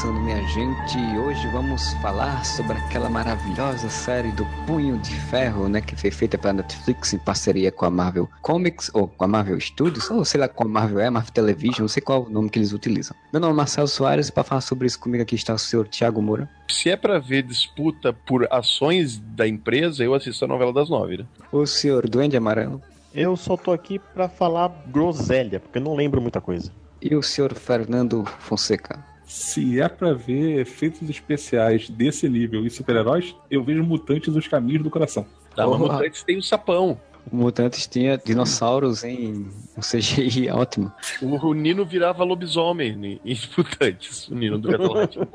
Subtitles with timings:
[0.00, 0.98] Começando, minha gente.
[0.98, 5.80] E hoje vamos falar sobre aquela maravilhosa série do Punho de Ferro, né?
[5.82, 9.60] Que foi feita pela Netflix em parceria com a Marvel Comics, ou com a Marvel
[9.60, 12.58] Studios, ou sei lá qual Marvel é, Marvel Television, não sei qual o nome que
[12.58, 13.14] eles utilizam.
[13.30, 15.86] Meu nome é Marcelo Soares e para falar sobre isso comigo aqui está o senhor
[15.86, 16.48] Thiago Moura.
[16.70, 21.18] Se é pra ver disputa por ações da empresa, eu assisto a novela das nove,
[21.18, 21.26] né?
[21.52, 22.80] O senhor Duende Amarelo.
[23.12, 26.72] Eu só tô aqui pra falar groselha, porque eu não lembro muita coisa.
[27.02, 29.09] E o senhor Fernando Fonseca.
[29.30, 34.82] Se é pra ver efeitos especiais desse nível e super-heróis, eu vejo Mutantes os Caminhos
[34.82, 35.24] do Coração.
[35.54, 35.78] Tá, mas.
[35.78, 37.00] Mutantes tem o sapão.
[37.30, 40.92] Mutantes tinha dinossauros em um CGI ótimo.
[41.22, 44.26] O, Nino virava lobisomem em, Mutantes.
[44.26, 45.20] O Nino do Retolate.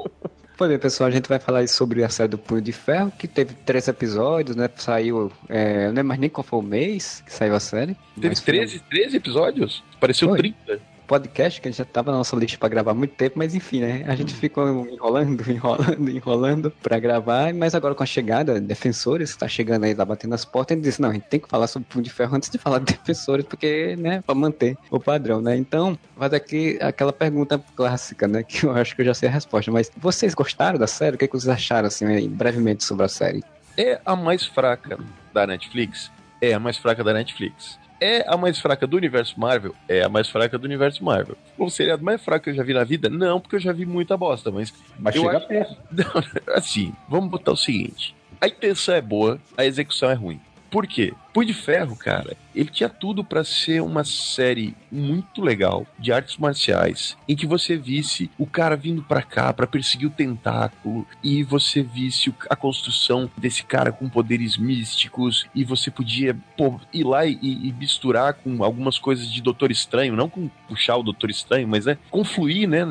[0.58, 3.12] Pois bem, pessoal, a gente vai falar aí sobre a série do Punho de Ferro,
[3.12, 4.70] que teve três episódios, né?
[4.78, 7.94] Saiu, é, não é mais nem qual foi o mês que saiu a série.
[8.16, 9.84] Teve mas foi 13, 13 episódios?
[10.00, 10.38] Pareceu Foi.
[10.38, 10.95] 30.
[11.06, 13.56] Podcast que a gente já tava na nossa lista pra gravar há muito tempo, mas
[13.56, 14.04] enfim, né?
[14.08, 19.40] A gente ficou enrolando, enrolando, enrolando pra gravar, mas agora com a chegada, Defensores, que
[19.40, 21.68] tá chegando aí, tá batendo as portas, ele disse, não, a gente tem que falar
[21.68, 25.42] sobre Punho de Ferro antes de falar de Defensores, porque, né, pra manter o padrão,
[25.42, 25.56] né?
[25.56, 29.32] Então, vai aqui aquela pergunta clássica, né, que eu acho que eu já sei a
[29.32, 31.16] resposta, mas vocês gostaram da série?
[31.16, 33.44] O que, que vocês acharam, assim, aí, brevemente sobre a série?
[33.78, 34.98] É a mais fraca
[35.34, 36.12] da Netflix?
[36.42, 37.78] É a mais fraca da Netflix.
[38.00, 39.74] É a mais fraca do universo Marvel?
[39.88, 41.38] É a mais fraca do universo Marvel.
[41.58, 43.10] O seriado mais fraco que eu já vi na vida?
[43.10, 45.76] Não, porque eu já vi muita bosta, mas Mas chega acho- perto.
[45.92, 50.40] Não, assim, vamos botar o seguinte: a intenção é boa, a execução é ruim.
[50.70, 51.14] Por quê?
[51.36, 56.38] Punho de Ferro, cara, ele tinha tudo pra ser uma série muito legal de artes
[56.38, 61.44] marciais, em que você visse o cara vindo pra cá pra perseguir o tentáculo e
[61.44, 67.26] você visse a construção desse cara com poderes místicos e você podia pô, ir lá
[67.26, 71.68] e, e misturar com algumas coisas de Doutor Estranho, não com puxar o Doutor Estranho,
[71.68, 72.86] mas é confluir, né,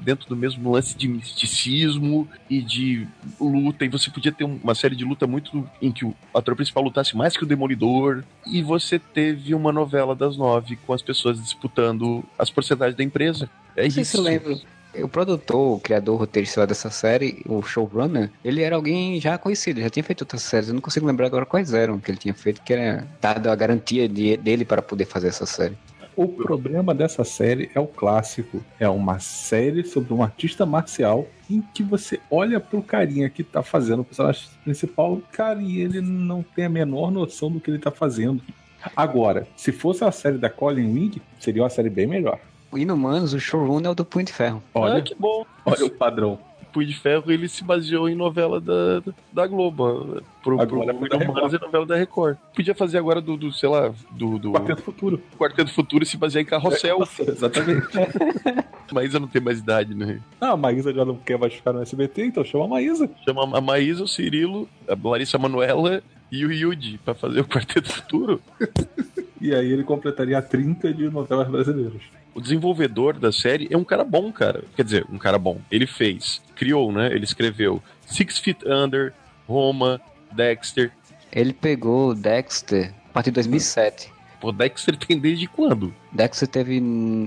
[0.00, 3.06] dentro do mesmo lance de misticismo e de
[3.38, 6.56] luta, e você podia ter um- uma série de luta muito em que o ator
[6.56, 7.81] principal lutasse mais que o Demolidor,
[8.46, 13.48] e você teve uma novela das nove com as pessoas disputando as porcentagens da empresa.
[13.76, 14.12] É Não sei isso.
[14.12, 14.60] se eu lembro.
[14.94, 19.80] O produtor, o criador, o roteirista dessa série, o showrunner, ele era alguém já conhecido,
[19.80, 20.68] já tinha feito outras séries.
[20.68, 23.56] Eu não consigo lembrar agora quais eram que ele tinha feito, que era dado a
[23.56, 25.74] garantia de- dele para poder fazer essa série.
[26.14, 28.62] O problema dessa série é o clássico.
[28.78, 33.62] É uma série sobre um artista marcial em que você olha pro carinha que tá
[33.62, 37.78] fazendo o personagem principal, cara, e ele não tem a menor noção do que ele
[37.78, 38.42] tá fazendo.
[38.96, 42.38] Agora, se fosse a série da Colin Wing, seria uma série bem melhor.
[42.70, 44.62] O Inumanos, o showrunner é o do Punho de Ferro.
[44.74, 45.44] Olha, Ah, que bom.
[45.64, 46.38] olha o padrão.
[46.72, 49.02] Punho de Ferro ele se baseou em novela da,
[49.32, 50.22] da Globo.
[50.42, 52.36] Pro, Agora pro, pro é novela da Record.
[52.54, 55.22] Podia fazer agora do, do sei lá, do, do Quarteto Futuro.
[55.38, 57.06] Quarteto Futuro se basear em Carrossel.
[57.20, 57.86] Exatamente.
[58.92, 60.20] Mas eu não tenho mais idade, né?
[60.40, 63.08] Ah, a Maísa já não quer mais ficar no SBT, então chama a Maísa.
[63.24, 67.92] Chama a Maísa, o Cirilo, a Larissa Manoela e o Yudi pra fazer o Quarteto
[67.92, 68.40] Futuro.
[69.42, 72.00] E aí ele completaria 30 de novelas brasileiras.
[72.34, 74.64] O desenvolvedor da série é um cara bom, cara.
[74.74, 75.60] Quer dizer, um cara bom.
[75.70, 77.12] Ele fez, criou, né?
[77.12, 79.12] Ele escreveu Six Feet Under,
[79.46, 80.00] Roma,
[80.32, 80.90] Dexter.
[81.30, 84.12] Ele pegou Dexter a partir de 2007.
[84.40, 85.94] Pô, Dexter tem desde quando?
[86.10, 86.82] Dexter teve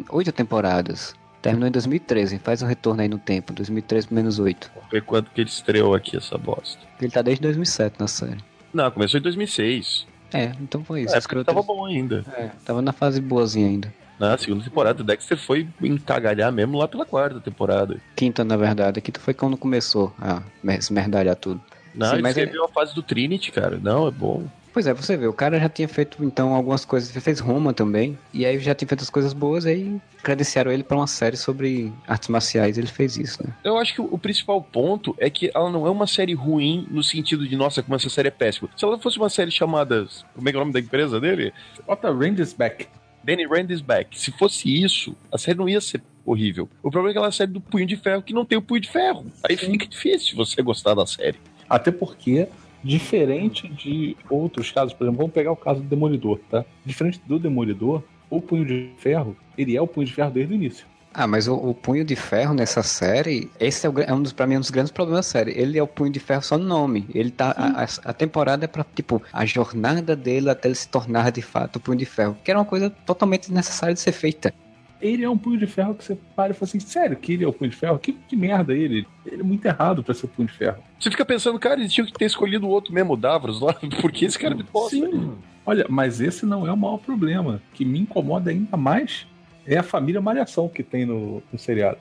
[0.09, 1.15] oito temporadas.
[1.41, 4.71] Terminou em 2013, faz um retorno aí no tempo, 2013 menos 8.
[4.74, 6.81] Vamos ver quando que ele estreou aqui essa bosta.
[7.00, 8.39] Ele tá desde 2007 na série.
[8.74, 10.07] Não, começou em 2006.
[10.33, 11.15] É, então foi isso.
[11.15, 12.25] É, tava bom ainda.
[12.35, 13.94] É, tava na fase boazinha ainda.
[14.19, 17.97] Na segunda temporada, Dexter foi encagalhar mesmo lá pela quarta temporada.
[18.15, 19.00] Quinta, na verdade.
[19.00, 20.41] A quinta foi quando começou a
[20.79, 21.62] se merdalhar tudo.
[21.94, 23.79] Não, Sim, ele mas é- a fase do Trinity, cara.
[23.81, 24.44] Não, é bom.
[24.75, 27.73] Pois é, você vê, o cara já tinha feito então algumas coisas, ele fez Roma
[27.73, 31.38] também, e aí já tinha feito as coisas boas, aí credenciaram ele pra uma série
[31.38, 33.53] sobre artes marciais, ele fez isso, né?
[33.63, 37.01] Eu acho que o principal ponto é que ela não é uma série ruim no
[37.01, 38.67] sentido de, nossa, como essa série é péssima.
[38.75, 40.07] Se ela fosse uma série chamada.
[40.33, 41.53] Como é que é o nome da empresa dele?
[41.88, 42.85] Bota Rangers back.
[43.25, 44.18] Danny Rand is Back.
[44.19, 46.69] Se fosse isso, a série não ia ser horrível.
[46.83, 48.56] O problema é que ela é a série do Punho de Ferro que não tem
[48.56, 49.25] o Punho de Ferro.
[49.44, 51.39] Aí fica difícil você gostar da série.
[51.68, 52.48] Até porque,
[52.83, 56.63] diferente de outros casos, por exemplo, vamos pegar o caso do Demolidor, tá?
[56.86, 60.56] Diferente do Demolidor, o Punho de Ferro, ele é o Punho de Ferro desde o
[60.56, 60.86] início.
[61.17, 64.33] Ah, mas o, o Punho de Ferro nessa série, esse é, o, é um dos,
[64.33, 65.51] pra mim, um dos grandes problemas da série.
[65.57, 67.07] Ele é o Punho de Ferro só no nome.
[67.15, 71.31] Ele tá, a, a- temporada é pra, tipo, a jornada dele até ele se tornar
[71.31, 72.38] de fato o Punho de Ferro.
[72.44, 74.53] Que era uma coisa totalmente desnecessária de ser feita.
[75.01, 77.44] Ele é um Punho de Ferro que você para e fala assim, sério que ele
[77.44, 77.97] é o Punho de Ferro?
[78.00, 79.07] Que, que merda ele?
[79.25, 80.77] Ele é muito errado pra ser o Punho de Ferro.
[81.00, 83.73] Você fica pensando, cara, eles tinham que ter escolhido o outro mesmo, o Davros lá,
[84.01, 84.95] porque esse cara é de bosta.
[84.97, 85.33] Sim.
[85.65, 87.62] Olha, mas esse não é o maior problema.
[87.71, 89.25] O que me incomoda ainda mais
[89.65, 91.97] é a família Malhação que tem no, no seriado.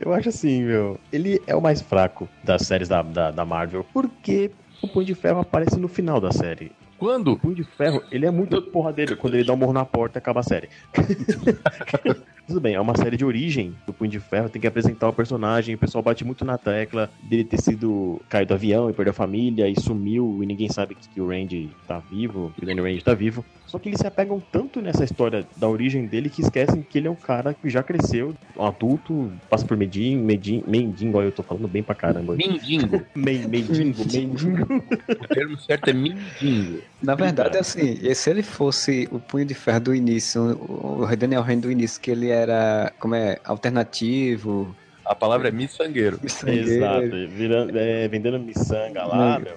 [0.00, 0.98] Eu acho assim, meu.
[1.12, 4.50] Ele é o mais fraco das séries da, da, da Marvel, porque
[4.82, 6.72] o Punho de Ferro aparece no final da série.
[7.00, 7.34] O Quando?
[7.38, 10.18] Punho de Ferro, ele é muito porra dele quando ele dá um morro na porta
[10.18, 10.68] e acaba a série.
[12.46, 15.12] Tudo bem, é uma série de origem do Punho de Ferro, tem que apresentar o
[15.12, 19.12] personagem, o pessoal bate muito na tecla dele ter sido caído do avião e perdeu
[19.12, 22.66] a família e sumiu e ninguém sabe que, que o Randy tá vivo, que o
[22.66, 23.44] Danny Randy tá vivo.
[23.66, 27.06] Só que eles se apegam tanto nessa história da origem dele que esquecem que ele
[27.06, 31.32] é um cara que já cresceu, um adulto, passa por medinho, medinho, mendigo, olha, eu
[31.32, 32.34] tô falando bem pra caramba.
[32.34, 33.00] Mindingo.
[33.14, 34.82] Men, mendigo, mendigo.
[35.08, 36.82] o termo certo é mindingo.
[37.02, 41.40] Na verdade, assim, e se ele fosse o Punho de Ferro do início, o Daniel
[41.42, 44.74] Rand do início, que ele era, como é, alternativo,
[45.04, 46.18] A palavra é miçangueiro.
[46.22, 49.40] miçangueiro, Exato, virando, é, vendendo miçanga lá, Não.
[49.40, 49.54] meu.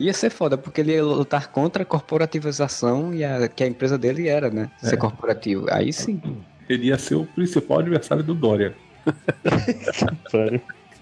[0.00, 3.96] Ia ser foda, porque ele ia lutar contra a corporativização e a, que a empresa
[3.96, 4.68] dele era, né?
[4.78, 4.96] Ser É.
[4.98, 5.66] corporativo.
[5.70, 6.20] Aí sim.
[6.68, 8.74] Ele ia ser o principal adversário do Dória.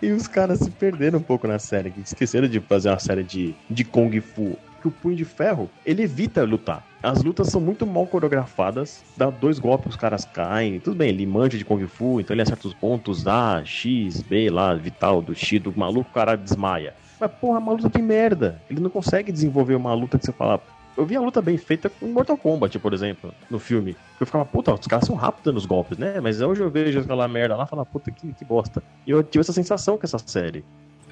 [0.02, 3.22] E os caras se perderam um pouco na série, que esqueceram de fazer uma série
[3.22, 4.56] de, de Kung Fu.
[4.80, 6.86] Que o Punho de Ferro, ele evita lutar.
[7.02, 10.80] As lutas são muito mal coreografadas, dá dois golpes, os caras caem.
[10.80, 14.50] Tudo bem, ele manja de Kung Fu, então ele acerta os pontos A, X, B
[14.50, 16.94] lá, vital do X, do maluco, o cara desmaia.
[17.18, 18.60] Mas porra, uma luta de merda.
[18.70, 20.60] Ele não consegue desenvolver uma luta que você fala.
[20.96, 23.96] Eu vi a luta bem feita com Mortal Kombat, por exemplo, no filme.
[24.18, 26.20] Eu ficava, puta, os caras são rápidos nos golpes, né?
[26.20, 28.82] Mas hoje eu vejo aquela merda lá e falo, puta, que, que bosta.
[29.06, 30.64] E eu tive essa sensação com essa série.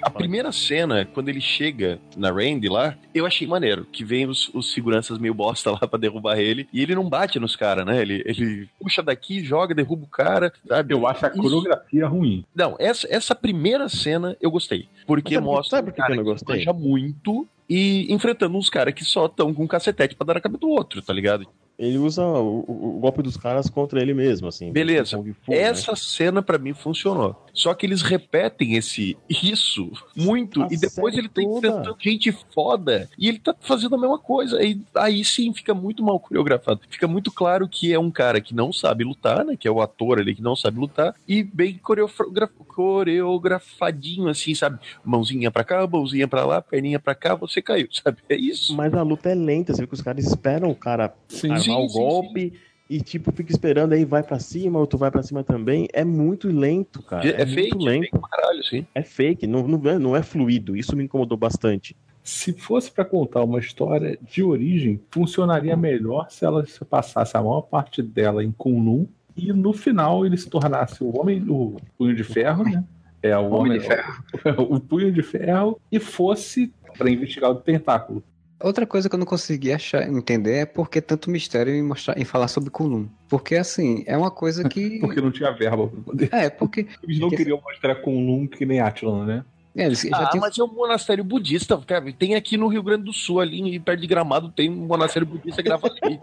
[0.08, 3.84] A primeira cena, quando ele chega na Randy lá, eu achei maneiro.
[3.92, 6.68] Que vem os, os seguranças meio bosta lá pra derrubar ele.
[6.72, 8.00] E ele não bate nos caras, né?
[8.00, 10.94] Ele, ele puxa daqui, joga, derruba o cara, sabe?
[10.94, 12.44] Eu acho a Isso- coreografia ruim.
[12.54, 14.88] Não, essa, essa primeira cena eu gostei.
[15.06, 16.56] Porque Sabe mostra sabe por que cara eu não que gostei?
[16.56, 20.40] manja muito e enfrentando uns caras que só estão com um cacetete pra dar na
[20.40, 21.46] cabeça do outro, tá ligado?
[21.78, 24.72] Ele usa o, o- golpe dos caras contra ele mesmo, assim.
[24.72, 25.16] Beleza.
[25.16, 25.58] Fu, né?
[25.58, 27.46] Essa cena pra mim funcionou.
[27.54, 33.08] Só que eles repetem esse isso muito A e depois ele tá enfrentando gente foda
[33.18, 34.58] e ele tá fazendo a mesma coisa.
[34.58, 36.80] Aí, aí sim fica muito mal coreografado.
[36.88, 39.56] Fica muito claro que é um cara que não sabe lutar, né?
[39.56, 44.78] Que é o ator ali que não sabe lutar e bem coreogra- coreografadinho assim, sabe?
[45.04, 48.18] Mãozinha pra cá, mãozinha pra lá, perninha pra cá, você caiu, sabe?
[48.28, 48.76] É isso.
[48.76, 51.48] Mas a luta é lenta, você vê que os caras esperam o cara Sim.
[51.76, 52.52] Sim, o sim, golpe
[52.90, 55.86] e, tipo, fica esperando, aí vai pra cima, outro vai pra cima também.
[55.92, 57.28] É muito lento, cara.
[57.28, 58.02] É, É, fake, muito é lento.
[58.04, 58.86] fake pra caralho, sim.
[58.94, 60.74] É fake, não, não, é, não é fluido.
[60.76, 61.94] Isso me incomodou bastante.
[62.24, 67.42] Se fosse pra contar uma história de origem, funcionaria melhor se ela se passasse a
[67.42, 69.06] maior parte dela em Kunlun
[69.36, 72.84] e no final ele se tornasse o homem do punho de ferro, né?
[73.22, 74.22] É o Homem homem de ferro.
[74.74, 78.22] o punho de ferro e fosse pra investigar o tentáculo.
[78.60, 82.18] Outra coisa que eu não consegui achar, entender é por que tanto mistério em, mostrar,
[82.18, 83.06] em falar sobre Kunlun.
[83.28, 84.98] Porque, assim, é uma coisa que...
[85.00, 86.28] Porque não tinha verba pra poder.
[86.32, 89.44] É, porque Eles não Porque- queriam mostrar Kunlun que nem Atlan, né?
[89.76, 90.40] É, eles já Ah, tinham...
[90.42, 92.12] mas é um monastério budista, cara.
[92.12, 95.62] Tem aqui no Rio Grande do Sul, ali perto de Gramado, tem um monastério budista
[95.62, 96.18] grava ali.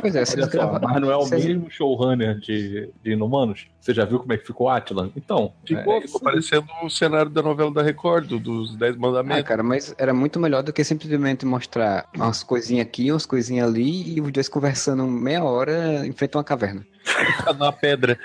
[0.00, 3.12] Pois é, se eles Olha só, grava- mas não é o mesmo showrunner de, de
[3.12, 3.66] Inumanos?
[3.80, 5.10] Você já viu como é que ficou Atlan?
[5.16, 8.98] Então, Ficou, é, ficou parecendo o cenário da novela da Record, do- dos Dez Ah,
[8.98, 9.42] Mandamentos.
[9.44, 14.16] cara, mas era muito melhor do que simplesmente mostrar umas coisinhas aqui, umas coisinhas ali,
[14.16, 16.84] e os dois conversando meia hora em frente a uma caverna.
[17.04, 18.18] Fica numa pedra.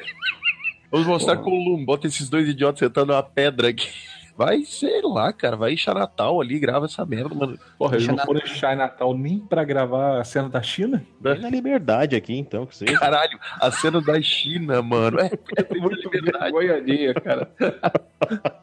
[0.92, 3.88] Vamos mostrar Colum, bota esses dois idiotas sentando numa pedra aqui.
[4.38, 7.60] Vai, sei lá, cara, vai em Natal ali, grava essa merda, mano.
[7.78, 11.06] porra, eles não foram em Natal nem pra gravar a cena da China?
[11.22, 12.98] Tem na liberdade aqui, então, que seja.
[12.98, 15.20] Caralho, a cena da China, mano.
[15.20, 15.30] É,
[15.64, 16.56] ter Muito liberdade.
[16.56, 17.52] alheia, cara.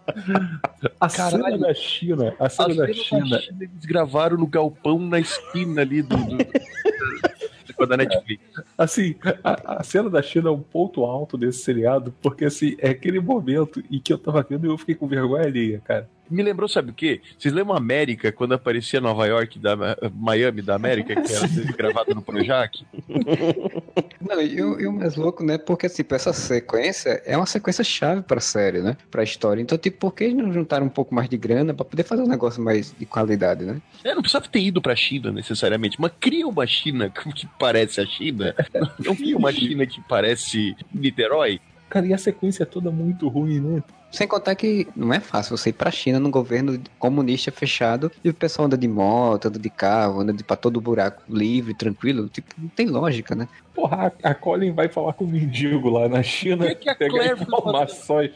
[1.01, 1.45] A Caralho.
[1.45, 5.83] cena da China, a A cena da cena China, eles gravaram no galpão na esquina
[5.83, 6.17] ali do.
[6.17, 6.39] do...
[7.87, 8.43] da Netflix.
[8.77, 12.91] assim, a, a cena da China é um ponto alto desse seriado, porque assim, é
[12.91, 16.09] aquele momento em que eu tava vendo e eu fiquei com vergonha alheia, cara.
[16.31, 17.21] Me lembrou, sabe o quê?
[17.39, 19.77] Vocês lembram América, quando aparecia Nova York, da
[20.15, 22.85] Miami da América, que era gravado no Projac?
[24.21, 25.57] Não, e o, e o mais louco, né?
[25.57, 28.97] Porque, tipo, essa sequência é uma sequência chave pra série, né?
[29.11, 29.63] Pra história.
[29.63, 32.23] Então, tipo, por que eles não juntaram um pouco mais de grana pra poder fazer
[32.23, 33.81] um negócio mais de qualidade, né?
[34.05, 38.07] É, não precisava ter ido pra China necessariamente, mas cria uma China que parece a
[38.07, 38.55] China.
[38.99, 41.61] Não cria uma China que parece Niterói.
[41.89, 43.83] Cara, e a sequência é toda muito ruim, né?
[44.11, 48.31] Sem contar que não é fácil você ir pra China num governo comunista fechado e
[48.31, 52.29] o pessoal anda de moto, anda de carro, anda de, pra todo buraco livre, tranquilo.
[52.29, 53.47] Tipo, não tem lógica, né?
[53.75, 56.65] Porra, a a Colin vai falar com o mendigo lá na China.
[56.65, 58.33] O que que a Claire informações.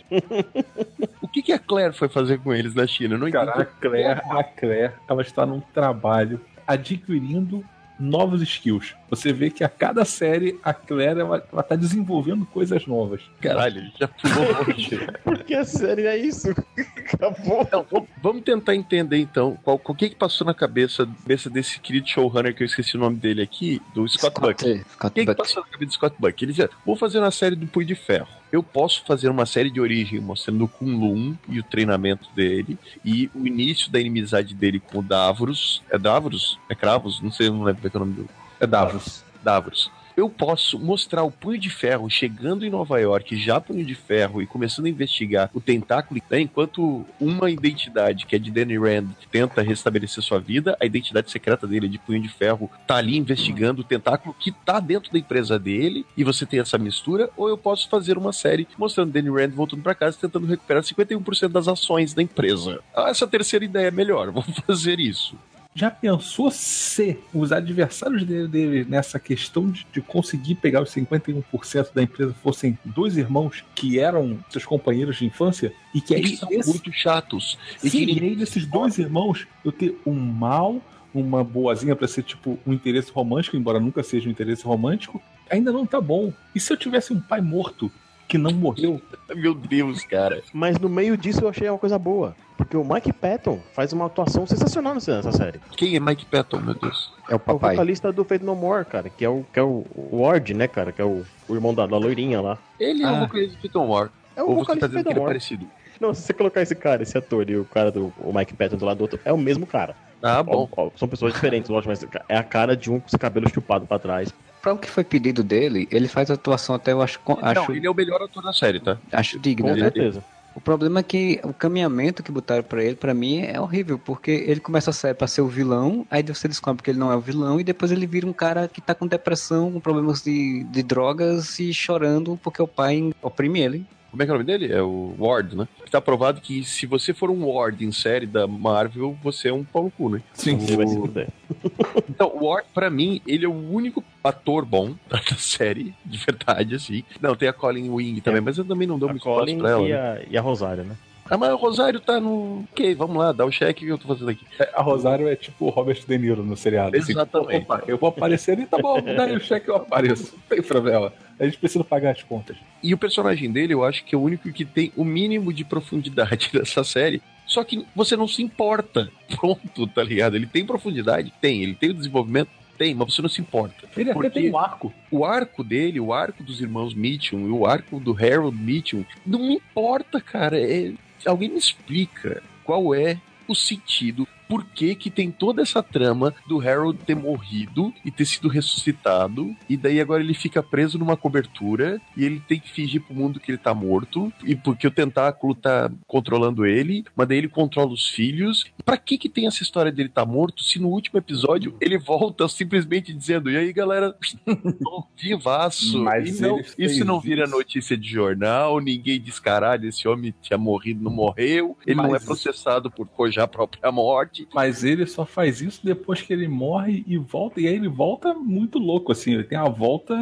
[1.20, 3.14] O que, que a Claire foi fazer com eles na China?
[3.14, 3.70] Eu Não Cara, a entendi.
[3.80, 7.64] Claire, a Claire, ela está num trabalho adquirindo
[7.98, 8.94] novos skills.
[9.12, 13.20] Você vê que a cada série a Claire ela, ela tá desenvolvendo coisas novas.
[13.42, 14.98] Caralho, já pulou longe.
[15.22, 16.48] Porque a série é isso.
[17.12, 17.60] Acabou.
[17.60, 17.86] Então,
[18.22, 22.54] vamos- tentar entender então qual, o que, que passou na cabeça, cabeça desse querido showrunner
[22.54, 24.64] que eu esqueci o nome dele aqui, do Scott, Buck.
[24.64, 25.36] O Scott que, que Buck.
[25.36, 26.42] passou na cabeça do Scott Buck?
[26.42, 28.28] Ele dizia: vou fazer uma série do Punho de Ferro.
[28.50, 33.30] Eu posso fazer uma série de origem mostrando o Kunlun e o treinamento dele e
[33.34, 35.82] o início da inimizade dele com o Davros.
[35.90, 36.58] É Davros?
[36.70, 37.20] É Cravos?
[37.20, 38.41] Não sei, não lembro como é que é o nome do.
[38.62, 39.24] É Davos.
[39.42, 39.90] Davros.
[40.16, 44.40] Eu posso mostrar o Punho de Ferro chegando em Nova York, já Punho de Ferro,
[44.40, 49.08] e começando a investigar o tentáculo, né, enquanto uma identidade, que é de Danny Rand,
[49.32, 53.80] tenta restabelecer sua vida, a identidade secreta dele, de Punho de Ferro, tá ali investigando
[53.80, 57.58] o tentáculo que tá dentro da empresa dele, e você tem essa mistura, ou eu
[57.58, 62.14] posso fazer uma série mostrando Danny Rand voltando para casa, tentando recuperar 51% das ações
[62.14, 62.80] da empresa.
[62.94, 65.36] Ah, essa terceira ideia é melhor, vamos fazer isso.
[65.74, 71.94] Já pensou se os adversários dele, dele nessa questão de, de conseguir pegar os 51%
[71.94, 76.38] da empresa fossem dois irmãos que eram seus companheiros de infância e que aí Eles
[76.38, 77.58] são esse- muito chatos.
[77.82, 80.78] E Sim, que aí desses dois irmãos, eu ter um mal,
[81.14, 85.72] uma boazinha pra ser tipo um interesse romântico, embora nunca seja um interesse romântico, ainda
[85.72, 86.32] não tá bom.
[86.54, 87.90] E se eu tivesse um pai morto
[88.28, 89.00] que não morreu?
[89.34, 90.42] Meu Deus, cara.
[90.52, 92.34] Mas no meio disso eu achei uma coisa boa.
[92.56, 95.58] Porque o Mike Patton faz uma atuação sensacional nessa série.
[95.76, 97.12] Quem é Mike Patton, meu Deus?
[97.28, 97.74] É o É o papai.
[97.74, 100.92] vocalista do Fate No More, cara, que é o, que é o Ward, né, cara,
[100.92, 102.58] que é o, o irmão da, da loirinha lá.
[102.78, 103.12] Ele é Ah.
[103.14, 104.10] o vocalista de Python War.
[104.36, 105.26] É o Ou você tá vocalista do Fate ele No é More.
[105.30, 105.66] parecido?
[106.00, 108.76] Não, se você colocar esse cara, esse ator e o cara do o Mike Patton
[108.76, 109.96] do lado do outro, é o mesmo cara.
[110.22, 110.68] Ah, bom.
[110.76, 113.48] Ó, ó, são pessoas diferentes, lógico, mas é a cara de um com esse cabelo
[113.48, 114.32] chupado pra trás.
[114.62, 117.76] Pra o que foi pedido dele, ele faz a atuação até eu acho, acho, Não,
[117.76, 118.96] ele é o melhor ator da série, tá?
[119.12, 119.80] acho Com digna, né?
[119.80, 120.22] certeza.
[120.54, 124.30] O problema é que o caminhamento que botaram pra ele, pra mim, é horrível, porque
[124.30, 127.16] ele começa a sair pra ser o vilão, aí você descobre que ele não é
[127.16, 130.62] o vilão, e depois ele vira um cara que tá com depressão, com problemas de,
[130.64, 133.86] de drogas e chorando porque o pai oprime ele.
[134.12, 134.70] Como é que é o nome dele?
[134.70, 135.66] É o Ward, né?
[135.90, 139.64] Tá provado que se você for um Ward em série da Marvel, você é um
[139.64, 140.20] pau no cu, né?
[140.34, 140.58] Sim.
[140.62, 141.28] Ele vai se fuder.
[142.08, 146.74] Então, o Ward, pra mim, ele é o único ator bom da série, de verdade,
[146.74, 147.02] assim.
[147.22, 149.58] Não, tem a Colin Wing também, mas eu também não dou A muito espaço Colin
[149.58, 149.82] pra ela.
[149.82, 149.98] e né?
[149.98, 150.94] a, e a Rosário, né?
[151.32, 152.62] Ah, mas o Rosário tá no.
[152.70, 154.44] Ok, vamos lá, dá o cheque que eu tô fazendo aqui.
[154.74, 156.94] A Rosário é tipo o Robert De Niro no seriado.
[156.94, 157.62] assim, Exatamente.
[157.64, 160.34] opa, eu vou aparecer e tá bom, dá o cheque eu apareço.
[160.34, 161.10] Não tem problema.
[161.40, 162.58] A gente precisa pagar as contas.
[162.82, 165.64] E o personagem dele, eu acho que é o único que tem o mínimo de
[165.64, 167.22] profundidade dessa série.
[167.46, 169.10] Só que você não se importa.
[169.34, 170.36] Pronto, tá ligado?
[170.36, 171.32] Ele tem profundidade?
[171.40, 171.62] Tem.
[171.62, 172.50] Ele tem o desenvolvimento?
[172.76, 173.88] Tem, mas você não se importa.
[173.96, 174.92] Ele até tem um arco.
[175.10, 179.38] O arco dele, o arco dos irmãos Mitchum e o arco do Harold Mitchum, não
[179.38, 180.60] me importa, cara.
[180.60, 180.92] É-
[181.26, 186.60] Alguém me explica qual é o sentido, por que que tem toda essa trama do
[186.60, 191.98] Harold ter morrido e ter sido ressuscitado, e daí agora ele fica preso numa cobertura
[192.14, 195.54] e ele tem que fingir pro mundo que ele tá morto, e porque o tentáculo
[195.54, 198.66] tá controlando ele, mas daí ele controla os filhos.
[198.84, 202.46] Pra que que tem essa história dele tá morto se no último episódio ele volta
[202.46, 204.14] simplesmente dizendo, e aí galera,
[204.84, 205.98] tô vivaço.
[205.98, 207.56] Mas não, isso não vira isso.
[207.56, 212.10] notícia de jornal, ninguém diz caralho, esse homem tinha morrido, não morreu, ele não é
[212.12, 214.41] Mas- processado por forjar a própria morte.
[214.52, 217.60] Mas ele só faz isso depois que ele morre e volta.
[217.60, 219.34] E aí ele volta muito louco, assim.
[219.34, 220.14] Ele tem a volta.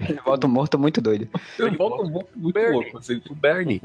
[0.00, 1.28] Ele volta morto muito doido.
[1.58, 2.72] Ele volta muito, muito Bernie.
[2.72, 3.20] louco, assim.
[3.30, 3.80] O Bernie.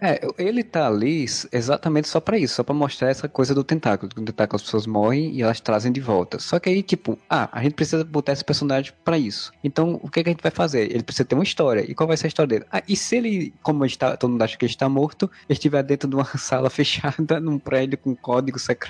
[0.00, 4.10] É, ele tá ali exatamente só pra isso, só pra mostrar essa coisa do tentáculo.
[4.12, 6.38] Que o tentáculo as pessoas morrem e elas trazem de volta.
[6.38, 9.52] Só que aí, tipo, ah, a gente precisa botar esse personagem pra isso.
[9.62, 10.90] Então, o que, que a gente vai fazer?
[10.90, 11.88] Ele precisa ter uma história.
[11.88, 12.64] E qual vai ser a história dele?
[12.70, 15.82] Ah, e se ele, como está, todo mundo acha que ele está morto, ele estiver
[15.82, 18.81] dentro de uma sala fechada, num prédio com código secreto,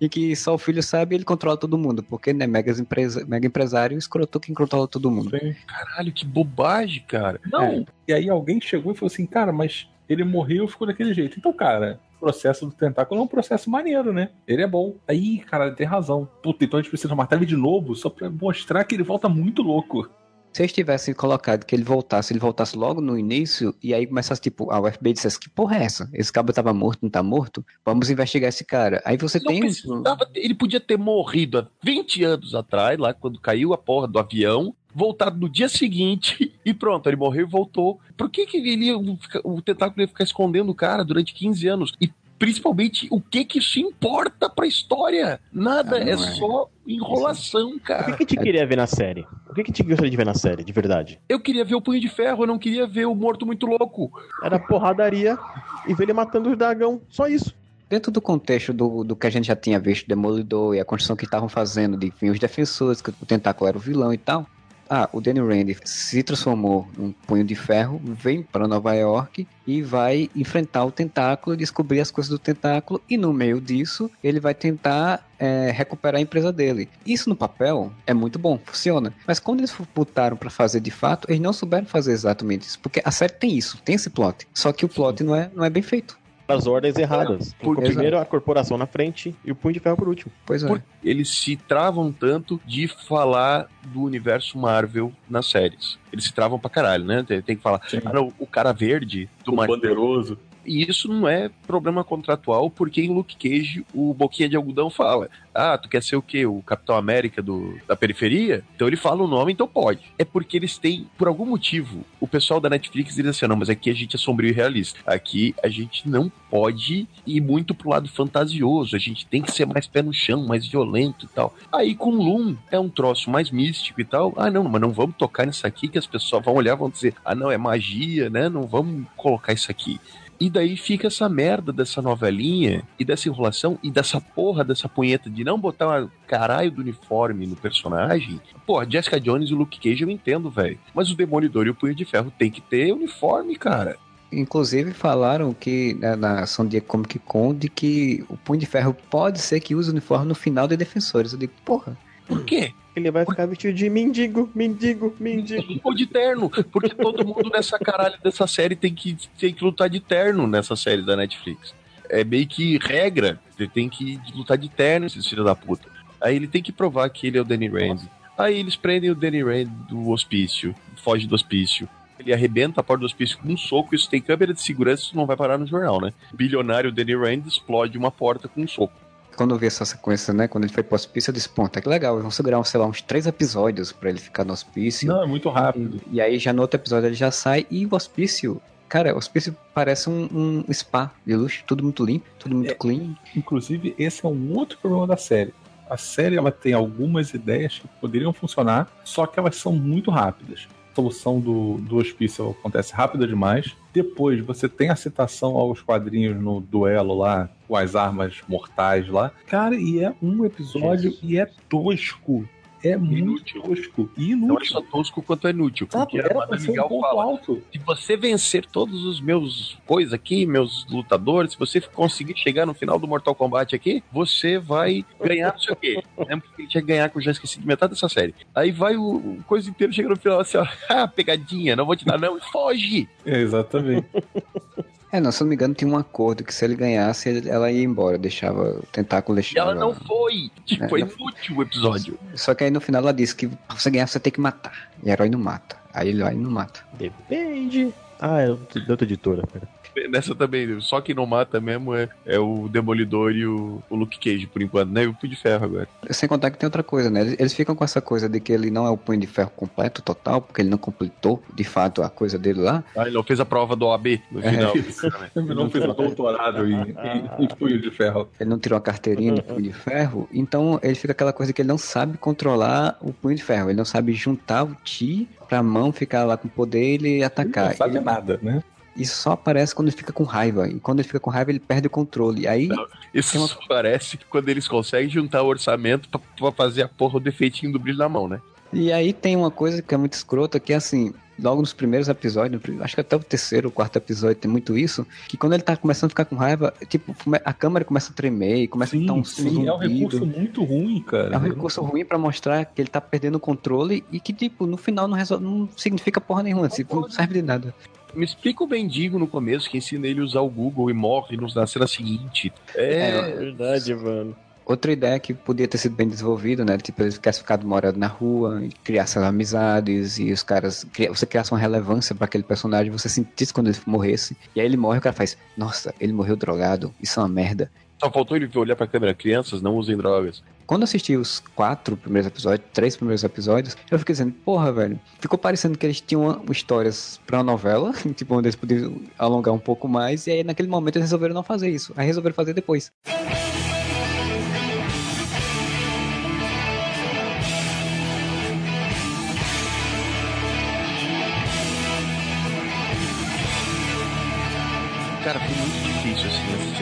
[0.00, 2.02] e que só o filho sabe e ele controla todo mundo.
[2.02, 5.32] Porque, né, mega, empresa, mega empresário escroto quem controla todo mundo.
[5.66, 7.40] Caralho, que bobagem, cara.
[7.50, 7.86] Não.
[8.06, 11.38] E aí alguém chegou e falou assim, cara, mas ele morreu e ficou daquele jeito.
[11.38, 14.30] Então, cara, o processo do tentáculo é um processo maneiro, né?
[14.46, 14.94] Ele é bom.
[15.08, 16.28] Aí, cara, ele tem razão.
[16.42, 19.28] Puta, então a gente precisa matar ele de novo só pra mostrar que ele volta
[19.28, 20.08] muito louco.
[20.54, 24.40] Se eles tivessem colocado que ele voltasse, ele voltasse logo no início, e aí começasse,
[24.40, 26.08] tipo, a FBI dissesse, que porra é essa?
[26.12, 27.64] Esse cabo tava morto, não tá morto?
[27.84, 29.02] Vamos investigar esse cara.
[29.04, 29.56] Aí você Não tem...
[29.56, 34.06] um- precisava- ele podia ter morrido há 20 anos atrás, lá quando caiu a porra
[34.06, 37.98] do avião, voltado no dia seguinte e pronto, ele morreu e voltou.
[38.16, 41.92] Por que, que ele ia, o tentáculo ia ficar escondendo o cara durante 15 anos?
[42.00, 42.08] E
[42.38, 45.40] principalmente, o que que isso importa pra história?
[45.52, 46.16] Nada, Ah, é, é.
[46.16, 48.04] só enrolação, O que, cara.
[48.04, 49.26] que a gente queria ver na série?
[49.48, 51.20] O que, que a gente gostaria de ver na série, de verdade?
[51.28, 54.10] Eu queria ver o Punho de Ferro, eu não queria ver o Morto Muito Louco.
[54.42, 55.38] Era porradaria
[55.86, 57.00] e ver ele matando o dragão.
[57.08, 57.54] Só isso.
[57.88, 61.14] Dentro do contexto do, do que a gente já tinha visto, Demolidor e a construção
[61.16, 64.46] que estavam fazendo de enfim, os defensores, que o Tentáculo era o vilão e tal.
[64.88, 69.82] Ah, o Danny Rand se transformou num punho de ferro, vem para Nova York e
[69.82, 74.54] vai enfrentar o Tentáculo, descobrir as coisas do Tentáculo e no meio disso ele vai
[74.54, 76.88] tentar é, recuperar a empresa dele.
[77.06, 79.12] Isso no papel é muito bom, funciona.
[79.26, 83.00] Mas quando eles botaram para fazer de fato, eles não souberam fazer exatamente isso, porque
[83.04, 84.46] a série tem isso, tem esse plot.
[84.52, 86.18] Só que o plot não é, não é bem feito.
[86.46, 87.54] As ordens erradas.
[87.54, 90.30] Por- Colocou primeiro a corporação na frente e o punho de ferro por último.
[90.44, 90.68] Pois é.
[90.68, 95.98] Por- Eles se travam tanto de falar do universo Marvel nas séries.
[96.12, 97.24] Eles se travam pra caralho, né?
[97.26, 100.38] Tem, tem que falar, ah, não, o cara verde do O Mar- poderoso.
[100.66, 105.28] E isso não é problema contratual, porque em Luke Cage o Boquinha de Algodão fala:
[105.54, 106.46] Ah, tu quer ser o quê?
[106.46, 108.64] O Capitão América do, da periferia?
[108.74, 110.00] Então ele fala o nome, então pode.
[110.18, 113.70] É porque eles têm, por algum motivo, o pessoal da Netflix diz assim: não, mas
[113.70, 115.00] aqui a gente é sombrio e realista.
[115.06, 119.66] Aqui a gente não pode ir muito pro lado fantasioso, a gente tem que ser
[119.66, 121.54] mais pé no chão, mais violento e tal.
[121.72, 124.32] Aí com Loom é um troço mais místico e tal.
[124.36, 127.14] Ah, não, mas não vamos tocar nisso aqui que as pessoas vão olhar vão dizer:
[127.24, 128.48] Ah, não, é magia, né?
[128.48, 130.00] Não vamos colocar isso aqui.
[130.40, 135.30] E daí fica essa merda dessa novelinha e dessa enrolação e dessa porra dessa punheta
[135.30, 138.40] de não botar uma caralho do uniforme no personagem.
[138.66, 140.78] Porra, Jessica Jones e o Luke Cage eu entendo, velho.
[140.94, 143.96] Mas o Demolidor e o Punho de Ferro tem que ter uniforme, cara.
[144.32, 148.96] Inclusive falaram que né, na San Diego Comic Con de que o Punho de Ferro
[149.08, 151.32] pode ser que use o uniforme no final de Defensores.
[151.32, 152.72] Eu digo, porra, Por quê?
[152.96, 155.80] Ele vai ficar vestido de mendigo, mendigo, mendigo.
[155.82, 156.48] Ou de terno.
[156.48, 160.76] Porque todo mundo nessa caralho dessa série tem que, tem que lutar de terno nessa
[160.76, 161.74] série da Netflix.
[162.08, 163.40] É meio que regra.
[163.58, 165.88] Ele tem que lutar de terno, esses filhos da puta.
[166.20, 167.98] Aí ele tem que provar que ele é o Danny Rand.
[168.38, 171.88] Aí eles prendem o Danny Rand do hospício, foge do hospício.
[172.18, 175.16] Ele arrebenta a porta do hospício com um soco, isso tem câmera de segurança, isso
[175.16, 176.12] não vai parar no jornal, né?
[176.32, 178.94] Bilionário Danny Rand explode uma porta com um soco.
[179.34, 181.80] Quando eu vi essa sequência, né, quando ele foi pro hospício, eu disse, pô, tá
[181.80, 185.08] que legal, vão segurar, sei lá, uns três episódios pra ele ficar no hospício.
[185.08, 186.00] Não, é muito rápido.
[186.10, 188.60] E aí já no outro episódio ele já sai e o hospício.
[188.88, 192.74] Cara, o hospício parece um, um spa de luxo, tudo muito limpo, tudo muito É.
[192.74, 193.14] clean.
[193.34, 195.52] Inclusive, esse é um outro problema da série.
[195.90, 200.66] A série ela tem algumas ideias que poderiam funcionar, só que elas são muito rápidas.
[200.94, 203.76] Solução do, do hospício acontece rápida demais.
[203.92, 209.32] Depois você tem a citação aos quadrinhos no duelo lá, com as armas mortais lá.
[209.46, 211.20] Cara, e é um episódio Jesus.
[211.22, 212.48] e é tosco.
[212.84, 213.62] É muito Inútil.
[213.62, 214.66] tosco e Não é inútil.
[214.72, 215.88] só tosco quanto é inútil.
[215.90, 217.62] Sabe, Porque a era pra Madame ser um ponto fala, alto.
[217.72, 222.74] Se você vencer todos os meus coisas aqui, meus lutadores, se você conseguir chegar no
[222.74, 226.02] final do Mortal Kombat aqui, você vai ganhar não sei o quê.
[226.18, 228.34] Lembra que ele tinha que ganhar, que eu já esqueci de metade dessa série.
[228.54, 231.96] Aí vai o, o coisa inteiro, chega no final assim, ó, ah, pegadinha, não vou
[231.96, 233.08] te dar não, e foge!
[233.24, 234.06] É, exatamente.
[235.16, 237.70] É, não, se eu não me engano, tinha um acordo que se ele ganhasse, ela
[237.70, 239.70] ia embora, deixava o tentáculo E deixava.
[239.70, 240.50] ela não foi!
[240.66, 242.18] Tipo, É, foi não- inútil o episódio.
[242.34, 244.88] Só que aí no final ela disse que pra você ganhar você tem que matar.
[245.04, 245.76] E herói não mata.
[245.94, 246.80] Aí ele vai e não mata.
[246.94, 247.94] Depende.
[248.18, 249.46] Ah, é outra outra editora.
[249.46, 249.68] Pera.
[250.10, 254.18] Nessa também, só quem não mata mesmo é, é o Demolidor e o, o Luke
[254.18, 255.04] Cage, por enquanto, né?
[255.04, 255.88] E o Punho de Ferro agora.
[256.10, 257.20] Sem contar que tem outra coisa, né?
[257.22, 259.50] Eles, eles ficam com essa coisa de que ele não é o punho de ferro
[259.56, 262.82] completo, total, porque ele não completou, de fato, a coisa dele lá.
[262.96, 264.50] Ah, ele não fez a prova do OAB no É.
[264.50, 264.72] final.
[265.36, 268.28] Ele não fez doutorado em, em, em punho de ferro.
[268.38, 271.62] Ele não tirou a carteirinha de punho de ferro, então ele fica aquela coisa que
[271.62, 273.70] ele não sabe controlar o punho de ferro.
[273.70, 277.24] Ele não sabe juntar o ti pra mão ficar lá com poder e ele Ele
[277.24, 277.70] atacar.
[277.70, 278.62] não sabe Ele- nada, né?
[278.96, 280.68] Isso só aparece quando ele fica com raiva.
[280.68, 282.46] E quando ele fica com raiva, ele perde o controle.
[282.46, 282.68] Aí
[283.12, 286.88] Isso Tem uma- só aparece quando eles conseguem juntar o orçamento pra, pra fazer a
[286.88, 288.40] porra o defeitinho do brilho na mão, né?
[288.72, 292.08] E aí tem uma coisa que é muito escrota, que é assim, logo nos primeiros
[292.08, 295.62] episódios, acho que até o terceiro ou quarto episódio tem muito isso, que quando ele
[295.62, 298.98] tá começando a ficar com raiva, tipo, a câmera começa a tremer e começa a
[298.98, 300.16] Sim, dar um sim, é um zumbido.
[300.16, 301.34] recurso muito ruim, cara.
[301.34, 304.66] É um recurso ruim pra mostrar que ele tá perdendo o controle e que, tipo,
[304.66, 307.72] no final não, resol- não significa porra nenhuma, tipo, não serve de nada.
[308.14, 311.36] Me explica o mendigo no começo que ensina ele a usar o Google e morre
[311.36, 312.52] nos- na cena seguinte.
[312.74, 313.10] É.
[313.10, 314.36] É verdade, mano.
[314.66, 316.78] Outra ideia que podia ter sido bem desenvolvida, né?
[316.78, 320.86] Tipo, ele tivesse ficado morando na rua, e criasse as amizades e os caras.
[321.10, 324.34] Você criasse uma relevância pra aquele personagem, você sentisse quando ele morresse.
[324.56, 327.28] E aí ele morre e o cara faz: Nossa, ele morreu drogado, isso é uma
[327.28, 327.70] merda.
[328.02, 329.14] Só faltou ele olhar pra câmera.
[329.14, 330.42] Crianças, não usem drogas.
[330.66, 335.38] Quando assisti os quatro primeiros episódios, três primeiros episódios, eu fiquei dizendo, porra, velho, ficou
[335.38, 340.26] parecendo que eles tinham histórias pra novela, tipo, onde eles podiam alongar um pouco mais,
[340.26, 341.92] e aí naquele momento eles resolveram não fazer isso.
[341.96, 342.90] Aí resolveram fazer depois.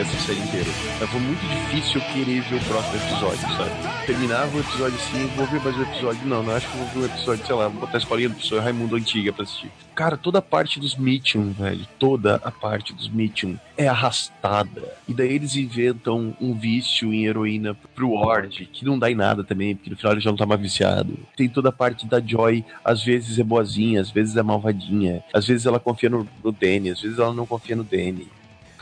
[0.02, 0.66] Essa série inteira.
[1.00, 4.06] Mas Foi muito difícil eu querer ver o próximo episódio, sabe?
[4.06, 6.26] Terminava o episódio assim, vou ver mais um episódio.
[6.26, 8.34] Não, não acho que vou ver um episódio, sei lá, vou botar a escolinha do
[8.34, 9.70] professor Raimundo Antiga pra assistir.
[9.94, 14.94] Cara, toda a parte dos Mitchum, velho, toda a parte dos Mitchum é arrastada.
[15.06, 19.44] E daí eles inventam um vício em heroína pro Ward, que não dá em nada
[19.44, 21.18] também, porque no final ele já não tá mais viciado.
[21.36, 25.46] Tem toda a parte da Joy, às vezes é boazinha, às vezes é malvadinha, às
[25.46, 28.28] vezes ela confia no, no Danny, às vezes ela não confia no Danny.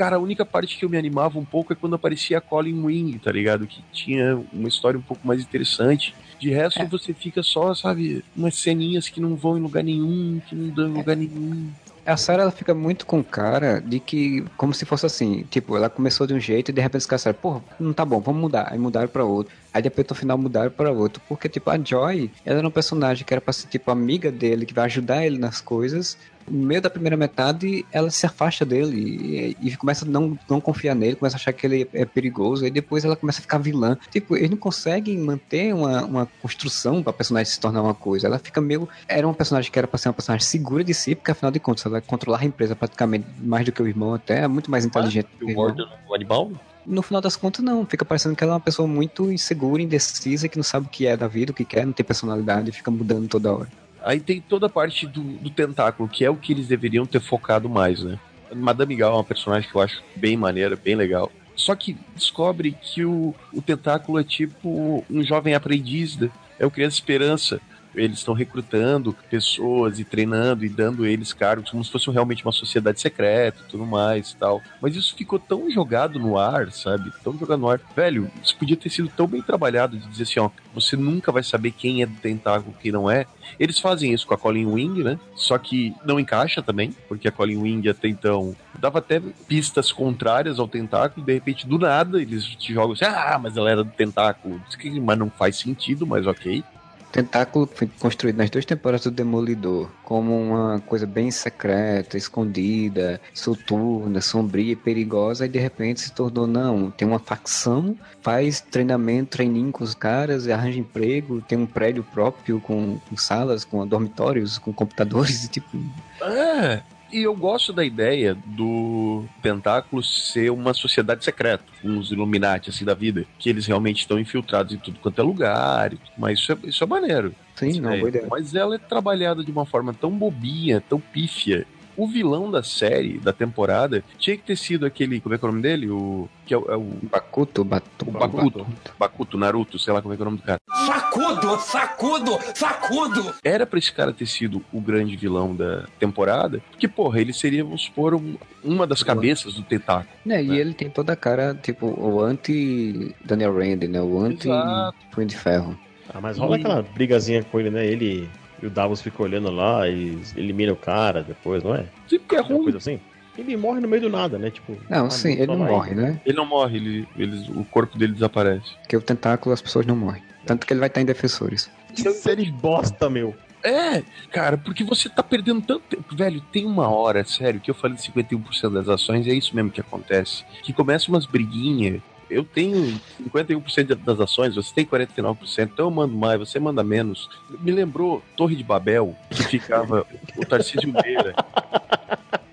[0.01, 2.85] Cara, a única parte que eu me animava um pouco é quando aparecia a Colin
[2.85, 3.67] Wing, tá ligado?
[3.67, 6.15] Que tinha uma história um pouco mais interessante.
[6.39, 6.87] De resto, É.
[6.87, 10.89] você fica só, sabe, umas ceninhas que não vão em lugar nenhum, que não dão
[10.89, 11.69] em lugar nenhum.
[12.07, 15.91] A Sarah ela fica muito com cara de que, como se fosse assim, tipo, ela
[15.91, 18.41] começou de um jeito e de repente os caras disseram, porra, não tá bom, vamos
[18.41, 18.69] mudar.
[18.73, 19.53] Aí mudaram pra outro.
[19.73, 21.21] Aí depois no final mudaram pra outro.
[21.29, 24.65] Porque, tipo, a Joy, ela era um personagem que era pra ser, tipo, amiga dele,
[24.65, 26.17] que vai ajudar ele nas coisas.
[26.49, 30.61] No meio da primeira metade, ela se afasta dele e, e começa a não, não
[30.61, 32.65] confiar nele, começa a achar que ele é perigoso.
[32.65, 33.97] Aí depois ela começa a ficar vilã.
[34.11, 38.27] Tipo, eles não conseguem manter uma, uma construção pra personagem se tornar uma coisa.
[38.27, 38.89] Ela fica meio.
[39.09, 41.61] Era um personagem que era pra ser uma personagem segura de si, porque afinal de
[41.61, 44.85] contas ela controlava a empresa praticamente mais do que o irmão, até é muito mais
[44.85, 45.65] inteligente que E o o irmão.
[45.67, 46.53] Ward o animal?
[46.87, 47.85] No final das contas, não.
[47.87, 51.07] Fica parecendo que ela é uma pessoa muito insegura, indecisa, que não sabe o que
[51.07, 53.69] é da vida, o que quer, não tem personalidade, fica mudando toda hora.
[54.03, 57.21] Aí tem toda a parte do, do tentáculo, que é o que eles deveriam ter
[57.21, 58.19] focado mais, né?
[58.55, 61.31] Madame Gal é uma personagem que eu acho bem maneira, bem legal.
[61.55, 66.31] Só que descobre que o, o tentáculo é tipo um jovem aprendiz, né?
[66.61, 67.61] é o Criança Esperança.
[67.95, 72.53] Eles estão recrutando pessoas e treinando e dando eles cargos como se fosse realmente uma
[72.53, 74.63] sociedade secreta e tudo mais e tal.
[74.81, 77.13] Mas isso ficou tão jogado no ar, sabe?
[77.23, 77.81] Tão jogado no ar.
[77.95, 81.43] Velho, isso podia ter sido tão bem trabalhado de dizer assim, ó, você nunca vai
[81.43, 83.27] saber quem é do tentáculo quem não é.
[83.59, 85.19] Eles fazem isso com a Colin Wing, né?
[85.35, 90.59] Só que não encaixa também, porque a Colin Wing até então dava até pistas contrárias
[90.59, 93.85] ao tentáculo, e de repente, do nada, eles te jogam assim, ah, mas ela era
[93.85, 94.61] do tentáculo.
[95.03, 96.65] Mas não faz sentido, mas ok.
[97.13, 104.21] Tentáculo foi construído nas duas temporadas do Demolidor como uma coisa bem secreta, escondida, soturna,
[104.21, 109.73] sombria e perigosa, e de repente se tornou, não, tem uma facção, faz treinamento, treininho
[109.73, 114.73] com os caras, arranja emprego, tem um prédio próprio com, com salas, com dormitórios, com
[114.73, 115.79] computadores, e tipo,
[116.23, 116.83] É.
[117.13, 122.95] E eu gosto da ideia do Tentáculo ser uma sociedade secreta, uns Illuminati assim da
[122.95, 126.53] vida, que eles realmente estão infiltrados em tudo quanto é lugar, e tudo, mas isso
[126.53, 127.35] é, isso é maneiro.
[127.57, 128.01] sim, não, ideia.
[128.01, 128.27] boa ideia.
[128.31, 131.67] Mas ela é trabalhada de uma forma tão bobinha, tão pífia.
[132.01, 135.49] O vilão da série, da temporada, tinha que ter sido aquele, como é que é
[135.49, 135.91] o nome dele?
[135.91, 138.67] O que é o, é o Bakuto, Batu, o Bakuto,
[138.99, 140.59] Bakuto, Naruto, sei lá como é que é o nome do cara.
[140.87, 143.35] Sacudo, sacudo, sacudo!
[143.45, 147.63] Era pra esse cara ter sido o grande vilão da temporada, porque, porra, ele seria,
[147.63, 150.09] vamos supor, um- uma das cabeças do tentáculo.
[150.25, 150.57] Né, e né?
[150.57, 155.79] ele tem toda a cara, tipo, o anti-Daniel Rand, né, o anti-Punho de Ferro.
[156.13, 157.87] Ah, mas rola E- aquela brigazinha com ele, né?
[157.87, 158.29] Ele
[158.63, 161.85] e o Davos ficam olhando lá e elimina o cara depois, não é?
[162.09, 162.63] Sim, porque é Uma ruim.
[162.65, 163.01] coisa assim.
[163.39, 164.51] Ele morre no meio do nada, né?
[164.51, 164.77] Tipo.
[164.89, 166.21] Não, ah, sim, ele não morre, né?
[166.27, 168.75] Ele não morre, ele, eles, o corpo dele desaparece.
[168.81, 170.23] Porque o tentáculo as pessoas não morrem.
[170.45, 171.71] Tanto que ele vai estar em defensores.
[171.95, 173.35] Que série bosta, meu.
[173.63, 176.17] É, cara, porque você tá perdendo tanto tempo.
[176.17, 179.55] Velho, tem uma hora, sério, que eu falei de 51% das ações, e é isso
[179.55, 180.45] mesmo que acontece.
[180.63, 182.01] Que começa umas briguinhas.
[182.31, 185.37] Eu tenho 51% das ações, você tem 49%,
[185.73, 187.29] então eu mando mais, você manda menos.
[187.61, 191.35] Me lembrou Torre de Babel, que ficava o Tarcísio Meira.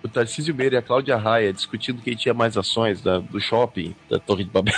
[0.03, 3.95] O Tarcísio Meira e a Cláudia Raia discutindo quem tinha mais ações da- do shopping
[4.09, 4.73] da Torre de Babel.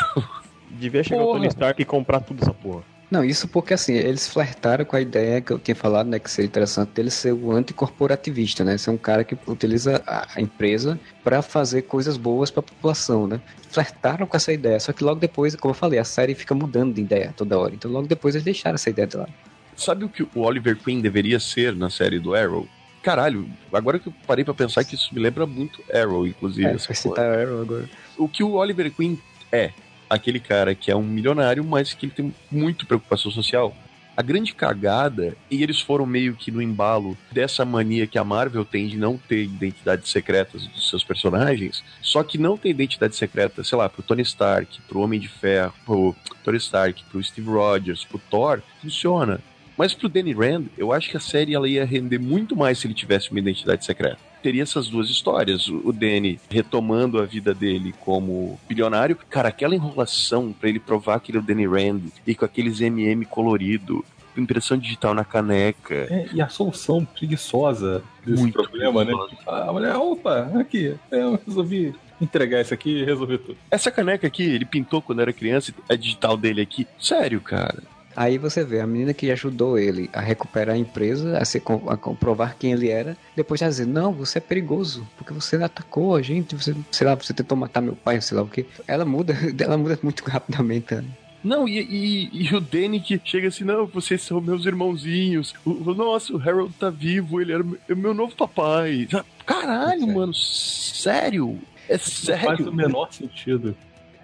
[0.70, 1.38] Devia chegar o Porra.
[1.40, 2.84] Tony Stark e comprar tudo essa porra.
[3.10, 6.30] Não, isso porque assim, eles flertaram com a ideia que eu tinha falado, né, que
[6.30, 8.78] seria interessante dele ser o anticorporativista, né?
[8.78, 13.42] Ser um cara que utiliza a empresa para fazer coisas boas para a população, né?
[13.70, 16.94] Flertaram com essa ideia, só que logo depois, como eu falei, a série fica mudando
[16.94, 17.74] de ideia toda hora.
[17.74, 19.34] Então logo depois eles deixaram essa ideia de lado.
[19.76, 22.68] Sabe o que o Oliver Queen deveria ser na série do Arrow?
[23.02, 26.68] Caralho, agora que eu parei pra pensar que isso me lembra muito Arrow, inclusive.
[26.68, 27.90] É, essa citar Arrow agora.
[28.18, 29.20] o que o Oliver Queen
[29.52, 29.72] é
[30.10, 33.76] aquele cara que é um milionário, mas que ele tem muito preocupação social.
[34.18, 38.66] A grande cagada, e eles foram meio que no embalo dessa mania que a Marvel
[38.66, 43.64] tem de não ter identidades secretas dos seus personagens, só que não ter identidade secreta,
[43.64, 48.04] sei lá, pro Tony Stark, pro Homem de Ferro, pro Tony Stark, pro Steve Rogers,
[48.04, 49.40] pro Thor, funciona.
[49.78, 52.88] Mas pro Danny Rand, eu acho que a série ela ia render muito mais se
[52.88, 54.29] ele tivesse uma identidade secreta.
[54.42, 55.68] Teria essas duas histórias.
[55.68, 59.18] O Danny retomando a vida dele como bilionário.
[59.30, 62.82] Cara, aquela enrolação pra ele provar que ele é o Danny Rand e com aqueles
[62.82, 64.04] MM colorido,
[64.38, 66.08] impressão digital na caneca.
[66.10, 69.14] É, e a solução preguiçosa desse Muito problema, né?
[69.46, 73.58] A mulher, opa, aqui, eu resolvi entregar isso aqui e resolver tudo.
[73.72, 76.88] Essa caneca aqui, ele pintou quando era criança, a digital dele aqui.
[77.00, 77.82] Sério, cara.
[78.20, 81.96] Aí você vê a menina que ajudou ele a recuperar a empresa, a, se, a
[81.96, 86.22] comprovar quem ele era, depois já dizer, não, você é perigoso, porque você atacou a
[86.22, 88.66] gente, você, sei lá, você tentou matar meu pai, sei lá o que.
[88.86, 90.94] Ela muda, ela muda muito rapidamente.
[90.96, 91.06] né?
[91.42, 95.54] Não, e, e- e o Danny que chega assim, não, vocês são meus irmãozinhos.
[95.64, 99.08] O, o- nossa, o Harold tá vivo, ele era meu, é meu novo papai.
[99.46, 100.14] Caralho, Sério.
[100.14, 101.58] mano, sério?
[101.88, 102.74] É Não faz o sério?
[102.74, 103.76] menor sentido.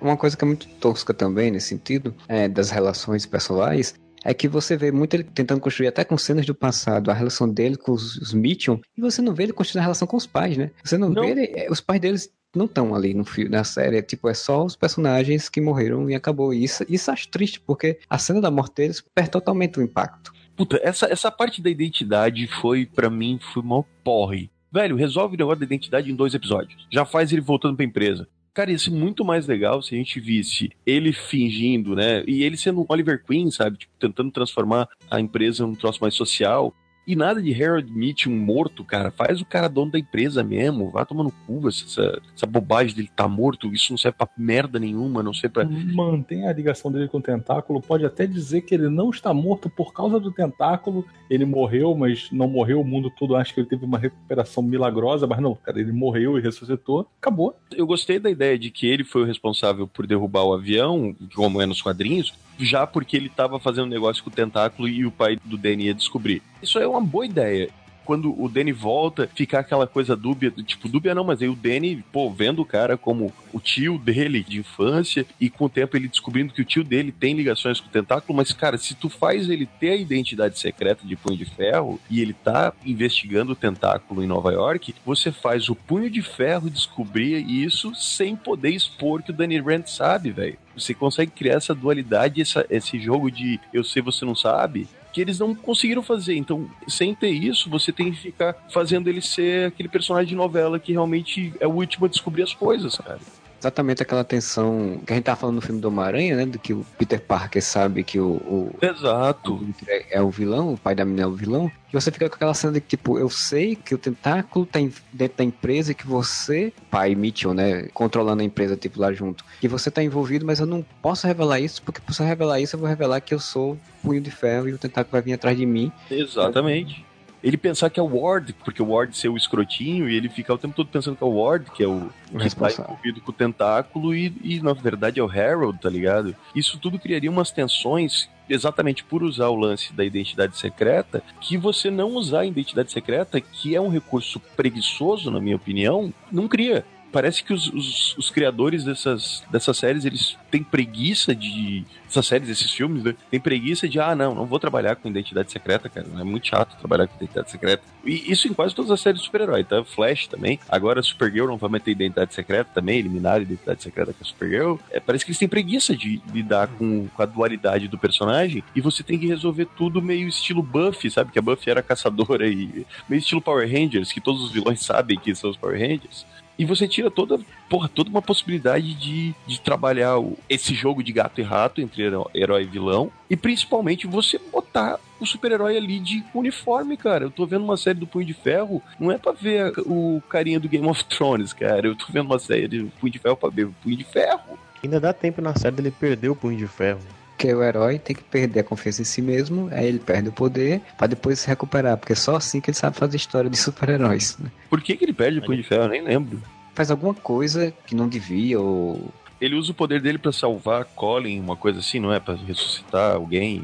[0.01, 4.47] Uma coisa que é muito tosca também nesse sentido, é, das relações pessoais, é que
[4.47, 7.91] você vê muito ele tentando construir até com cenas do passado a relação dele com
[7.91, 10.71] os, os Mitchell, e você não vê ele construindo a relação com os pais, né?
[10.83, 11.21] Você não, Não.
[11.21, 14.27] vê ele, é, os pais deles não estão ali no filme, na série, é, tipo,
[14.27, 16.53] é só os personagens que morreram e acabou.
[16.53, 20.33] E isso, isso acho triste, porque a cena da morte deles perde totalmente o impacto.
[20.55, 24.49] Puta, essa, essa parte da identidade foi, pra mim, foi mó porre.
[24.71, 26.87] Velho, resolve o negócio da identidade em dois episódios.
[26.91, 28.27] Já faz ele voltando pra empresa.
[28.55, 32.23] Cara, ia ser muito mais legal se a gente visse ele fingindo, né?
[32.25, 33.77] E ele sendo um Oliver Queen, sabe?
[33.79, 36.73] Tipo, tentando transformar a empresa num troço mais social.
[37.07, 39.11] E nada de Harold Mitchum morto, cara.
[39.11, 40.89] Faz o cara dono da empresa mesmo.
[40.89, 43.73] Vá tomando cu essa, essa bobagem dele tá morto.
[43.73, 45.65] Isso não serve pra merda nenhuma, não serve pra.
[45.65, 49.69] Mantém a ligação dele com o tentáculo, pode até dizer que ele não está morto
[49.69, 51.05] por causa do tentáculo.
[51.29, 52.81] Ele morreu, mas não morreu.
[52.81, 56.37] O mundo todo acha que ele teve uma recuperação milagrosa, mas não, cara, ele morreu
[56.37, 57.07] e ressuscitou.
[57.19, 57.55] Acabou.
[57.71, 61.61] Eu gostei da ideia de que ele foi o responsável por derrubar o avião, como
[61.61, 65.37] é nos quadrinhos, já porque ele tava fazendo negócio com o tentáculo e o pai
[65.43, 66.41] do Danny ia descobrir.
[66.61, 67.69] Isso é uma boa ideia.
[68.05, 72.03] Quando o Danny volta, fica aquela coisa dúbia, tipo, dúbia não, mas aí o Danny,
[72.11, 76.07] pô, vendo o cara como o tio dele de infância, e com o tempo ele
[76.07, 79.49] descobrindo que o tio dele tem ligações com o tentáculo, mas, cara, se tu faz
[79.49, 84.23] ele ter a identidade secreta de Punho de Ferro, e ele tá investigando o tentáculo
[84.23, 89.31] em Nova York, você faz o Punho de Ferro descobrir isso sem poder expor que
[89.31, 90.59] o Danny Rand sabe, velho.
[90.77, 95.21] Você consegue criar essa dualidade, essa, esse jogo de eu sei, você não sabe, que
[95.21, 96.35] eles não conseguiram fazer.
[96.35, 100.77] Então, sem ter isso, você tem que ficar fazendo ele ser aquele personagem de novela
[100.77, 103.21] que realmente é o último a descobrir as coisas, cara.
[103.65, 106.45] Exatamente aquela tensão que a gente tava falando no filme do Homem-Aranha, né?
[106.45, 109.57] Do que o Peter Parker sabe que o, o, o Exato.
[109.57, 112.29] Victor é, é o vilão, o pai da menina é o vilão, que você fica
[112.29, 114.79] com aquela cena de que, tipo, eu sei que o tentáculo tá
[115.11, 119.43] dentro da empresa e que você, pai Mitchell, né, controlando a empresa, tipo, lá junto,
[119.59, 122.75] que você tá envolvido, mas eu não posso revelar isso, porque se eu revelar isso,
[122.75, 125.57] eu vou revelar que eu sou punho de ferro e o tentáculo vai vir atrás
[125.57, 125.91] de mim.
[126.11, 127.03] Exatamente.
[127.45, 130.55] Ele pensar que é o Ward, porque o Ward ser o escrotinho, e ele ficar
[130.55, 132.85] o tempo todo pensando que é o Ward, que é o que tá responsável.
[132.85, 136.35] envolvido com o tentáculo, e, e na verdade é o Harold, tá ligado?
[136.55, 141.91] Isso tudo criaria umas tensões exatamente por usar o lance da identidade secreta, que você
[141.91, 146.83] não usar a identidade secreta, que é um recurso preguiçoso, na minha opinião, não cria.
[147.15, 151.85] Parece que os, os- os criadores dessas, dessas séries, eles têm preguiça de.
[152.09, 153.15] Essas séries, esses filmes, né?
[153.31, 156.05] Tem preguiça de, ah, não, não vou trabalhar com identidade secreta, cara.
[156.19, 157.83] É muito chato trabalhar com identidade secreta.
[158.05, 159.81] E isso em quase todas as séries de super-herói, tá?
[159.85, 160.59] Flash também.
[160.67, 164.75] Agora Supergirl não vai meter identidade secreta também, eliminar a identidade secreta com a Supergirl.
[164.91, 168.81] É, parece que eles têm preguiça de lidar com, com a dualidade do personagem e
[168.81, 171.31] você tem que resolver tudo meio estilo Buffy, sabe?
[171.31, 175.17] Que a Buffy era caçadora e meio estilo Power Rangers, que todos os vilões sabem
[175.17, 176.25] que são os Power Rangers.
[176.57, 177.39] E você tira toda,
[177.69, 182.03] porra, toda uma possibilidade de, de trabalhar o- esse jogo de gato e rato entre
[182.03, 183.11] heró- herói e vilão.
[183.29, 187.25] E principalmente você botar o super-herói ali de uniforme, cara.
[187.25, 190.59] Eu tô vendo uma série do Punho de Ferro, não é pra ver o carinha
[190.59, 191.87] do Game of Thrones, cara.
[191.87, 194.57] Eu tô vendo uma série do Punho de Ferro pra ver o Punho de Ferro.
[194.83, 196.99] Ainda dá tempo na série dele perder o punho de ferro.
[197.35, 200.31] Porque o herói tem que perder a confiança em si mesmo, aí ele perde o
[200.31, 203.57] poder pra depois se recuperar, porque é só assim que ele sabe fazer história de
[203.57, 204.37] super-heróis.
[204.39, 204.49] né?
[204.69, 205.83] Por que, que ele perde o Punho de Ferro?
[205.83, 206.41] Eu nem lembro.
[206.73, 211.39] Faz alguma coisa que não devia, ou Ele usa o poder dele pra salvar Colin,
[211.41, 212.21] uma coisa assim, não é?
[212.21, 213.63] Pra ressuscitar alguém.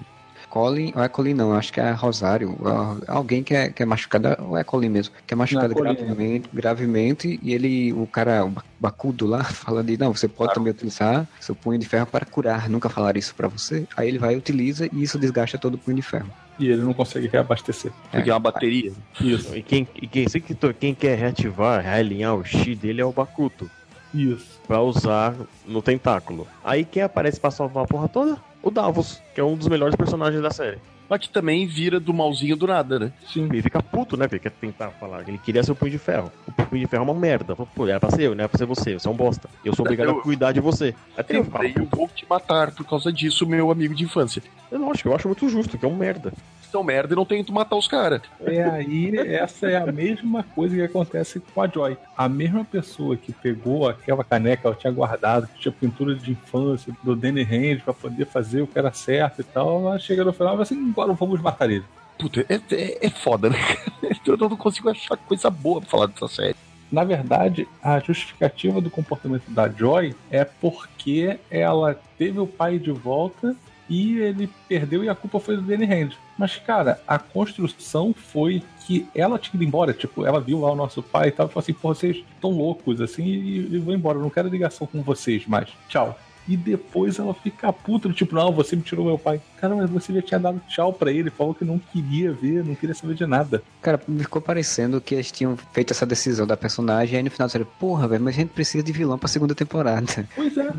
[0.51, 3.85] Colin, ou é Colin não, acho que é Rosário, ou alguém que é, que é
[3.85, 5.95] machucada, ou é Colin mesmo, que é machucado Colin.
[5.95, 10.53] gravemente, gravemente, e ele, o cara, o ba- Bacudo lá, fala de, não, você pode
[10.53, 13.87] também utilizar seu punho de ferro para curar, nunca falar isso pra você.
[13.95, 16.29] Aí ele vai e utiliza, e isso desgasta todo o punho de ferro.
[16.59, 17.91] E ele não consegue reabastecer.
[18.11, 18.91] Porque é uma bateria.
[19.21, 22.99] Isso, E quem, e quem, sei que to- quem quer reativar, realinhar o X dele
[23.01, 23.69] é o Bakuto.
[24.13, 24.59] isso.
[24.67, 25.33] Pra usar
[25.65, 26.45] no tentáculo.
[26.63, 28.37] Aí quem aparece pra salvar a porra toda?
[28.63, 30.79] O Davos, que é um dos melhores personagens da série.
[31.11, 33.11] Mas que também vira do malzinho do nada, né?
[33.27, 33.43] Sim.
[33.51, 34.29] Ele fica puto, né?
[34.29, 35.27] Porque ele quer tentar falar.
[35.27, 36.31] Ele queria ser o punho de ferro.
[36.47, 37.53] O punho de ferro é uma merda.
[37.53, 38.93] Pô, era pra ser eu, não era pra ser você.
[38.93, 39.49] Você é um bosta.
[39.65, 40.95] Eu sou obrigado Eu- a cuidar de você.
[41.27, 44.41] Ele Eu, fala, eu vou te matar por causa disso, meu amigo de infância.
[44.71, 46.31] eu não acho, eu acho muito justo, que é um merda.
[46.71, 48.21] São merda e não tento matar os caras.
[48.45, 51.97] É aí, essa é a mesma coisa que acontece com a Joy.
[52.17, 56.95] A mesma pessoa que pegou aquela caneca, ela tinha guardado, que tinha pintura de infância
[57.03, 60.31] do Danny Hand pra poder fazer o que era certo e tal, ela chega no
[60.31, 61.83] final e fala assim, agora vamos matar ele.
[62.17, 63.57] Puta, é, é, é foda, né?
[64.25, 66.55] Eu não consigo achar coisa boa pra falar dessa série.
[66.91, 72.91] Na verdade, a justificativa do comportamento da Joy é porque ela teve o pai de
[72.91, 73.55] volta
[73.89, 76.11] e ele perdeu e a culpa foi do Danny Hand.
[76.37, 79.93] Mas, cara, a construção foi que ela tinha ido embora.
[79.93, 82.51] Tipo, ela viu lá o nosso pai e tal, e falou assim: pô, vocês estão
[82.51, 84.17] loucos, assim, e, e vou embora.
[84.17, 85.69] Eu não quero ligação com vocês mais.
[85.87, 86.17] Tchau.
[86.47, 89.39] E depois ela fica puta, tipo, não, você me tirou meu pai.
[89.59, 92.75] Cara, mas você já tinha dado tchau pra ele, falou que não queria ver, não
[92.75, 93.61] queria saber de nada.
[93.81, 97.47] Cara, me ficou parecendo que eles tinham feito essa decisão da personagem, aí no final
[97.47, 100.27] disseram, porra, velho, mas a gente precisa de vilão pra segunda temporada.
[100.35, 100.71] Pois é.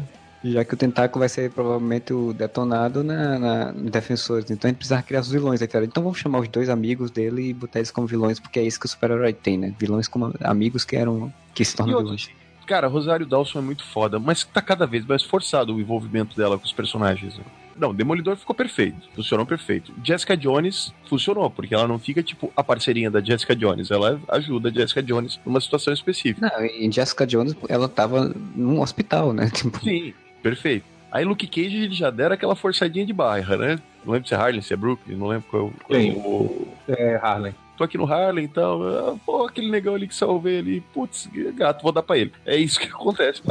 [0.45, 4.51] Já que o Tentáculo vai ser provavelmente o detonado na, na Defensores.
[4.51, 5.63] Então a gente precisa criar os vilões.
[5.63, 5.85] Aí, cara.
[5.85, 8.81] Então vamos chamar os dois amigos dele e botar eles como vilões, porque é isso
[8.81, 9.73] que o super-herói tem, né?
[9.79, 11.33] Vilões como amigos que eram.
[11.55, 12.29] que se E tornam vilões.
[12.73, 16.57] Cara, Rosário Dawson é muito foda, mas tá cada vez mais forçado o envolvimento dela
[16.57, 17.37] com os personagens.
[17.37, 17.45] né?
[17.77, 19.93] Não, Demolidor ficou perfeito, funcionou perfeito.
[20.03, 24.71] Jessica Jones funcionou, porque ela não fica tipo a parceirinha da Jessica Jones, ela ajuda
[24.71, 26.51] a Jessica Jones numa situação específica.
[26.51, 29.51] Não, em Jessica Jones, ela tava num hospital, né?
[29.53, 30.87] Tipo, Sim, perfeito.
[31.11, 33.79] Aí Luke Cage ele já deram aquela forçadinha de barra, né?
[34.03, 36.13] Não lembro se é Harlem, se é Brooklyn, não lembro qual, qual Quem?
[36.13, 36.69] O.
[36.89, 37.55] É, Harlem.
[37.77, 38.83] Tô aqui no Harlem e tal.
[38.83, 40.81] ah, Pô, aquele negão ali que salvei ali.
[40.93, 42.33] Putz, gato, vou dar pra ele.
[42.47, 43.43] É isso que acontece.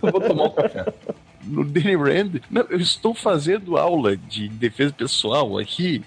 [0.00, 0.84] Vou tomar um café.
[1.44, 6.02] no Danny Rand, não, eu estou fazendo aula de defesa pessoal aqui.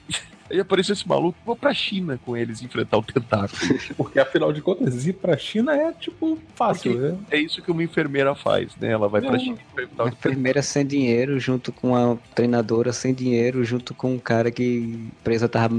[0.49, 3.49] Aí apareceu esse maluco, vou pra China com eles enfrentar o tentáculo.
[3.97, 7.17] Porque afinal de contas, ir pra China é tipo fácil, Porque- né?
[7.31, 8.91] É isso que uma enfermeira faz, né?
[8.91, 9.39] Ela vai pra Não.
[9.39, 14.13] China enfrentar uma o enfermeira sem dinheiro, junto com a treinadora sem dinheiro, junto com
[14.13, 15.73] um cara que a empresa tava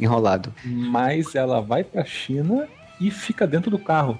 [0.00, 0.52] enrolado.
[0.64, 2.68] Mas ela vai pra China
[3.00, 4.18] e fica dentro do carro.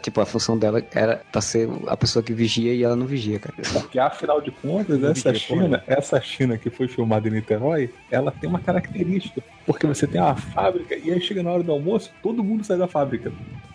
[0.00, 3.38] Tipo, a função dela era pra ser a pessoa que vigia e ela não vigia,
[3.38, 3.54] cara.
[3.72, 8.48] Porque afinal de contas, essa China, essa China que foi filmada em Niterói, ela tem
[8.48, 9.42] uma característica.
[9.66, 12.78] Porque você tem uma fábrica e aí chega na hora do almoço, todo mundo sai
[12.78, 13.32] da fábrica.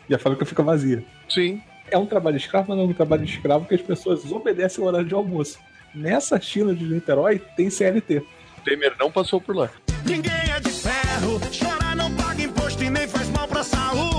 [0.10, 1.04] E a fábrica fica vazia.
[1.30, 1.62] Sim.
[1.90, 4.88] É um trabalho escravo, mas não é um trabalho escravo que as pessoas obedecem ao
[4.88, 5.60] horário de almoço.
[5.94, 8.18] Nessa China de Niterói tem CLT.
[8.58, 9.70] O Temer não passou por lá.
[10.06, 14.15] Ninguém é de ferro, chorar não paga imposto e nem faz mal pra saúde.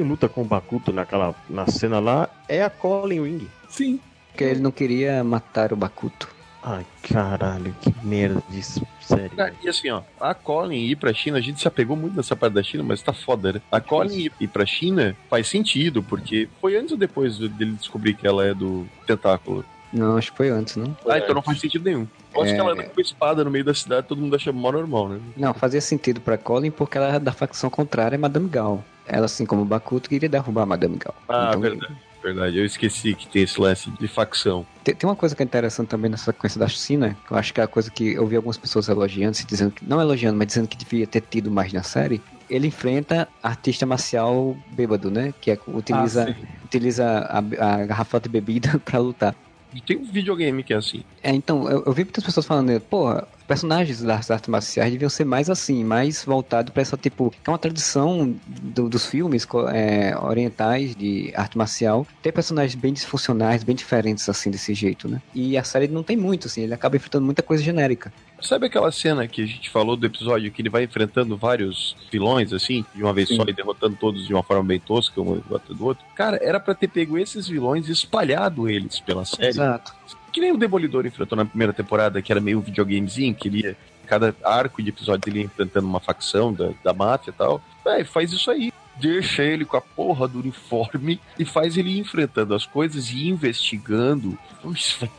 [0.00, 3.48] Quem luta com o Bakuto naquela, na cena lá é a Colin Wing.
[3.68, 4.00] Sim.
[4.28, 6.26] Porque ele não queria matar o Bakuto.
[6.62, 9.30] Ai, caralho, que merda disso, sério.
[9.38, 12.34] Ah, E assim, ó, a Colin ir pra China, a gente se apegou muito nessa
[12.34, 13.60] parte da China, mas tá foda, né?
[13.70, 18.26] A Colin ir- pra China faz sentido, porque foi antes ou depois dele descobrir que
[18.26, 19.62] ela é do tentáculo?
[19.92, 20.96] Não, acho que foi antes, não?
[21.06, 22.06] Ah, então não faz sentido nenhum.
[22.34, 22.54] Eu acho É.
[22.54, 25.10] que ela anda com uma espada no meio da cidade, todo mundo acha mó normal,
[25.10, 25.20] né?
[25.36, 28.82] Não, fazia sentido pra Colin porque ela era da facção contrária a Madame Gal.
[29.10, 31.14] Ela, assim como o Bakuto, queria derrubar a Madame Gal.
[31.28, 31.96] Ah, Então, verdade.
[32.22, 34.66] Verdade, eu esqueci que tem esse lance de facção.
[34.84, 37.52] Tem, tem uma coisa que é interessante também nessa sequência da China, que eu acho
[37.54, 40.36] que é a coisa que eu vi algumas pessoas elogiando, se dizendo que, não elogiando,
[40.36, 42.20] mas dizendo que devia ter tido mais na série.
[42.48, 45.32] Ele enfrenta artista marcial bêbado, né?
[45.40, 49.34] Que é, utiliza, Ah, utiliza a, a garrafa de bebida pra lutar.
[49.74, 51.02] E tem um videogame que é assim.
[51.22, 55.24] É, então, eu, eu vi muitas pessoas falando, porra, personagens das artes marciais deviam ser
[55.24, 60.16] mais assim, mais voltado para essa tipo, que é uma tradição do- dos filmes é,
[60.16, 65.20] orientais de arte marcial, ter personagens bem disfuncionais, bem diferentes assim desse jeito, né?
[65.34, 68.12] E a série não tem muito assim, ele acaba enfrentando muita coisa genérica.
[68.40, 72.52] Sabe aquela cena que a gente falou do episódio que ele vai enfrentando vários vilões,
[72.52, 73.36] assim, de uma vez Sim.
[73.36, 75.34] só e derrotando todos de uma forma bem tosca, um
[75.74, 76.04] do outro?
[76.14, 79.48] Cara, era pra ter pego esses vilões e espalhado eles pela série.
[79.48, 79.92] Exato.
[80.32, 83.76] Que nem o Demolidor enfrentou na primeira temporada, que era meio videogamezinho, que ele ia,
[84.06, 87.62] cada arco de episódio ele ia enfrentando uma facção da, da máfia e tal.
[87.84, 88.72] Véi, faz isso aí.
[88.96, 93.28] Deixa ele com a porra do uniforme e faz ele ir enfrentando as coisas e
[93.28, 94.38] investigando.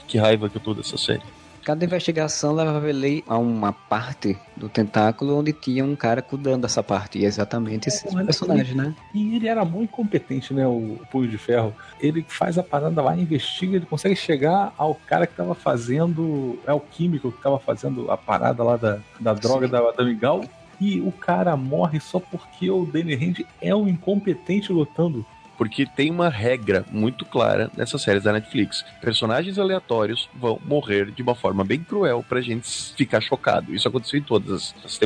[0.07, 1.23] Que raiva que eu tô dessa série.
[1.63, 6.81] Cada investigação levava ele a uma parte do tentáculo onde tinha um cara cuidando dessa
[6.81, 7.19] parte.
[7.19, 8.95] E é exatamente esse Porra, personagem, né?
[9.13, 10.65] E ele era muito incompetente, né?
[10.65, 11.73] O Punho de Ferro.
[11.99, 16.59] Ele faz a parada lá, investiga, ele consegue chegar ao cara que tava fazendo.
[16.65, 19.71] É o químico que tava fazendo a parada lá da, da droga Sim.
[19.71, 20.41] da, da Miguel.
[20.79, 25.23] E o cara morre só porque o Danny Rand é um incompetente lutando.
[25.61, 28.83] Porque tem uma regra muito clara nessas séries da Netflix.
[28.99, 33.71] Personagens aleatórios vão morrer de uma forma bem cruel pra gente ficar chocado.
[33.71, 34.97] Isso aconteceu em todas as- as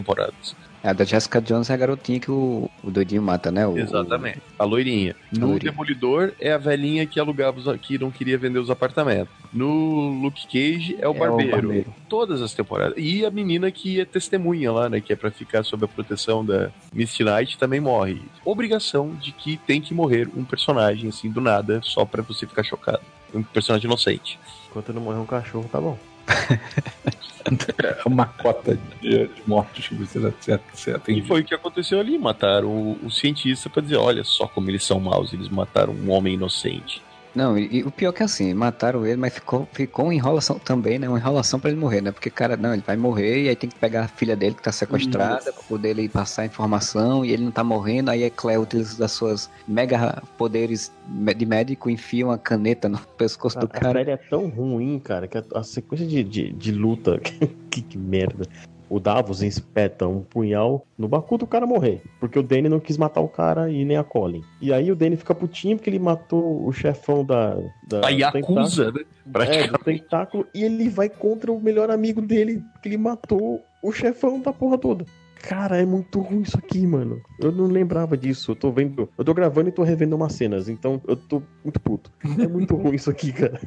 [0.85, 0.89] temporadas.
[0.89, 3.65] A da Jessica Jones é a garotinha que o, o doidinho mata, né?
[3.67, 4.41] O, Exatamente.
[4.57, 5.15] A loirinha.
[5.31, 5.71] No loirinha.
[5.71, 9.33] Demolidor é a velhinha que alugava os, que não queria vender os apartamentos.
[9.51, 11.51] No Luke Cage é o É o barbeiro.
[11.51, 11.93] barbeiro.
[12.09, 12.95] Todas as temporadas.
[12.97, 15.01] E a menina que é testemunha lá, né?
[15.01, 18.21] Que é pra ficar sob a proteção da Misty Knight também morre.
[18.43, 22.63] Obrigação de que tem que morrer um personagem assim do nada, só pra você ficar
[22.63, 23.01] chocado.
[23.33, 24.39] Um personagem inocente.
[24.69, 25.97] Enquanto não morrer um cachorro, tá bom.
[28.05, 31.99] Uma cota de, de mortes que você já, já, já E foi o que aconteceu
[31.99, 32.17] ali.
[32.17, 36.09] Mataram o, o cientista pra dizer: olha só como eles são maus, eles mataram um
[36.11, 37.01] homem inocente.
[37.35, 40.57] Não, e, e o pior que é assim, mataram ele, mas ficou, ficou uma enrolação
[40.57, 41.09] também, né?
[41.09, 42.11] Uma enrolação pra ele morrer, né?
[42.11, 44.63] Porque, cara, não, ele vai morrer e aí tem que pegar a filha dele que
[44.63, 48.29] tá sequestrada pra poder ele passar a informação e ele não tá morrendo, aí a
[48.29, 50.91] Claire utiliza das suas mega poderes
[51.35, 53.99] de médico, enfia uma caneta no pescoço do A, a cara.
[53.99, 57.19] série é tão ruim, cara, que a, a sequência de, de, de luta.
[57.69, 58.47] que, que merda.
[58.89, 62.01] O Davos espeta um punhal no bacu do cara morrer.
[62.19, 64.43] Porque o Danny não quis matar o cara e nem a Colin.
[64.61, 67.57] E aí o Danny fica putinho porque ele matou o chefão da.
[67.87, 69.01] da A Yakuza, né?
[69.47, 70.47] É, do tentáculo.
[70.53, 74.77] E ele vai contra o melhor amigo dele, que ele matou o chefão da porra
[74.77, 75.05] toda.
[75.41, 77.21] Cara, é muito ruim isso aqui, mano.
[77.39, 78.51] Eu não lembrava disso.
[78.51, 79.07] Eu tô vendo.
[79.17, 80.67] Eu tô gravando e tô revendo umas cenas.
[80.69, 82.11] Então eu tô muito puto.
[82.39, 83.59] É muito ruim isso aqui, cara.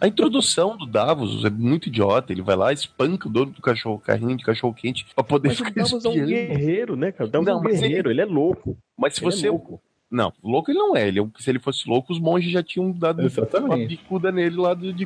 [0.00, 2.32] A introdução do Davos é muito idiota.
[2.32, 5.60] Ele vai lá, espanca o dono do cachorro, carrinho de cachorro quente, pra poder Mas
[5.60, 6.28] o ficar Davos é um espiando.
[6.28, 7.28] guerreiro, né, cara?
[7.28, 8.20] O Davos é Não, um mas guerreiro, ele...
[8.20, 8.76] é louco.
[8.96, 9.46] Mas se Ele você.
[9.48, 9.80] é louco.
[10.08, 11.08] Não, louco ele não é.
[11.08, 13.88] Ele é um- Se ele fosse louco, os monges já tinham dado uma Exatamente.
[13.88, 15.04] bicuda nele lá de, de.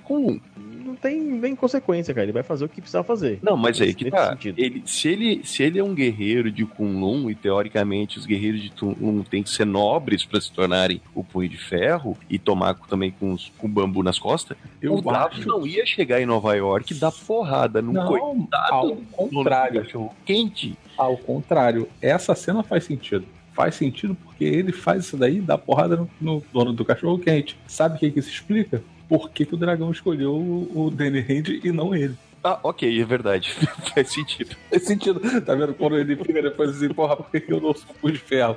[1.01, 2.25] Tem nem consequência, cara.
[2.27, 3.39] Ele vai fazer o que precisar fazer.
[3.43, 4.31] Não, mas aí que Nesse tá.
[4.33, 4.59] sentido.
[4.59, 8.71] Ele, se, ele, se ele é um guerreiro de Kunlun, e teoricamente os guerreiros de
[8.71, 13.11] Kunlun têm que ser nobres pra se tornarem o punho de ferro e tomar também
[13.11, 16.93] com, os- com bambu nas costas, Eu o Davos não ia chegar em Nova York
[16.93, 19.83] e dar porrada num Não, coitado ao contrário.
[19.83, 20.77] cachorro quente.
[20.99, 23.25] Ao contrário, essa cena faz sentido.
[23.55, 27.59] Faz sentido porque ele faz isso daí, dá porrada no, no dono do cachorro quente.
[27.67, 28.83] Sabe o que, que isso explica?
[29.11, 32.15] Por que, que o dragão escolheu o, Danny Rand e não ele?
[32.45, 33.51] Ah, ok, é verdade.
[33.93, 34.55] Faz sentido.
[34.71, 35.21] Faz sentido.
[35.43, 35.75] Tá vendo?
[35.75, 38.57] Quando ele fica depois assim, porra, por que, eu não sou punho de ferro?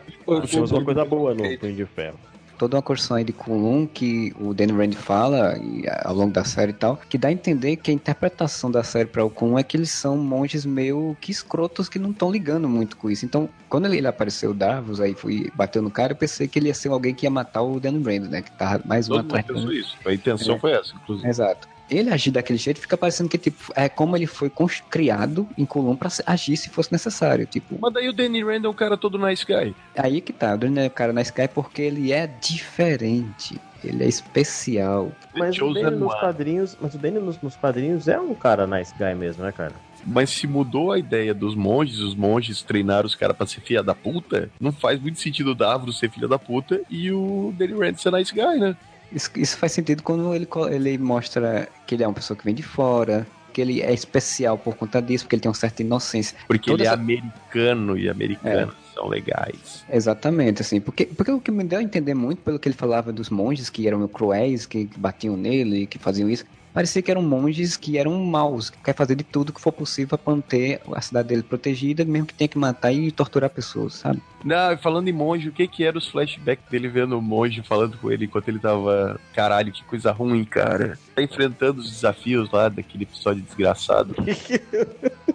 [0.52, 2.20] Temos uma coisa boa no Punho de Ferro.
[2.64, 6.46] Toda uma construção aí de Kunlun que o Danny Rand fala e, ao longo da
[6.46, 9.60] série e tal, que dá a entender que a interpretação da série para o Kunlun
[9.60, 13.26] é que eles são monges meio que escrotos que não estão ligando muito com isso.
[13.26, 16.58] Então, quando ele, ele apareceu o Davos aí foi bateu no cara, eu pensei que
[16.58, 18.42] ele ia ser alguém que ia matar o Danny Rand, né?
[18.42, 19.46] Que tava mais Todo atrás.
[19.46, 19.98] pensou isso.
[20.06, 21.28] A intenção foi essa, inclusive.
[21.28, 21.68] Exato.
[21.94, 24.52] Ele agir daquele jeito fica parecendo que tipo é como ele foi
[24.90, 27.78] criado em Colum para agir se fosse necessário, tipo.
[27.80, 29.76] Mas daí o Danny Rand é um cara todo nice guy.
[29.96, 34.04] Aí que tá, o Danny é o cara na Sky porque ele é diferente, ele
[34.04, 35.12] é especial.
[35.36, 36.78] Mas o Danny nos quadrinhos.
[36.82, 39.74] Mas o Danny nos, nos quadrinhos é um cara nice guy mesmo, né, cara?
[40.06, 43.82] Mas se mudou a ideia dos monges, os monges treinaram os caras pra ser filha
[43.82, 47.74] da puta, não faz muito sentido o Davros ser filha da puta e o Danny
[47.74, 48.76] Rand ser nice guy, né?
[49.14, 52.56] Isso, isso faz sentido quando ele, ele mostra que ele é uma pessoa que vem
[52.56, 56.36] de fora, que ele é especial por conta disso, porque ele tem uma certa inocência.
[56.48, 59.84] Porque Toda ele é essa- americano e americanos são legais.
[59.92, 63.14] Exatamente, assim, porque, porque o que me deu a entender muito pelo que ele falava
[63.14, 67.78] dos monges que eram cruéis, que batiam nele, que faziam isso, parecia que eram monges
[67.78, 71.30] que eram maus, que quer fazer de tudo que for possível para manter a cidade
[71.30, 74.22] dele protegida, mesmo que tenha que matar e torturar pessoas, sabe?
[74.44, 77.98] Não, falando em monge, o que que era os flashbacks dele vendo o monge falando
[77.98, 79.20] com ele enquanto ele tava...
[79.34, 80.98] Caralho, que coisa ruim, cara.
[81.16, 84.16] Tá enfrentando os desafios lá daquele episódio desgraçado.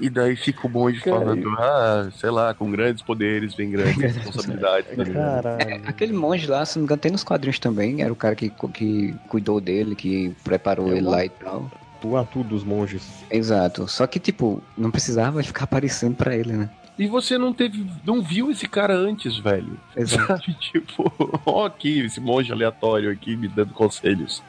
[0.00, 3.96] E daí fica o monge Cara, falando, ah, sei lá, com grandes poderes vem grandes
[4.16, 4.86] responsabilidades.
[5.12, 5.82] Caralho.
[5.86, 8.02] Aquele monge lá, se não me engano, tem nos quadrinhos também.
[8.02, 11.70] Era o cara que, que cuidou dele, que preparou É ele o- lá e tal.
[12.00, 13.24] Tu atu dos monges.
[13.30, 13.88] Exato.
[13.88, 16.68] Só que, tipo, não precisava ficar aparecendo pra ele, né?
[16.98, 19.76] E você não teve, não viu esse cara antes, velho.
[19.96, 20.26] Exato.
[20.26, 21.10] Sabe, tipo,
[21.46, 24.42] ó aqui, esse monge aleatório aqui me dando conselhos.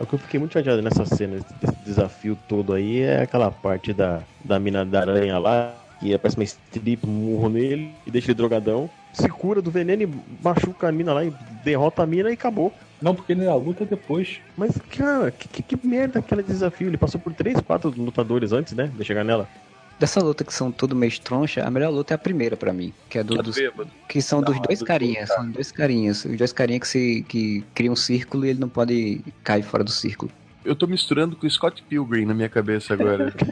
[0.00, 3.92] O que eu fiquei muito chateado nessa cena, desse desafio todo aí, é aquela parte
[3.92, 8.34] da, da mina da aranha lá, que aparece uma strip, murro nele, e deixa ele
[8.34, 11.32] drogadão, se cura do veneno e machuca a mina lá e
[11.62, 12.72] derrota a mina e acabou.
[13.00, 14.40] Não, porque ele é a luta depois.
[14.56, 16.88] Mas, cara, que, que, que merda aquele desafio.
[16.88, 18.90] Ele passou por 3, 4 lutadores antes, né?
[18.94, 19.48] De chegar nela.
[20.00, 22.90] Dessa luta que são tudo meio troncha, a melhor luta é a primeira pra mim.
[23.10, 23.56] Que é do, dos,
[24.08, 25.28] que são dos Ah, dois dos carinhas.
[25.28, 26.24] dois São dois carinhas.
[26.24, 29.84] Os dois carinhas que, se, que criam um círculo e ele não pode cair fora
[29.84, 30.32] do círculo.
[30.64, 33.32] Eu tô misturando com o Scott Pilgrim na minha cabeça agora.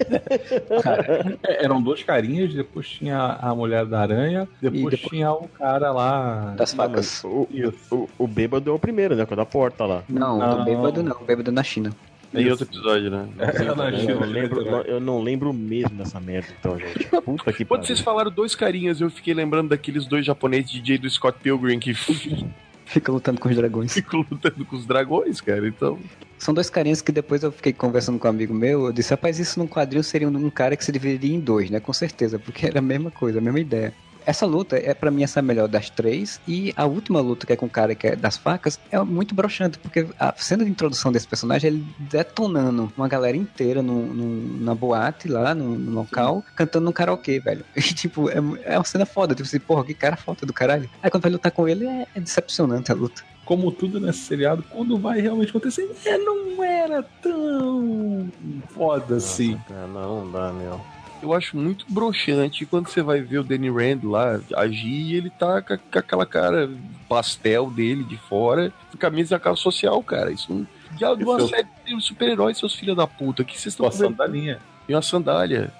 [1.46, 5.90] É, Eram dois carinhas, depois tinha a mulher da aranha, depois, depois- tinha o cara
[5.92, 6.54] lá.
[6.56, 7.22] Das Não, facas.
[7.22, 7.48] mas o,
[7.90, 9.24] o, o bêbado é o primeiro, né?
[9.26, 10.02] Quando a porta lá.
[10.08, 10.58] Não, Não.
[10.58, 11.16] do bêbado não.
[11.20, 11.90] O bêbado é na China.
[12.32, 13.28] Tem outro episódio, né?
[13.38, 17.06] Era na Eu China, não, lembro, eu não lembro mesmo dessa merda, então, gente.
[17.24, 18.04] Puta que Quando vocês pariu.
[18.04, 21.94] falaram dois carinhas, eu fiquei lembrando daqueles dois japoneses DJ do Scott Pilgrim que
[22.84, 23.92] Fica lutando com os dragões.
[23.92, 25.68] ficam lutando com os dragões, cara.
[25.68, 25.98] Então,
[26.38, 28.86] São dois carinhas que depois eu fiquei conversando com um amigo meu.
[28.86, 31.68] Eu disse, rapaz, isso num quadril seria um, um cara que se dividiria em dois,
[31.68, 31.80] né?
[31.80, 33.92] Com certeza, porque era a mesma coisa, a mesma ideia.
[34.28, 36.38] Essa luta é pra mim essa melhor das três.
[36.46, 39.34] E a última luta, que é com o cara que é das facas, é muito
[39.34, 44.06] broxante, porque a cena de introdução desse personagem é ele detonando uma galera inteira no,
[44.12, 47.64] no- na boate lá, no, no local, cantando num karaokê, velho.
[47.74, 49.34] E tipo, é, é uma cena foda.
[49.34, 50.90] Tipo assim, porra, que cara foda do caralho.
[51.02, 53.22] Aí quando vai lutar com ele, é, é decepcionante a luta.
[53.46, 58.28] Como tudo nesse seriado, quando vai realmente acontecer, é, não era tão
[58.74, 59.58] foda assim.
[59.70, 60.78] Não, não dá, meu.
[61.22, 65.30] Eu acho muito broxante quando você vai ver o Danny Rand lá agir e ele
[65.30, 66.70] tá com, com aquela cara
[67.08, 70.30] pastel dele de fora, camisa e cara social, cara.
[70.30, 70.66] Isso não.
[70.98, 73.44] Já de uma série de super-heróis, seus filhos da puta.
[73.44, 74.10] que vocês estão a fazendo?
[74.10, 74.58] sandalinha.
[74.88, 75.72] E uma sandália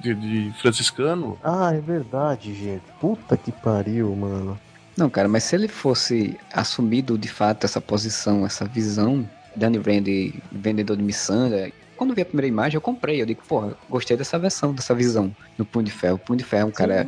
[0.00, 1.38] de, de franciscano.
[1.42, 2.82] Ah, é verdade, gente.
[3.00, 4.58] Puta que pariu, mano.
[4.96, 10.40] Não, cara, mas se ele fosse assumido de fato essa posição, essa visão, Danny Rand,
[10.52, 13.20] vendedor de miçanga, quando eu vi a primeira imagem eu comprei.
[13.22, 16.16] Eu digo, porra, gostei dessa versão, dessa visão no Punho de Ferro.
[16.16, 17.06] O Punho de Ferro é um cara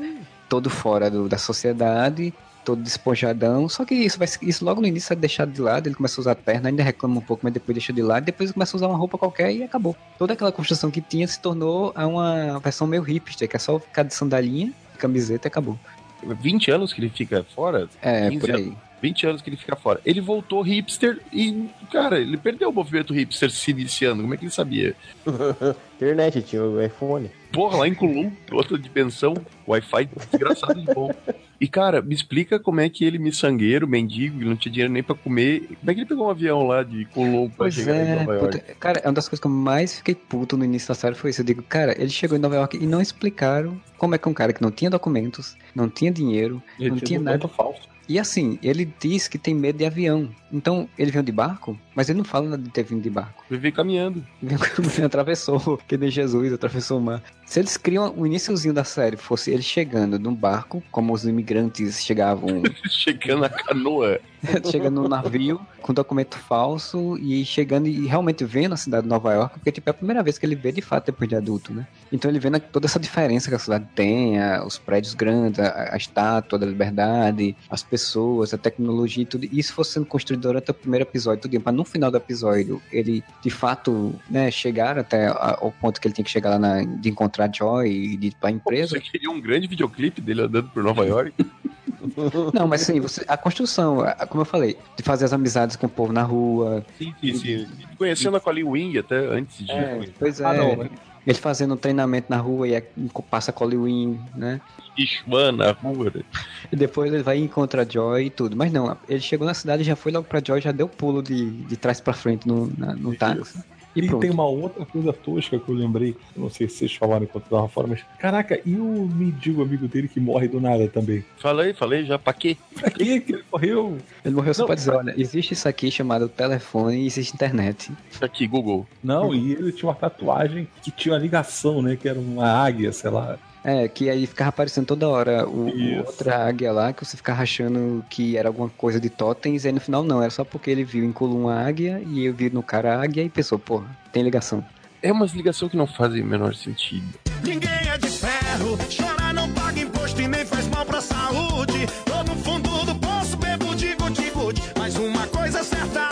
[0.49, 2.33] todo fora do- da sociedade,
[2.65, 3.69] todo despojadão.
[3.69, 5.87] Só que isso, vai, isso logo no início é deixado de lado.
[5.89, 8.25] Ele começa a usar a perna, ainda reclama um pouco, mas depois deixa de lado.
[8.25, 9.97] Depois ele começa a usar uma roupa qualquer e acabou.
[10.19, 13.79] Toda aquela construção que tinha se tornou a uma versão meio hipster, que é só
[13.79, 15.79] ficar de sandalinha, camiseta e acabou.
[16.23, 17.89] 20 anos que ele fica fora.
[18.03, 18.73] É, 15 por aí.
[19.07, 20.01] 20 anos que ele fica fora.
[20.05, 24.23] Ele voltou hipster e, cara, ele perdeu o movimento hipster se iniciando.
[24.23, 24.95] Como é que ele sabia?
[25.97, 27.31] Internet, tinha o iPhone.
[27.53, 29.33] Porra, lá em Colum, outra dimensão,
[29.67, 31.11] Wi-Fi desgraçado de bom.
[31.59, 35.15] E, cara, me explica como é que ele, miçangueiro, mendigo, não tinha dinheiro nem pra
[35.15, 35.61] comer.
[35.81, 38.15] Como é que ele pegou um avião lá de Colum pra Pois chegar em é,
[38.17, 38.59] Nova York?
[38.59, 41.15] puta, cara, é uma das coisas que eu mais fiquei puto no início da série
[41.15, 41.41] foi isso.
[41.41, 44.35] Eu digo, cara, ele chegou em Nova York e não explicaram como é que um
[44.35, 47.49] cara que não tinha documentos, não tinha dinheiro, Ele não tinha tinha nada.
[47.49, 47.89] falso.
[48.09, 50.29] E assim, ele diz que tem medo de avião.
[50.53, 53.45] Então, ele veio de barco, mas ele não fala de ter vindo de barco.
[53.51, 54.25] Ele veio caminhando.
[54.43, 54.55] Ele
[55.05, 57.23] atravessou, que nem Jesus atravessou o mar.
[57.47, 62.05] Se eles criam o iníciozinho da série, fosse ele chegando num barco, como os imigrantes
[62.05, 64.19] chegavam Chegando na canoa.
[64.71, 69.33] chegando no navio com documento falso e chegando e realmente vendo a cidade de Nova
[69.33, 71.73] York, porque tipo, é a primeira vez que ele vê de fato depois de adulto,
[71.73, 71.87] né?
[72.13, 75.95] Então ele vendo toda essa diferença que a cidade tem, a- os prédios grandes, a,
[75.95, 79.45] a estátua da liberdade, as pessoas, a tecnologia e tudo.
[79.45, 82.81] E isso fosse sendo construído durante o primeiro episódio, tudo, para no final do episódio
[82.93, 86.59] ele de fato né, chegar até a- ao ponto que ele tem que chegar lá
[86.59, 88.97] na- de encontrar Joy e de ir pra empresa.
[88.97, 91.35] Você queria um grande videoclipe dele andando por Nova York?
[92.55, 95.87] Não, mas assim, você, a construção, a- como eu falei, de fazer as amizades com
[95.87, 97.67] o povo na rua, sim, sim, sim.
[97.99, 99.73] Conhecendo a Colin Wing até antes de.
[100.19, 100.45] Pois é.
[100.45, 100.91] Ah, não, né?
[101.27, 102.83] Ele fazendo um treinamento na rua e aí
[103.31, 104.61] passa Colin né?
[104.97, 106.13] Ishman na rua.
[106.15, 106.23] né?
[106.71, 108.57] E depois ele vai e encontra a Joy e tudo.
[108.57, 111.51] Mas não, ele chegou na cidade, já foi logo pra Joy, já deu pulo de,
[111.51, 113.59] de trás pra frente no, na- no táxi.
[113.97, 116.95] E, E tem uma outra coisa tosca que eu lembrei, eu não sei se vocês
[116.95, 120.61] falaram enquanto eu tava fora, mas caraca, e o mendigo amigo dele que morre do
[120.61, 121.25] nada também?
[121.39, 122.57] Falei, falei já, pra quê?
[122.75, 123.99] Pra que que ele morreu?
[124.25, 127.91] Ele morreu só Não, pra dizer, olha, existe isso aqui chamado telefone e existe internet.
[128.21, 128.87] Aqui, Google.
[129.03, 131.97] Não, e ele tinha uma tatuagem que tinha uma ligação, né?
[131.97, 133.39] Que era uma águia, sei lá.
[133.69, 137.43] É, que aí ficava aparecendo toda hora o, o outra águia lá, que você ficava
[137.43, 140.71] achando que era alguma coisa de totens, e aí no final não, era só porque
[140.71, 143.59] ele viu em Colum uma águia, e eu vi no cara a águia e pensou,
[143.59, 144.65] porra, tem ligação.
[145.03, 147.07] É umas ligações que não fazem o menor sentido.
[147.43, 151.87] Ninguém é de ferro, chora, não paga imposto e nem faz mal pra saúde.
[152.05, 154.63] Tô no fundo do poço, bebo de gude-gude.
[154.79, 156.09] Mas uma coisa é certa,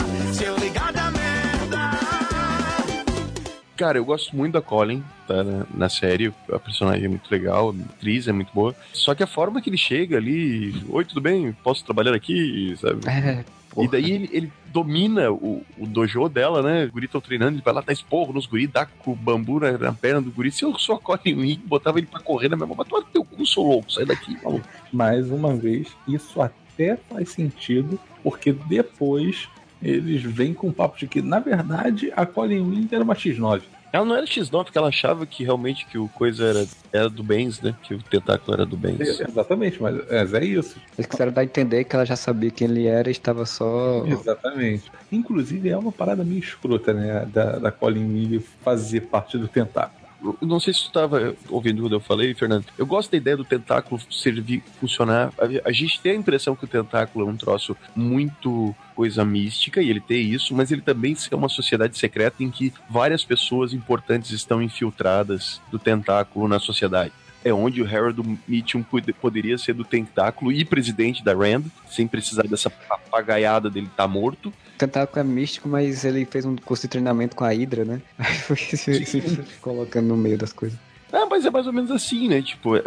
[3.75, 6.33] Cara, eu gosto muito da Colin, tá, na, na série.
[6.51, 8.73] A personagem é muito legal, a atriz é muito boa.
[8.93, 11.51] Só que a forma que ele chega ali, oi, tudo bem?
[11.63, 12.73] Posso trabalhar aqui?
[12.79, 13.01] Sabe?
[13.09, 13.43] É,
[13.77, 16.85] E daí ele, ele domina o, o dojo dela, né?
[16.85, 19.59] Os guri estão treinando, ele vai lá, dá esporro nos guri, dá com o bambu
[19.59, 20.51] na, na perna do guri.
[20.51, 23.01] Se eu sou a Colin Wing, botava ele pra correr na minha mão, mas tu
[23.11, 24.65] teu cu, sou louco, sai daqui, maluco.
[24.93, 29.49] Mais uma vez, isso até faz sentido, porque depois
[29.85, 33.61] eles vêm com o papo de que, na verdade, a Colin Wing era uma X9.
[33.93, 37.23] Ela não era X9, porque ela achava que realmente que o coisa era, era do
[37.23, 37.73] Benz, né?
[37.81, 38.99] Que o tentáculo era do Benz.
[38.99, 40.75] Exatamente, mas mas é isso.
[40.97, 44.03] Eles quiseram dar a entender que ela já sabia quem ele era e estava só.
[44.05, 44.91] Exatamente.
[45.09, 47.25] Inclusive, é uma parada meio escrota, né?
[47.31, 50.04] Da, da Colin Wing fazer parte do tentáculo.
[50.41, 52.65] Não sei se tu estava ouvindo quando eu falei, Fernando.
[52.77, 55.31] Eu gosto da ideia do tentáculo servir, funcionar.
[55.63, 59.89] A gente tem a impressão que o tentáculo é um troço muito coisa mística, e
[59.89, 64.31] ele tem isso, mas ele também é uma sociedade secreta em que várias pessoas importantes
[64.31, 67.11] estão infiltradas do tentáculo na sociedade.
[67.45, 72.07] É onde o Harold Mitchum pod- poderia ser do tentáculo e presidente da Rand, sem
[72.07, 74.49] precisar dessa papagaiada dele estar morto.
[74.49, 78.01] O tentáculo é místico, mas ele fez um curso de treinamento com a Hydra, né?
[78.17, 79.21] Aí foi se, se
[79.61, 80.77] colocando no meio das coisas.
[81.13, 82.41] Ah, mas é mais ou menos assim, né?
[82.41, 82.81] Tipo, é-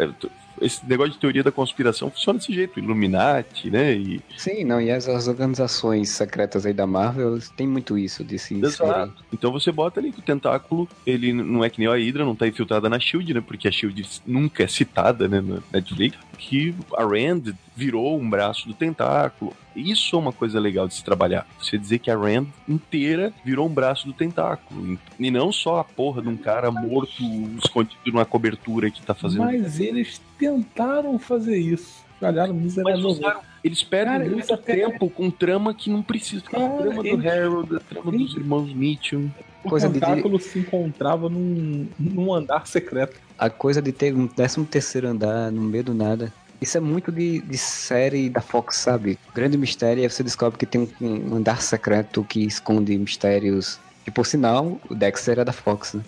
[0.61, 3.93] esse negócio de teoria da conspiração funciona desse jeito, Illuminati, né?
[3.93, 8.37] E, Sim, não, e as, as organizações secretas aí da Marvel têm muito isso, de
[8.37, 8.55] se.
[8.55, 9.13] Exato.
[9.31, 12.35] Então você bota ali que o tentáculo, ele não é que nem a Hydra, não
[12.35, 13.41] tá infiltrada na SHIELD, né?
[13.41, 16.17] Porque a SHIELD nunca é citada, né, na Netflix.
[16.37, 19.53] Que a Rand virou um braço do tentáculo.
[19.75, 21.45] Isso é uma coisa legal de se trabalhar.
[21.61, 24.97] Você dizer que a Rand inteira virou um braço do tentáculo.
[25.19, 27.23] E não só a porra de um cara morto,
[27.61, 29.43] escondido numa cobertura que tá fazendo.
[29.43, 32.07] Mas eles tentaram fazer isso.
[32.19, 33.21] Falharam miseravelmente.
[33.63, 36.43] eles perdem Cara, eles muito até- tempo com trama que não precisa.
[36.47, 39.29] A Cara, trama do eles- Harold, a trama dos eles- irmãos Mitchum.
[39.63, 43.17] O Coisa de- tentáculo se encontrava num, num andar secreto.
[43.37, 46.31] A coisa de ter um 13 terceiro andar no meio do nada.
[46.61, 49.17] Isso é muito de, de série da Fox, sabe?
[49.29, 53.79] O grande mistério é você descobre que tem um, um andar secreto que esconde mistérios.
[54.05, 56.01] E por sinal, o Dexter era da Fox, né?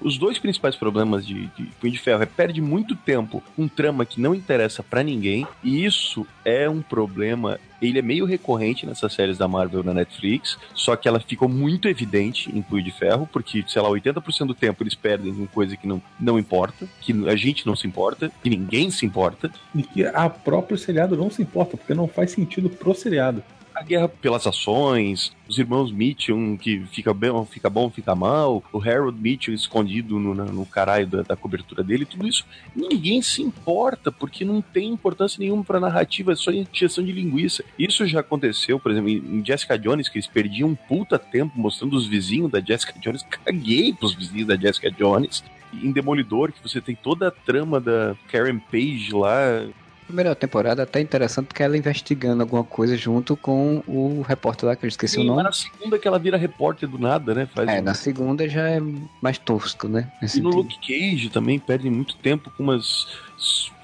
[0.00, 4.06] Os dois principais problemas de, de Punho de Ferro é perde muito tempo com trama
[4.06, 7.58] que não interessa pra ninguém, e isso é um problema.
[7.82, 11.88] Ele é meio recorrente nessas séries da Marvel na Netflix, só que ela ficou muito
[11.88, 15.76] evidente em Punho de Ferro, porque, sei lá, 80% do tempo eles perdem com coisa
[15.76, 19.50] que não, não importa, que a gente não se importa, que ninguém se importa.
[19.74, 23.42] E que a próprio seriado não se importa, porque não faz sentido pro seriado.
[23.80, 28.78] A guerra pelas ações, os irmãos Mitchum, que fica bom, fica bom, fica mal, o
[28.78, 32.44] Harold Mitchum escondido no, no caralho da, da cobertura dele, tudo isso,
[32.76, 37.64] ninguém se importa, porque não tem importância nenhuma pra narrativa, é só injeção de linguiça.
[37.78, 41.58] Isso já aconteceu, por exemplo, em em Jessica Jones, que eles perdiam um puta tempo
[41.58, 45.42] mostrando os vizinhos da Jessica Jones, caguei pros vizinhos da Jessica Jones.
[45.72, 49.64] Em Demolidor, que você tem toda a trama da Karen Page lá,
[50.10, 54.84] Primeira temporada até interessante porque ela investigando alguma coisa junto com o repórter lá, que
[54.84, 55.42] eu esqueci Sim, o mas nome.
[55.44, 57.46] na segunda que ela vira repórter do nada, né?
[57.46, 58.80] Faz É, um- na segunda já é
[59.22, 60.10] mais tosco, né?
[60.20, 60.48] E no sentido.
[60.48, 63.06] Luke Cage também perdem muito tempo com umas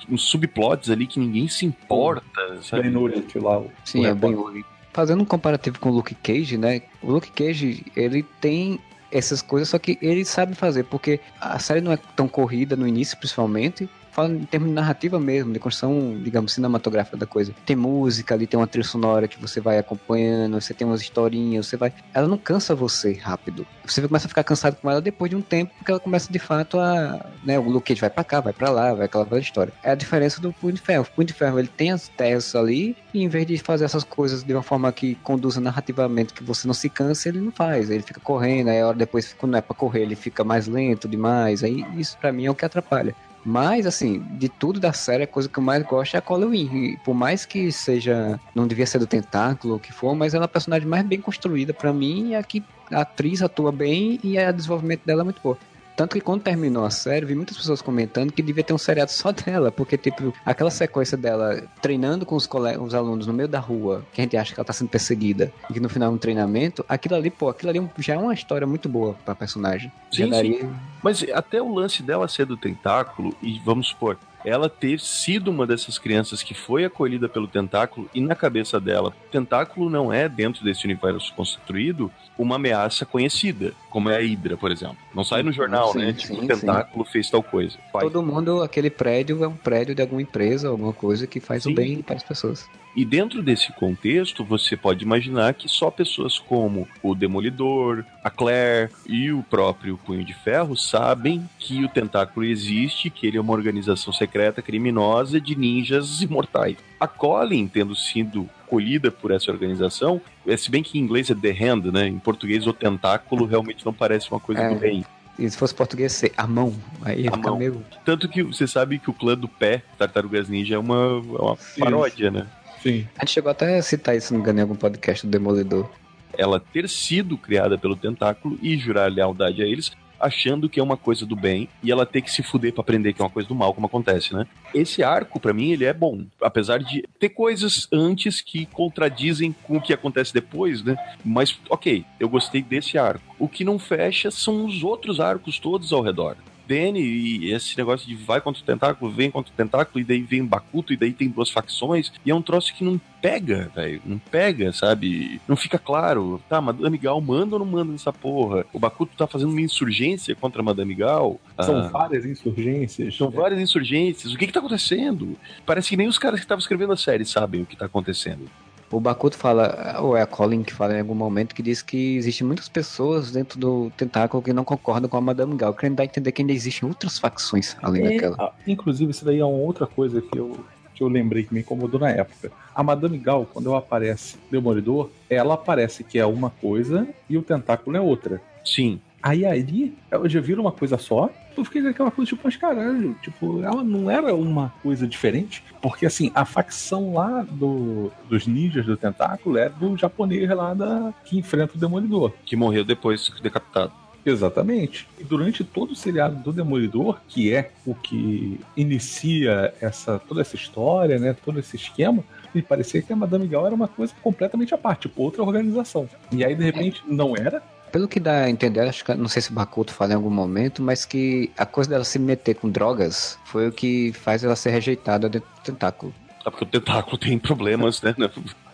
[0.09, 2.83] uns subplots ali que ninguém se importa, sabe?
[2.83, 3.59] Ben Urich lá.
[3.61, 4.69] o- Sim, o é único.
[4.93, 6.83] Fazendo um comparativo com o Luke Cage, né?
[7.03, 8.81] O Luke Cage, ele tem
[9.13, 12.87] essas coisas, só que ele sabe fazer, porque a série não é tão corrida no
[12.89, 13.89] início, principalmente.
[14.17, 17.55] Fala em termos de narrativa mesmo, de construção, digamos, cinematográfica da coisa.
[17.67, 21.67] Tem música ali, tem uma trilha sonora que você vai acompanhando, você tem umas historinhas,
[21.67, 21.93] você vai.
[22.15, 23.67] Ela não cansa você rápido.
[23.85, 26.39] Você começa a ficar cansado com ela depois de um tempo, porque ela começa de
[26.39, 27.27] fato a.
[27.45, 29.71] Né, o Luke vai pra cá, vai pra lá, vai aquela velha história.
[29.83, 31.05] É a diferença do Punho de Ferro.
[31.05, 34.03] O Punho de Ferro ele tem as terras ali, e em vez de fazer essas
[34.03, 37.91] coisas de uma forma que conduza narrativamente, que você não se canse, ele não faz.
[37.91, 41.07] Ele fica correndo, aí a hora depois, quando é pra correr, ele fica mais lento
[41.07, 41.63] demais.
[41.63, 43.15] Aí isso pra mim é o que atrapalha.
[43.49, 46.67] Mas, assim, de tudo da série, a coisa que eu mais gosto é a Colin
[46.75, 48.41] E por mais que seja.
[48.53, 51.21] Não devia ser do tentáculo o que for, mas ela é a personagem mais bem
[51.21, 52.31] construída pra mim.
[52.31, 55.57] E a que a atriz atua bem e o desenvolvimento dela é muito boa.
[55.97, 59.11] Tanto que quando terminou a série, vi muitas pessoas comentando que devia ter um seriado
[59.11, 62.77] só dela, porque, tipo, aquela sequência dela treinando com os, cole...
[62.77, 65.51] os alunos no meio da rua, que a gente acha que ela tá sendo perseguida,
[65.71, 68.35] e que no final é um treinamento, aquilo ali, pô, aquilo ali já é uma
[68.35, 69.91] história muito boa pra personagem.
[70.13, 70.69] Sim, daria.
[71.03, 75.67] Mas até o lance dela ser do tentáculo, e vamos supor, ela ter sido uma
[75.67, 80.29] dessas crianças que foi acolhida pelo tentáculo e na cabeça dela, o tentáculo não é,
[80.29, 84.99] dentro desse universo construído, uma ameaça conhecida, como é a Hydra, por exemplo.
[85.13, 86.07] Não sai no jornal, Sim, né?
[86.13, 86.45] sim, Tipo, sim.
[86.45, 87.77] o tentáculo fez tal coisa.
[87.93, 88.05] Faz.
[88.05, 91.75] Todo mundo, aquele prédio é um prédio de alguma empresa, alguma coisa que faz o
[91.75, 92.69] bem para as pessoas.
[92.95, 98.91] E dentro desse contexto, você pode imaginar que só pessoas como o Demolidor, a Claire
[99.07, 103.53] e o próprio Punho de Ferro sabem que o tentáculo existe, que ele é uma
[103.53, 106.77] organização secreta criminosa de ninjas imortais.
[106.99, 111.35] A Colin, tendo sido colhida por essa organização, é, se bem que em inglês é
[111.35, 112.07] The Hand, né?
[112.09, 114.69] Em português o tentáculo realmente não parece uma coisa É.
[114.71, 115.05] do bem.
[115.39, 117.59] E se fosse português, ser a mão, aí A fica mão.
[117.59, 117.85] meio.
[118.07, 121.59] Tanto que você sabe que o clã do pé, Tartarugas Ninja, é uma, é uma
[121.79, 122.47] paródia, né?
[122.83, 123.07] Sim.
[123.17, 125.31] A gente chegou até a citar isso, se não me engano, em algum podcast do
[125.31, 125.91] Demolidor.
[126.39, 130.97] ela ter sido criada pelo tentáculo e jurar lealdade a eles, achando que é uma
[130.97, 133.49] coisa do bem e ela ter que se fuder pra aprender que é uma coisa
[133.49, 134.47] do mal, como acontece, né?
[134.75, 139.77] Esse arco, pra mim, ele é bom, apesar de ter coisas antes que contradizem com
[139.77, 140.97] o que acontece depois, né?
[141.25, 143.35] Mas, ok, eu gostei desse arco.
[143.39, 146.37] O que não fecha são os outros arcos todos ao redor.
[146.69, 150.45] E esse negócio de vai contra o tentáculo, vem contra o tentáculo, e daí vem
[150.45, 154.01] Bakuto, e daí tem duas facções, e é um troço que não pega, velho.
[154.05, 155.41] Não pega, sabe?
[155.49, 156.41] Não fica claro.
[156.49, 158.65] Tá, Madame Gal manda ou não manda nessa porra?
[158.73, 161.41] O Bakuto tá fazendo uma insurgência contra a Madame Gal.
[161.63, 163.17] São Ah, várias insurgências.
[163.17, 164.33] são várias insurgências.
[164.33, 165.37] O que que tá acontecendo?
[165.65, 168.49] Parece que nem os caras que estavam escrevendo a série sabem o que tá acontecendo.
[168.91, 172.17] O Bakuto fala, ou é a Colin que fala em algum momento, que diz que
[172.17, 176.05] existem muitas pessoas dentro do tentáculo que não concordam com a Madame Gal, querendo dar
[176.05, 178.37] a entender que ainda existem outras facções além É, daquela.
[178.39, 180.57] ah, inclusive, isso daí é uma outra coisa que eu,
[180.95, 182.53] que eu lembrei que me incomodou na época.
[182.75, 187.43] A Madame Gal, quando ela aparece Demolidor, ela aparece que é uma coisa e o
[187.43, 188.41] tentáculo é outra.
[188.65, 189.01] Sim.
[189.23, 191.29] Aí ali, eu já vira uma coisa só.
[191.61, 195.63] Eu fiquei com aquela coisa, tipo, mas caralho, tipo, ela não era uma coisa diferente.
[195.81, 201.13] Porque assim, a facção lá do, dos ninjas do tentáculo é do japonês lá da,
[201.25, 202.33] que enfrenta o Demolidor.
[202.45, 203.93] Que morreu depois decapitado.
[204.27, 205.09] Exatamente.
[205.21, 210.57] E durante todo o seriado do Demolidor, que é o que inicia essa toda essa
[210.57, 214.75] história, né, todo esse esquema, me parecia que a Madame Gal era uma coisa completamente
[214.75, 216.09] à parte, tipo, outra organização.
[216.33, 217.63] E aí, de repente, não era.
[217.97, 220.29] Pelo que dá a entender, acho que não sei se o Bakuto fala em algum
[220.29, 224.55] momento, mas que a coisa dela se meter com drogas foi o que faz ela
[224.55, 226.15] ser rejeitada dentro do tentáculo.
[226.45, 228.15] Ah, porque o tentáculo tem problemas, né?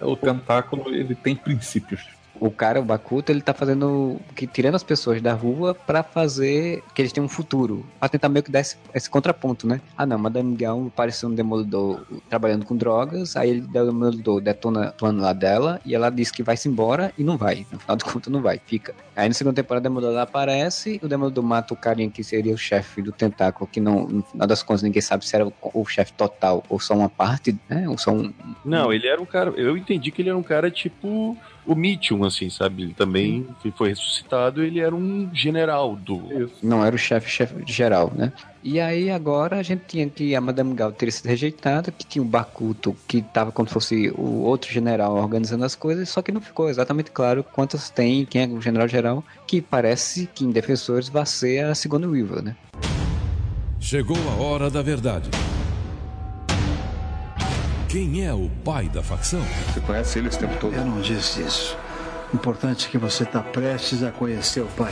[0.00, 2.04] O tentáculo, ele tem princípios.
[2.42, 6.82] O cara, o Bakuto, ele tá fazendo que tirando as pessoas da rua pra fazer
[6.92, 9.80] que eles tenham um futuro, pra tentar meio que dar esse, esse contraponto, né?
[9.96, 14.92] Ah, não, Madame Gal apareceu um demolidor trabalhando com drogas, aí ele demolidor detona o
[14.92, 17.64] plano lá dela e ela diz que vai se embora e não vai.
[17.70, 18.92] No final do conto não vai, fica.
[19.14, 22.58] Aí na segunda temporada o demolidor aparece, o demolidor mata o carinha que seria o
[22.58, 25.84] chefe do tentáculo, que não, no final das contas ninguém sabe se era o, o
[25.84, 27.88] chefe total ou só uma parte, né?
[27.88, 28.34] Ou só um,
[28.64, 29.50] Não, ele era um cara.
[29.50, 32.82] Eu entendi que ele era um cara tipo o Mitchum, assim, sabe?
[32.82, 33.46] Ele também
[33.76, 36.50] foi ressuscitado, ele era um general do.
[36.62, 38.32] Não era o chefe, chefe geral, né?
[38.64, 42.22] E aí agora a gente tinha que a Madame Gal teria sido rejeitada, que tinha
[42.22, 46.30] o Bakuto, que tava como se fosse o outro general organizando as coisas, só que
[46.30, 50.50] não ficou exatamente claro quantas tem, quem é o general geral, que parece que em
[50.50, 52.56] Defensores vai ser a segunda Weaver, né?
[53.80, 55.28] Chegou a hora da verdade.
[57.92, 59.42] Quem é o pai da facção?
[59.66, 60.74] Você conhece ele esse tempo todo?
[60.74, 61.76] Eu não disse isso.
[62.32, 64.90] O importante é que você está prestes a conhecer o pai.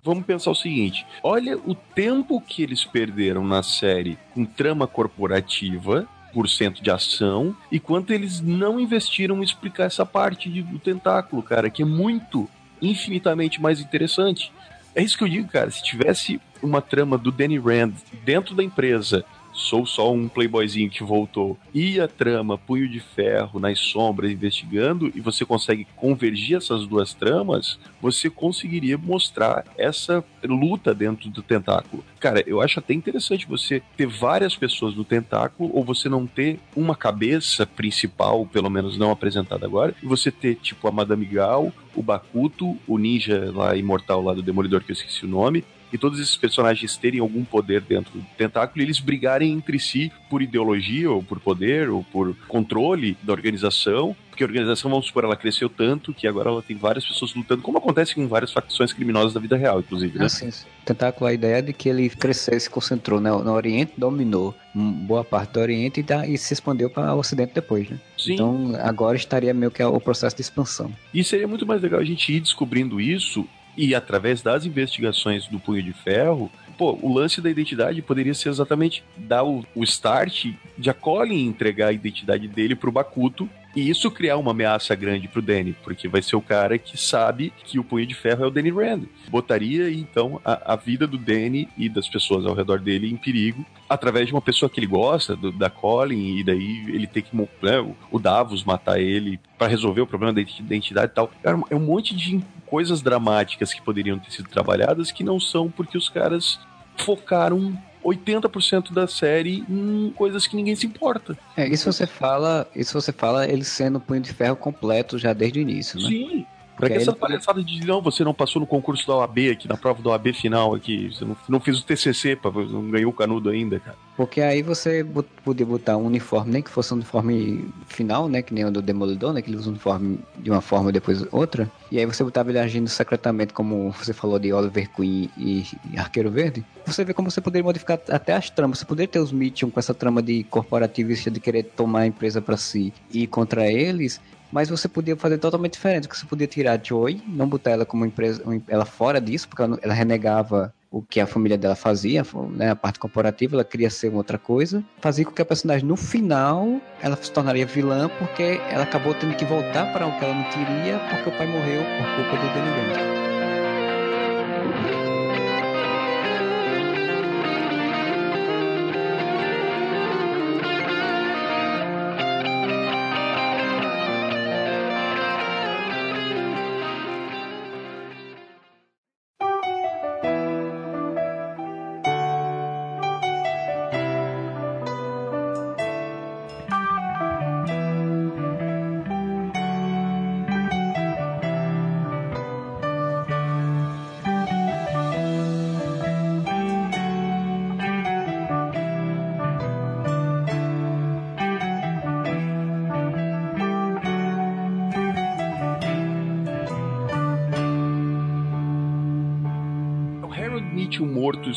[0.00, 6.06] Vamos pensar o seguinte: olha o tempo que eles perderam na série com trama corporativa,
[6.32, 10.78] por cento de ação, e quanto eles não investiram em explicar essa parte de- do
[10.78, 12.48] tentáculo, cara, que é muito,
[12.80, 14.52] infinitamente mais interessante.
[14.94, 15.68] É isso que eu digo, cara.
[15.72, 19.24] Se tivesse uma trama do Danny Rand dentro da empresa,
[19.60, 25.12] sou só um playboyzinho que voltou, e a trama Punho de Ferro nas sombras investigando,
[25.14, 32.04] e você consegue convergir essas duas tramas, você conseguiria mostrar essa luta dentro do tentáculo.
[32.18, 36.58] Cara, eu acho até interessante você ter várias pessoas no tentáculo, ou você não ter
[36.74, 41.72] uma cabeça principal, pelo menos não apresentada agora, e você ter, tipo, a Madame Gal,
[41.94, 45.98] o Bakuto, o ninja lá imortal lá do Demolidor, que eu esqueci o nome, e
[45.98, 50.42] todos esses personagens terem algum poder dentro do tentáculo e eles brigarem entre si por
[50.42, 54.14] ideologia, ou por poder, ou por controle da organização.
[54.30, 57.62] Porque a organização, vamos supor, ela cresceu tanto que agora ela tem várias pessoas lutando,
[57.62, 60.24] como acontece com várias facções criminosas da vida real, inclusive, né?
[60.26, 60.52] Assim, o
[60.84, 65.24] tentáculo, a ideia de que ele cresceu e se concentrou né, no Oriente, dominou boa
[65.24, 67.98] parte do Oriente e, da- e se expandeu para o Ocidente depois, né?
[68.16, 68.34] Sim.
[68.34, 70.90] Então agora estaria meio que o processo de expansão.
[71.12, 73.46] E seria muito mais legal a gente ir descobrindo isso
[73.86, 78.48] e através das investigações do Punho de Ferro pô, o lance da identidade poderia ser
[78.48, 80.46] exatamente dar o, o start
[80.78, 85.28] de a Colin entregar a identidade dele pro Bakuto e isso criar uma ameaça grande
[85.28, 88.46] pro Danny, porque vai ser o cara que sabe que o punho de ferro é
[88.46, 89.02] o Danny Rand.
[89.28, 93.64] Botaria, então, a, a vida do Danny e das pessoas ao redor dele em perigo,
[93.88, 97.36] através de uma pessoa que ele gosta, do, da Colin, e daí ele tem que,
[97.36, 101.30] né, o Davos matar ele para resolver o problema da identidade e tal.
[101.70, 105.98] É um monte de coisas dramáticas que poderiam ter sido trabalhadas que não são porque
[105.98, 106.58] os caras
[106.96, 111.36] focaram 80% da série em coisas que ninguém se importa.
[111.56, 115.58] É, isso você fala, isso você fala ele sendo punho de ferro completo já desde
[115.58, 116.08] o início, né?
[116.08, 116.46] Sim.
[116.80, 119.76] Pra que essa palhaçada de não, você não passou no concurso da OAB aqui, na
[119.76, 123.14] prova da OAB final aqui, você não, não fez o TCC, pra, não ganhou o
[123.14, 123.96] canudo ainda, cara.
[124.16, 125.06] Porque aí você
[125.44, 128.82] podia botar um uniforme, nem que fosse um uniforme final, né, que nem o do
[128.82, 132.04] Demolidor, né, que ele usa um uniforme de uma forma e depois outra, e aí
[132.04, 136.64] você botava ele agindo secretamente, como você falou de Oliver Queen e, e Arqueiro Verde,
[136.84, 139.80] você vê como você poderia modificar até as tramas, você poderia ter os Mitchum com
[139.80, 144.20] essa trama de corporativista de querer tomar a empresa para si e ir contra eles,
[144.52, 147.86] mas você podia fazer totalmente diferente, que você podia tirar a Joy, não botar ela
[147.86, 152.26] como empresa, ela fora disso, porque ela, ela renegava o que a família dela fazia,
[152.50, 155.96] né, a parte corporativa, ela queria ser outra coisa, fazia com que a personagem no
[155.96, 160.34] final ela se tornaria vilã porque ela acabou tendo que voltar para o que ela
[160.34, 162.70] não queria porque o pai morreu por culpa do Danny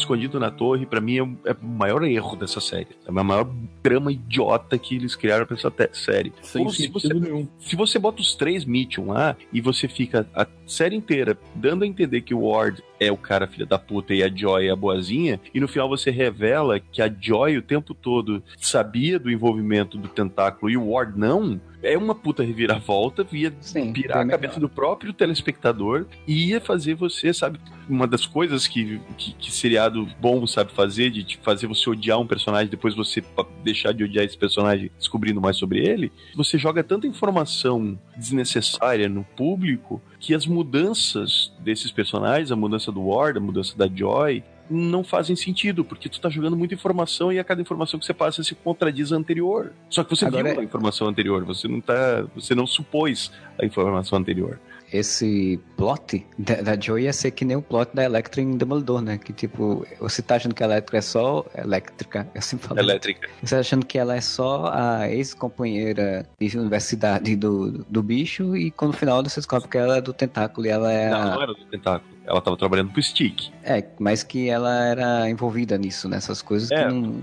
[0.04, 2.88] escondido na torre, para mim, é, o, é, o maior erro dessa série.
[3.06, 3.50] É o maior
[3.82, 6.32] drama idiota que eles criaram pra essa série.
[6.42, 7.48] Sem se você, nenhum.
[7.60, 11.88] Se você bota os três Mitchum lá e você fica a série inteira dando a
[11.88, 14.76] entender que o Ward é o cara filha da puta e a Joy é a
[14.76, 19.98] boazinha, e no final você revela que a Joy o tempo todo sabia do envolvimento
[19.98, 24.60] do tentáculo e o Ward não, é uma puta reviravolta, via Sim, pirar a cabeça
[24.60, 30.08] do próprio telespectador e ia fazer você, sabe, uma das coisas que, que, que seriado
[30.20, 33.22] bom sabe fazer, de, de fazer você odiar um personagem, depois você
[33.64, 39.24] deixar de odiar esse personagem descobrindo mais sobre ele, você joga tanta informação desnecessária no
[39.24, 45.04] público que as mudanças desses personagens, a mudança do Ward, a mudança da Joy, não
[45.04, 48.44] fazem sentido, porque tu tá jogando muita informação e a cada informação que você passa
[48.44, 49.74] se contradiz a anterior.
[49.90, 50.60] Só que você Agora viu é...
[50.60, 52.26] a informação anterior, você não tá.
[52.36, 54.60] Você não supôs a informação anterior
[54.94, 59.02] esse plot da, da Joy ia ser que nem o plot da Electra em Demolidor,
[59.02, 59.18] né?
[59.18, 62.80] Que tipo, você tá achando que a Electra é só elétrica, eu sempre falo.
[62.80, 63.28] Elétrica.
[63.42, 68.70] Você tá achando que ela é só a ex-companheira de universidade do, do bicho e
[68.70, 71.10] quando no final você descobre que ela é do tentáculo e ela é.
[71.10, 71.26] Não, a...
[71.26, 72.14] não era do tentáculo.
[72.26, 73.50] Ela tava trabalhando pro Stick.
[73.64, 77.20] É, mas que ela era envolvida nisso, nessas coisas é, que não.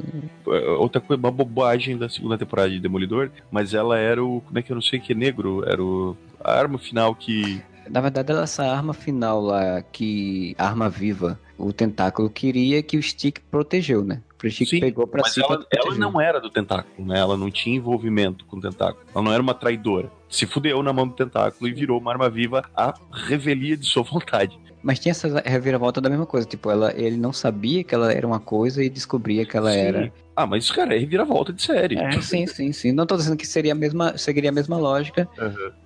[0.79, 4.43] Outra coisa, uma bobagem da segunda temporada de Demolidor, mas ela era o.
[4.43, 5.65] Como é que eu não sei que é negro?
[5.67, 7.63] Era o a arma final que.
[7.89, 10.55] Na verdade, essa arma final lá, que.
[10.59, 14.23] arma viva, o tentáculo queria que o Stick protegeu, né?
[14.43, 15.43] O Stick Sim, pegou pra mas si.
[15.43, 17.19] Ela, ela não era do tentáculo, né?
[17.19, 19.05] Ela não tinha envolvimento com o tentáculo.
[19.15, 20.11] Ela não era uma traidora.
[20.29, 24.03] Se fudeu na mão do tentáculo e virou uma arma viva à revelia de sua
[24.03, 24.59] vontade.
[24.83, 28.27] Mas tinha essa reviravolta da mesma coisa, tipo, ela, ele não sabia que ela era
[28.27, 29.79] uma coisa e descobria que ela sim.
[29.79, 30.13] era.
[30.41, 31.99] Ah, mas isso, cara, é reviravolta de série.
[31.99, 32.93] É, sim, sim, sim.
[32.93, 35.29] Não tô dizendo que seria a mesma, seguiria a mesma lógica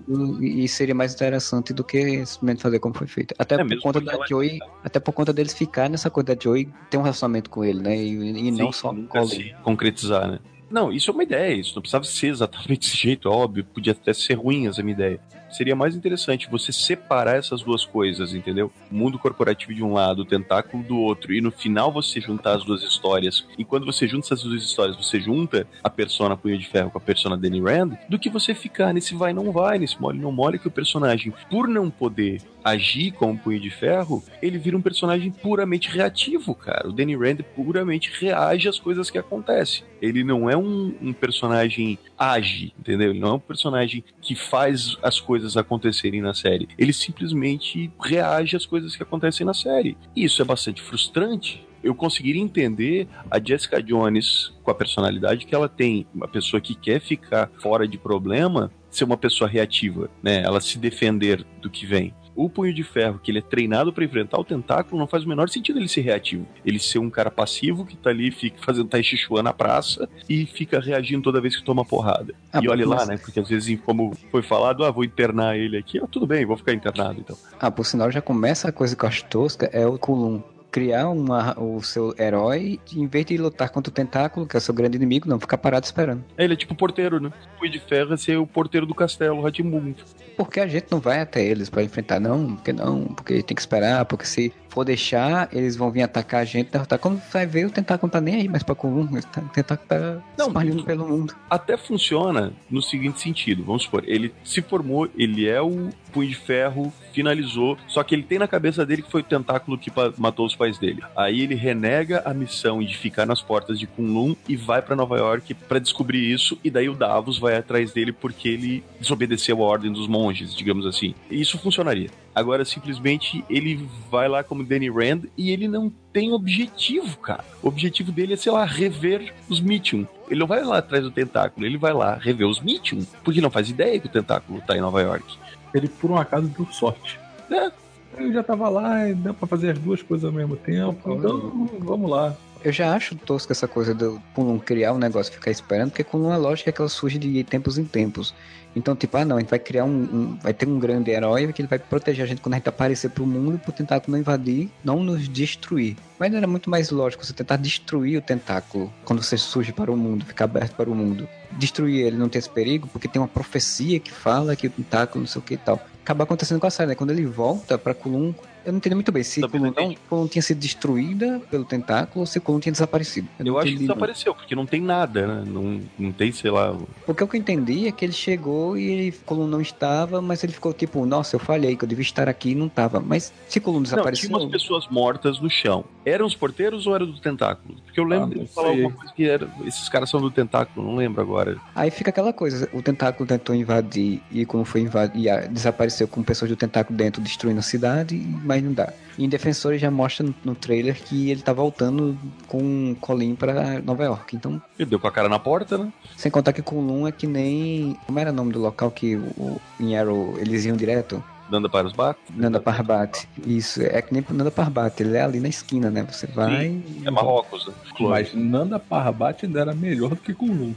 [0.08, 0.40] uhum.
[0.40, 3.34] e seria mais interessante do que simplesmente fazer como foi feito.
[3.36, 4.26] Até é por conta da ela...
[4.28, 7.80] Joey, até por conta deles ficar nessa coisa da Joey ter um relacionamento com ele,
[7.80, 7.96] né?
[7.96, 8.94] E, e sim, não só
[9.26, 10.38] se concretizar, né?
[10.70, 14.12] Não, isso é uma ideia, isso não precisava ser exatamente desse jeito, óbvio, podia até
[14.12, 15.20] ser ruim essa minha ideia
[15.54, 18.70] seria mais interessante você separar essas duas coisas, entendeu?
[18.90, 22.56] O mundo corporativo de um lado, o tentáculo do outro, e no final você juntar
[22.56, 23.46] as duas histórias.
[23.56, 26.98] E quando você junta essas duas histórias, você junta a persona Punho de Ferro com
[26.98, 30.32] a persona Danny Rand, do que você ficar nesse vai não vai, nesse mole não
[30.32, 34.82] mole, que o personagem, por não poder agir como Punho de Ferro, ele vira um
[34.82, 36.88] personagem puramente reativo, cara.
[36.88, 39.84] O Danny Rand puramente reage às coisas que acontecem.
[40.00, 43.10] Ele não é um, um personagem age, entendeu?
[43.10, 46.68] Ele não é um personagem que faz as coisas acontecerem na série.
[46.78, 49.96] Ele simplesmente reage às coisas que acontecem na série.
[50.16, 55.54] E isso é bastante frustrante Eu conseguiria entender a Jessica Jones com a personalidade que
[55.54, 60.42] ela tem, uma pessoa que quer ficar fora de problema, ser uma pessoa reativa, né?
[60.42, 62.14] Ela se defender do que vem.
[62.36, 65.28] O Punho de Ferro, que ele é treinado para enfrentar o tentáculo, não faz o
[65.28, 66.46] menor sentido ele ser reativo.
[66.64, 70.08] Ele ser um cara passivo que tá ali, fica fazendo Tai Chi Chuan na praça
[70.28, 72.34] e fica reagindo toda vez que toma porrada.
[72.52, 73.18] Ah, e olha mas- lá, né?
[73.18, 75.98] Porque às vezes, como foi falado, ah, vou internar ele aqui.
[76.02, 77.36] Ah, tudo bem, vou ficar internado então.
[77.60, 80.42] Ah, por sinal, já começa a coisa que eu acho tosca, é o Kulum.
[80.74, 84.60] Criar uma, o seu herói, em vez de lutar contra o tentáculo, que é o
[84.60, 86.24] seu grande inimigo, não, ficar parado esperando.
[86.36, 87.30] Ele é tipo porteiro, né?
[87.54, 89.94] O Punho de Ferro é ser o porteiro do castelo, Ratimbum.
[90.36, 93.60] Porque a gente não vai até eles pra enfrentar, não, porque não, porque tem que
[93.60, 96.98] esperar, porque se for deixar, eles vão vir atacar a gente, derrotar.
[96.98, 100.20] Quando vai ver, o tentáculo não tá nem aí mais pra Kulum, o tentáculo tá
[100.36, 101.32] Não, espalhando pelo mundo.
[101.48, 103.62] até funciona no seguinte sentido.
[103.64, 108.22] Vamos supor, ele se formou, ele é o Punho de Ferro, finalizou, só que ele
[108.24, 111.02] tem na cabeça dele que foi o tentáculo que matou os pais dele.
[111.16, 115.16] Aí ele renega a missão de ficar nas portas de Kunlun e vai pra Nova
[115.16, 119.66] York pra descobrir isso, e daí o Davos vai atrás dele porque ele desobedeceu a
[119.66, 121.14] ordem dos monges, digamos assim.
[121.30, 122.10] E isso funcionaria.
[122.34, 127.44] Agora, simplesmente, ele vai lá como Danny Rand e ele não tem objetivo, cara.
[127.62, 130.04] O objetivo dele é, sei lá, rever os Mitchum.
[130.28, 133.50] Ele não vai lá atrás do tentáculo, ele vai lá rever os Mitchum, porque não
[133.50, 135.24] faz ideia que o tentáculo tá em Nova York.
[135.72, 137.18] Ele, por um acaso, deu sorte.
[137.50, 137.70] É.
[138.16, 141.12] Eu já tava lá e deu pra fazer as duas coisas ao mesmo tempo.
[141.12, 142.34] Então, vamos lá.
[142.64, 146.04] Eu já acho tosco essa coisa do Kulum criar um negócio e ficar esperando, porque
[146.04, 148.34] Kulum a lógica é que ela surge de tempos em tempos.
[148.76, 151.52] Então, tipo, ah não, a gente vai criar um, um- Vai ter um grande herói
[151.52, 154.18] que ele vai proteger a gente quando a gente aparecer pro mundo pro tentáculo não
[154.20, 155.96] invadir, não nos destruir.
[156.18, 159.96] Mas era muito mais lógico você tentar destruir o tentáculo quando você surge para o
[159.96, 161.28] mundo, ficar aberto para o mundo.
[161.52, 165.20] Destruir ele não ter esse perigo, porque tem uma profecia que fala que o tentáculo
[165.22, 165.80] não sei o que e tal.
[166.02, 166.94] Acaba acontecendo com a série, né?
[166.94, 168.34] Quando ele volta pra Kulum,
[168.64, 169.96] eu não entendi muito bem se Também Kulum, não não.
[170.08, 173.28] Kulum tinha sido destruída pelo tentáculo ou se Kulum tinha desaparecido.
[173.38, 173.94] Eu, não acho que entendi, não.
[173.94, 175.44] desapareceu, porque não tem nada, né?
[175.46, 176.76] Não, não tem, sei lá.
[177.06, 180.42] Porque o que eu entendi é que ele chegou e ele, Colum não estava, mas
[180.44, 183.00] ele ficou tipo, nossa, eu falhei, que eu devia estar aqui e não estava.
[183.00, 184.28] Mas se Colum Não, desapareceu.
[184.28, 185.84] tinha umas pessoas mortas no chão.
[186.04, 187.76] Eram os porteiros ou era do tentáculo?
[187.84, 189.48] Porque eu lembro Ah, não de falar alguma coisa que era.
[189.64, 191.56] Esses caras são do tentáculo, não lembro agora.
[191.74, 196.22] Aí fica aquela coisa, o tentáculo tentou invadir e quando foi invadir, e, desapareceu com
[196.22, 198.92] pessoas do tentáculo dentro destruindo a cidade, mas não dá.
[199.16, 203.80] E em Defensores já mostra no, no trailer que ele tá voltando com Colin pra
[203.80, 204.34] Nova York.
[204.36, 205.92] Então, Ele deu com a cara na porta, né?
[206.16, 207.96] sem contar que Colum é que nem.
[208.06, 211.22] Como era o nome do local que o, o em Arrow eles iam direto?
[211.50, 212.22] Nanda bacos.
[212.34, 213.28] Nanda Parbat.
[213.46, 216.02] Isso, é que nem pro Nanda Parbat, ele é ali na esquina, né?
[216.10, 216.82] Você vai.
[217.04, 217.74] É Marrocos, né?
[218.00, 220.72] Mas Nanda Parbat ainda era melhor do que Kunlun.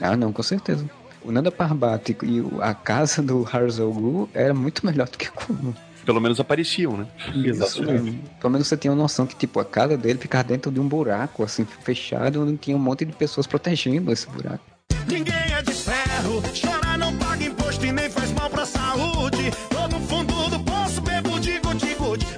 [0.00, 0.88] Ah, não, com certeza.
[1.22, 5.74] O Nanda Parbat e o- a casa do Harzoglu era muito melhor do que Kulum.
[6.06, 7.06] Pelo menos apareciam, né?
[7.44, 8.18] Exatamente.
[8.40, 10.88] Pelo menos você tinha uma noção que, tipo, a casa dele ficava dentro de um
[10.88, 14.64] buraco, assim, fechado, onde tinha um monte de pessoas protegendo esse buraco.
[15.08, 19.50] Ninguém é de ferro, chora, não paga imposto e nem faz mal pra saúde.
[19.68, 21.56] Tô no fundo do poço, bebo de.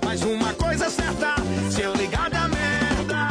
[0.04, 1.34] Mas uma coisa é certa,
[1.70, 3.28] se eu ligar da merda.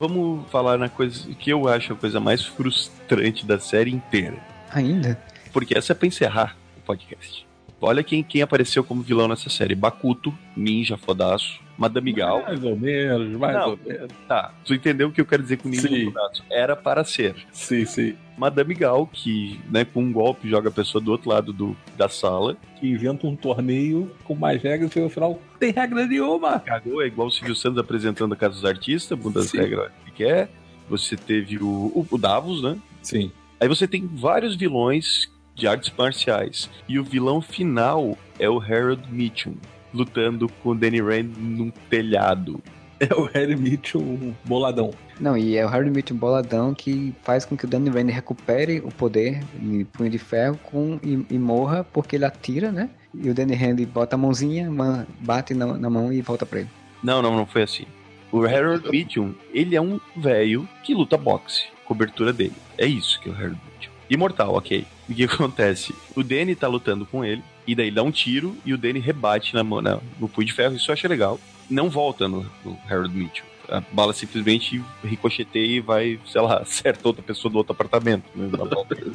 [0.00, 4.36] Vamos falar na coisa que eu acho a coisa mais frustrante da série inteira.
[4.72, 5.16] Ainda?
[5.52, 7.46] Porque essa é pra encerrar o podcast.
[7.80, 12.42] Olha quem, quem apareceu como vilão nessa série: Bakuto, Ninja Fodaço, Madame Gal.
[12.42, 13.70] Mais ou menos, mais Não.
[13.70, 14.10] ou menos.
[14.28, 16.04] Tá, tu entendeu o que eu quero dizer com Ninja Sim.
[16.06, 16.44] Fodaço?
[16.50, 17.34] Era para ser.
[17.50, 18.14] Sim, sim.
[18.36, 22.08] Madame Gal, que né, com um golpe joga a pessoa do outro lado do, da
[22.08, 22.56] sala.
[22.78, 26.58] Que inventa um torneio com mais regras e no final tem regra nenhuma.
[26.60, 30.10] Cagou, é igual o Silvio Santos apresentando a Casa dos Artistas, muda as regras que
[30.12, 30.50] quer.
[30.88, 32.76] Você teve o, o, o Davos, né?
[33.02, 33.30] Sim.
[33.58, 36.70] Aí você tem vários vilões de artes marciais.
[36.88, 39.54] E o vilão final é o Harold Mitchum,
[39.92, 42.60] lutando com o Danny Rand num telhado.
[43.00, 44.90] É o Harry Mitchell um boladão.
[45.18, 48.80] Não, e é o Harry Mitchell boladão que faz com que o Danny Rand recupere
[48.80, 52.90] o poder em punho de ferro com, e, e morra porque ele atira, né?
[53.14, 54.70] E o Danny Rand bota a mãozinha,
[55.18, 56.68] bate na, na mão e volta pra ele.
[57.02, 57.86] Não, não, não foi assim.
[58.30, 61.68] O Harold Mitchum, ele é um velho que luta boxe.
[61.86, 62.52] Cobertura dele.
[62.76, 63.89] É isso que é o Harold Mitchum.
[64.10, 64.84] Imortal, ok.
[65.08, 65.94] O que acontece?
[66.16, 69.54] O Danny tá lutando com ele, e daí dá um tiro, e o Danny rebate
[69.54, 71.38] na, mão- na, no punho de ferro, isso eu acho legal.
[71.68, 73.44] Não volta no, no Harold Mitchum.
[73.68, 78.24] A bala simplesmente ricocheteia e vai, sei lá, acerta outra pessoa do outro apartamento.
[78.34, 78.48] né.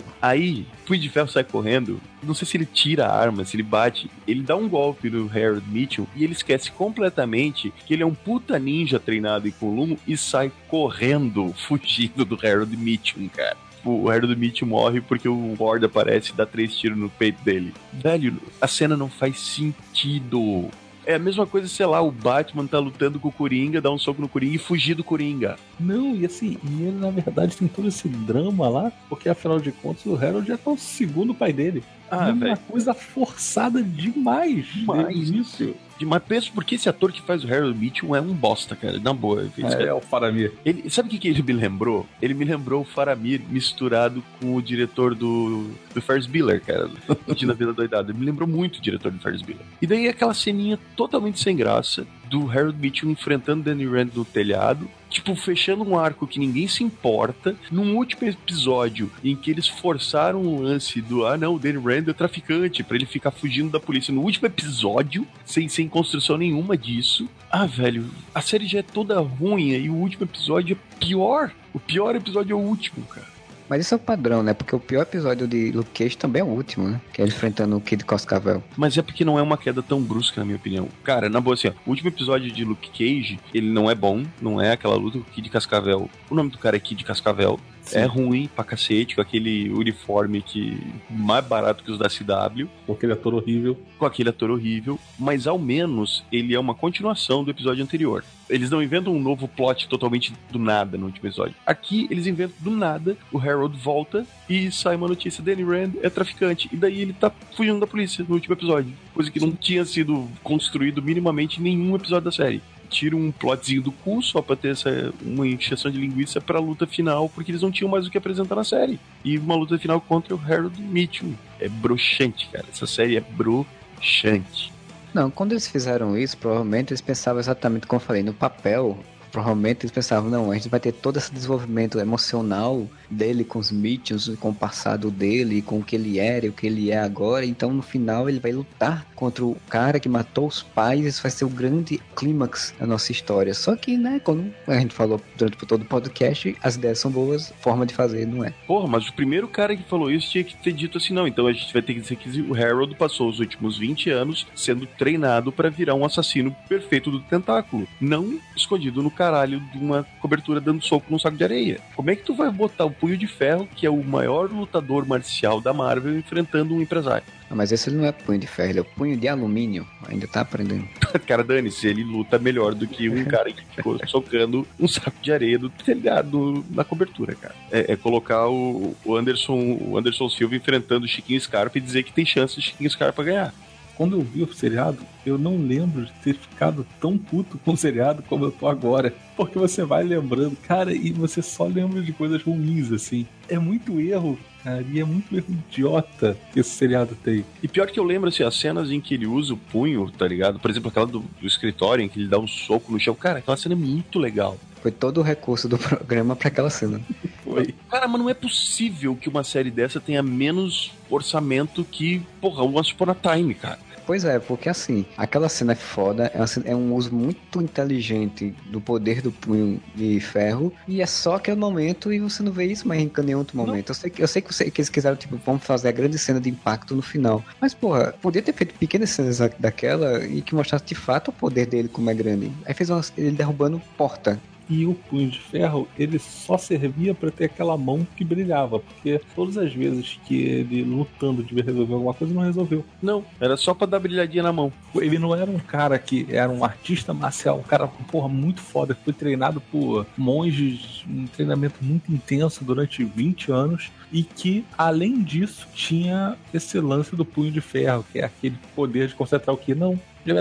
[0.21, 1.99] Aí, o punho de ferro sai correndo.
[2.23, 4.09] Não sei se ele tira a arma, se ele bate.
[4.25, 8.13] Ele dá um golpe no Harold Mitchell e ele esquece completamente que ele é um
[8.15, 13.57] puta ninja treinado em Kulum e sai correndo, fugindo do Harold Mitchell, cara.
[13.85, 17.71] O Harold Mitchell morre porque o Ward aparece e dá três tiros no peito dele.
[17.93, 20.69] Velho, a cena não faz sentido.
[21.07, 23.97] É a mesma coisa, sei lá, o Batman tá lutando com o Coringa, dá um
[23.97, 25.55] soco no Coringa e fugir do Coringa.
[25.79, 29.71] Não, e assim, e ele na verdade tem todo esse drama lá, porque afinal de
[29.71, 31.83] contas o Harold já tá o segundo pai dele.
[32.09, 34.65] Ah, E uma coisa forçada demais.
[34.65, 35.29] Demais.
[35.29, 35.75] isso.
[36.01, 38.99] Mas penso porque esse ator que faz o Harold Mitchell é um bosta, cara.
[38.99, 39.49] Na boa.
[39.57, 40.53] Esse É, é o Faramir.
[40.65, 42.05] Ele, sabe o que, que ele me lembrou?
[42.21, 46.89] Ele me lembrou o Faramir misturado com o diretor do, do Ferris Bueller, cara.
[47.35, 48.11] De Na Vida Doidada.
[48.11, 49.65] Ele me lembrou muito o diretor do Ferris Bueller.
[49.81, 54.89] E daí aquela ceninha totalmente sem graça do Harold Mitchell enfrentando Danny Rand no telhado.
[55.15, 57.55] Tipo, fechando um arco que ninguém se importa.
[57.71, 62.09] Num último episódio em que eles forçaram o lance do ah, não, o Danny Rand
[62.09, 64.13] é traficante, pra ele ficar fugindo da polícia.
[64.13, 67.29] No último episódio, sem, sem construção nenhuma disso.
[67.49, 71.49] Ah, velho, a série já é toda ruim e o último episódio é pior.
[71.73, 73.34] O pior episódio é o último, cara.
[73.69, 74.53] Mas isso é o padrão, né?
[74.53, 77.01] Porque o pior episódio de Luke Cage também é o último, né?
[77.13, 78.63] Que é ele enfrentando o Kid Cascavel.
[78.77, 80.87] Mas é porque não é uma queda tão brusca, na minha opinião.
[81.03, 84.23] Cara, na boa, assim, ó, o último episódio de Luke Cage, ele não é bom,
[84.41, 86.09] não é aquela luta o Kid Cascavel.
[86.29, 87.59] O nome do cara é Kid Cascavel.
[87.93, 90.77] É ruim pra cacete, com aquele uniforme que
[91.09, 93.77] mais barato que os da CW, Com aquele ator horrível.
[93.97, 98.23] com aquele ator horrível, mas ao menos ele é uma continuação do episódio anterior.
[98.49, 101.55] Eles não inventam um novo plot totalmente do nada no último episódio.
[101.65, 106.09] Aqui eles inventam do nada, o Harold volta e sai uma notícia: Danny Rand é
[106.09, 106.69] traficante.
[106.71, 108.93] E daí ele tá fugindo da polícia no último episódio.
[109.13, 112.61] Coisa que não tinha sido construído minimamente em nenhum episódio da série.
[112.95, 116.87] Tira um plotzinho do cu só pra ter essa, uma encheção de linguiça pra luta
[116.87, 118.97] final, porque eles não tinham mais o que apresentar na série.
[119.21, 121.33] E uma luta final contra o Harold Mitchell.
[121.59, 122.63] É broxante, cara.
[122.71, 124.71] Essa série é broxante.
[125.13, 128.97] Não, quando eles fizeram isso, provavelmente eles pensavam exatamente como eu falei, no papel.
[129.29, 133.71] Provavelmente eles pensavam, não, a gente vai ter todo esse desenvolvimento emocional dele com os
[133.71, 136.99] Mitchells, com o passado dele, com o que ele era e o que ele é
[136.99, 137.45] agora.
[137.45, 141.05] Então no final ele vai lutar contra o cara que matou os pais.
[141.05, 143.53] Isso vai ser o grande clímax da nossa história.
[143.53, 147.53] Só que, né, como a gente falou durante todo o podcast, as ideias são boas,
[147.59, 148.53] forma de fazer não é.
[148.67, 151.47] Porra, mas o primeiro cara que falou isso tinha que ter dito assim, não, então
[151.47, 154.85] a gente vai ter que dizer que o Harold passou os últimos 20 anos sendo
[154.85, 160.59] treinado pra virar um assassino perfeito do tentáculo, não escondido no caralho de uma cobertura
[160.59, 161.79] dando soco num saco de areia.
[161.95, 165.05] Como é que tu vai botar o Punho de Ferro, que é o maior lutador
[165.05, 167.23] marcial da Marvel, enfrentando um empresário?
[167.47, 169.87] Ah, mas esse não é punho de ferro, ele é o punho de alumínio.
[170.07, 170.87] Ainda tá aprendendo.
[171.27, 175.31] cara, dane-se, ele luta melhor do que um cara que ficou socando um saco de
[175.31, 177.53] areia do telhado na cobertura, cara.
[177.71, 182.01] É, é colocar o, o Anderson o Anderson Silva enfrentando o Chiquinho Scarpa e dizer
[182.01, 183.53] que tem chance do Chiquinho Scarpa ganhar.
[183.95, 187.77] Quando eu vi o seriado, eu não lembro de ter ficado tão puto com o
[187.77, 189.13] seriado como eu tô agora.
[189.35, 193.25] Porque você vai lembrando, cara, e você só lembra de coisas ruins, assim.
[193.49, 197.45] É muito erro, cara, e é muito erro idiota que esse seriado tem.
[197.61, 200.27] E pior que eu lembro, assim, as cenas em que ele usa o punho, tá
[200.27, 200.59] ligado?
[200.59, 203.15] Por exemplo, aquela do, do escritório em que ele dá um soco no chão.
[203.15, 204.57] Cara, aquela cena é muito legal.
[204.81, 207.01] Foi todo o recurso do programa pra aquela cena.
[207.43, 207.73] Foi.
[207.89, 212.77] Cara, mas não é possível que uma série dessa tenha menos orçamento que, porra, o
[212.77, 213.79] Once Upon a Time, cara.
[214.05, 218.79] Pois é, porque assim, aquela cena é foda, é, é um uso muito inteligente do
[218.79, 222.87] poder do punho de ferro, e é só aquele momento e você não vê isso
[222.87, 223.89] mais em nenhum outro momento.
[223.89, 226.19] Eu sei, que, eu sei que, você- que eles quiseram, tipo, vamos fazer a grande
[226.19, 227.43] cena de impacto no final.
[227.59, 231.33] Mas, porra, podia ter feito pequenas cenas da- daquela e que mostrasse de fato o
[231.33, 232.51] poder dele como é grande.
[232.65, 234.39] Aí fez uma, ele derrubando porta.
[234.69, 238.79] E o punho de ferro, ele só servia pra ter aquela mão que brilhava.
[238.79, 242.83] Porque todas as vezes que ele lutando devia resolver alguma coisa, não resolveu.
[243.01, 244.71] Não, era só pra dar brilhadinha na mão.
[244.95, 248.95] Ele não era um cara que era um artista marcial, um cara, porra, muito foda,
[248.95, 255.21] que foi treinado por monges, um treinamento muito intenso durante 20 anos, e que, além
[255.21, 259.57] disso, tinha esse lance do punho de ferro, que é aquele poder de concentrar o
[259.57, 259.99] que não.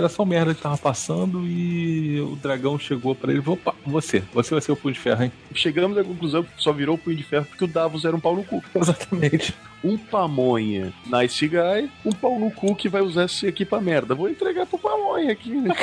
[0.09, 4.61] Só merda que tava passando e o dragão chegou pra ele opa, você, você vai
[4.61, 5.31] ser o punho de ferro, hein?
[5.53, 8.19] Chegamos à conclusão que só virou o punho de ferro porque o Davos era um
[8.19, 8.63] pau no cu.
[8.73, 9.53] Exatamente.
[9.83, 14.15] Um pamonha, nice guy, um pau no cu que vai usar isso aqui pra merda.
[14.15, 15.75] Vou entregar pro pamonha aqui, né?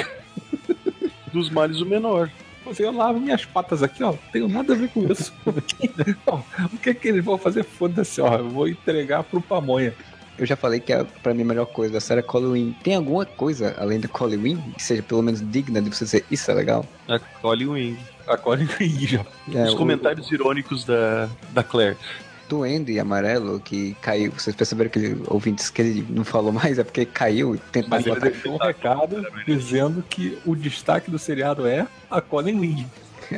[1.32, 2.28] Dos males o menor.
[2.64, 4.12] Você, eu lavo minhas patas aqui, ó.
[4.12, 5.32] Não tenho nada a ver com isso.
[6.26, 7.64] Não, o que que eles vão fazer?
[7.64, 8.36] Foda-se, ó.
[8.36, 9.94] Eu vou entregar pro pamonha.
[10.42, 12.74] Eu já falei que a, pra mim a melhor coisa da série é Colin.
[12.82, 16.50] Tem alguma coisa além da Colin que seja pelo menos digna de você dizer isso
[16.50, 16.84] é legal?
[17.06, 17.98] A Colin Wing.
[18.26, 19.24] Agora entendi já.
[19.54, 21.96] É, Os o- comentários irônicos da, da Claire.
[22.48, 24.32] Duende amarelo que caiu.
[24.32, 26.76] Vocês perceberam que ele, ouvintes que ele não falou mais?
[26.76, 31.20] É porque caiu e tentou Mas ele deixou um recado dizendo que o destaque do
[31.20, 32.86] seriado é a Colin Wing.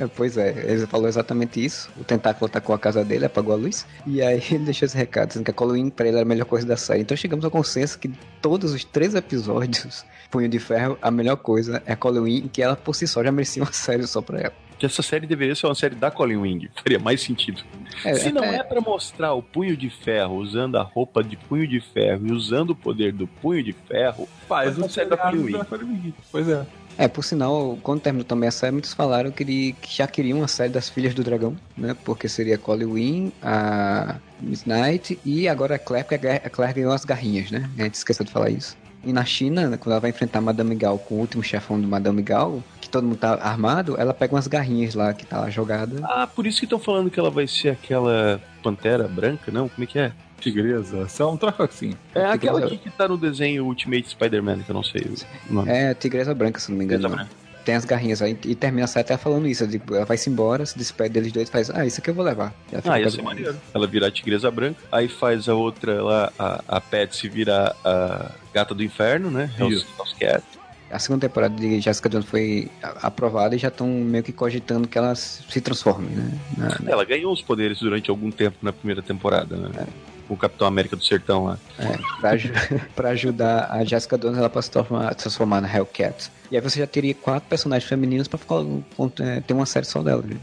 [0.16, 1.90] pois é, ele falou exatamente isso.
[1.98, 3.86] O tentáculo atacou a casa dele, apagou a luz.
[4.06, 6.44] E aí ele deixou esse recado, dizendo que a Colin pra ele era a melhor
[6.46, 7.00] coisa da série.
[7.02, 8.10] Então chegamos ao consenso que
[8.40, 12.74] todos os três episódios, Punho de Ferro, a melhor coisa é a Colin, que ela
[12.76, 14.52] por si só já merecia uma série só pra ela.
[14.76, 16.68] Que essa série deveria ser uma série da Colin Wing.
[16.82, 17.62] Faria mais sentido.
[18.04, 21.66] É, Se não é pra mostrar o punho de ferro usando a roupa de punho
[21.66, 25.52] de ferro e usando o poder do punho de ferro, Faz Colin Wing.
[25.52, 26.14] da Colin Wing.
[26.32, 26.66] Pois é.
[26.96, 30.38] É, por sinal, quando terminou também a série, muitos falaram que, ele, que já queriam
[30.38, 31.96] uma série das Filhas do Dragão, né?
[32.04, 36.92] Porque seria Collie Wing, a Miss Knight e agora a Claire, porque a Claire ganhou
[36.92, 37.68] as garrinhas, né?
[37.78, 38.76] A gente esqueceu de falar isso.
[39.04, 41.86] E na China, né, quando ela vai enfrentar Madame Gal com o último chefão do
[41.86, 45.50] Madame Gal, que todo mundo tá armado, ela pega umas garrinhas lá que tá lá
[45.50, 46.00] jogada.
[46.04, 49.68] Ah, por isso que estão falando que ela vai ser aquela pantera branca, não?
[49.68, 50.12] Como é que é?
[50.44, 51.02] Tigresa.
[51.02, 51.94] Isso é um troco assim.
[52.14, 55.02] É aquela Tigresa- que tá no desenho Ultimate Spider-Man, que eu não sei
[55.50, 55.70] o nome.
[55.70, 57.00] É Tigresa Branca, se não me engano.
[57.02, 57.24] Tigresa não.
[57.26, 57.44] Branca.
[57.64, 59.64] Tem as garrinhas aí e termina a série até falando isso.
[59.90, 62.52] Ela vai-se embora, se despede deles dois e faz, ah, isso aqui eu vou levar.
[62.84, 63.56] Ah, ia ser as maneiro.
[63.72, 67.74] Ela virar a tigresa branca, aí faz a outra lá, a, a Pet se virar
[67.82, 69.50] a gata do inferno, né?
[69.70, 69.86] Isso.
[69.96, 70.44] House Cat.
[70.90, 72.70] A segunda temporada de Jessica Jones foi
[73.02, 76.38] aprovada e já estão meio que cogitando que ela se transforme, né?
[76.58, 79.86] Na- na- Ela ganhou os poderes durante algum tempo na primeira temporada, né?
[80.34, 81.58] Com o Capitão América do Sertão lá.
[81.78, 82.30] é, pra,
[82.94, 86.30] pra ajudar a Jessica Jones, ela pode se transformar, transformar na Hellcat.
[86.50, 88.56] E aí você já teria quatro personagens femininos pra ficar,
[89.20, 90.22] é, ter uma série só dela.
[90.22, 90.38] viu?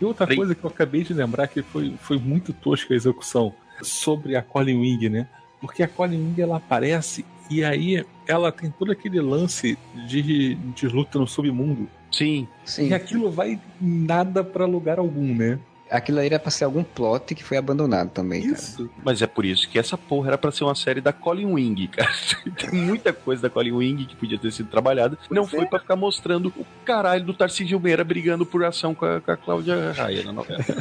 [0.00, 3.52] E outra coisa que eu acabei de lembrar que foi, foi muito tosca a execução
[3.82, 5.26] sobre a Colin Wing, né?
[5.60, 10.88] Porque a Colin Wing ela aparece e aí ela tem todo aquele lance de, de
[10.88, 11.88] luta no submundo.
[12.10, 15.58] Sim, Sim, E aquilo vai nada pra lugar algum, né?
[15.90, 18.54] Aquilo aí era pra ser algum plot que foi abandonado também, cara.
[18.54, 18.90] Isso.
[19.04, 21.88] mas é por isso que essa porra era pra ser uma série da Colin Wing,
[21.94, 22.10] cara.
[22.56, 25.18] Tem muita coisa da Colin Wing que podia ter sido trabalhada.
[25.30, 29.20] Não foi pra ficar mostrando o caralho do Tarcísio Meira brigando por ação com a,
[29.20, 30.64] com a Cláudia Raia na novela.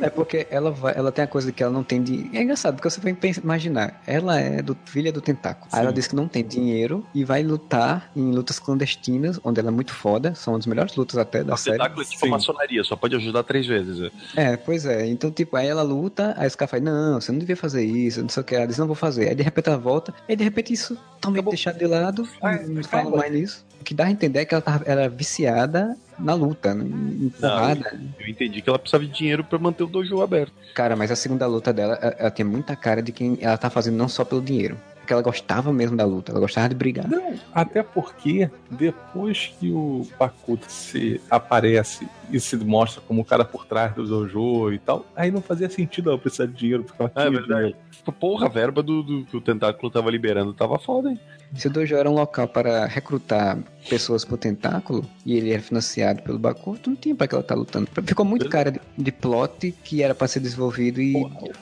[0.00, 2.30] É porque ela vai, ela tem a coisa que ela não tem de.
[2.36, 5.68] É engraçado, porque você vai imaginar, ela é do filha do tentáculo.
[5.72, 9.68] Aí ela diz que não tem dinheiro e vai lutar em lutas clandestinas, onde ela
[9.68, 11.78] é muito foda, são uma das melhores lutas até da O série.
[11.78, 12.30] tentáculo é tipo Sim.
[12.30, 14.05] maçonaria, só pode ajudar três vezes.
[14.36, 14.52] É.
[14.52, 15.06] É, pois é.
[15.06, 18.22] Então, tipo, aí ela luta, aí os caras falam, não, você não devia fazer isso,
[18.22, 18.54] não sei o que.
[18.54, 19.28] Ela diz, não vou fazer.
[19.28, 21.52] Aí de repente ela volta, e de repente isso totalmente Acabou.
[21.52, 23.64] deixado de lado, Ah, não fala mais nisso.
[23.80, 27.28] O que dá a entender é que ela tava, era viciada na luta, né, em
[27.28, 28.00] porrada.
[28.18, 30.52] Eu entendi que ela precisava de dinheiro pra manter o dojo aberto.
[30.74, 33.68] Cara, mas a segunda luta dela, ela, ela tinha muita cara de quem ela tá
[33.70, 34.76] fazendo não só pelo dinheiro.
[35.06, 37.08] Porque ela gostava mesmo da luta, ela gostava de brigar.
[37.08, 43.44] Não, até porque depois que o Bakuto se aparece e se mostra como o cara
[43.44, 47.00] por trás do dojo e tal, aí não fazia sentido ela precisar de dinheiro, porque
[47.00, 47.46] ela é verdade.
[47.46, 47.76] dinheiro.
[48.18, 51.20] Porra, a verba do, do que o tentáculo tava liberando tava foda, hein?
[51.54, 53.56] Se o dojo era um local para recrutar
[53.88, 57.54] pessoas pro tentáculo e ele era financiado pelo Bakuto, não tinha pra que ela tá
[57.54, 57.88] lutando.
[58.04, 61.14] Ficou muito cara de, de plot que era pra ser desenvolvido e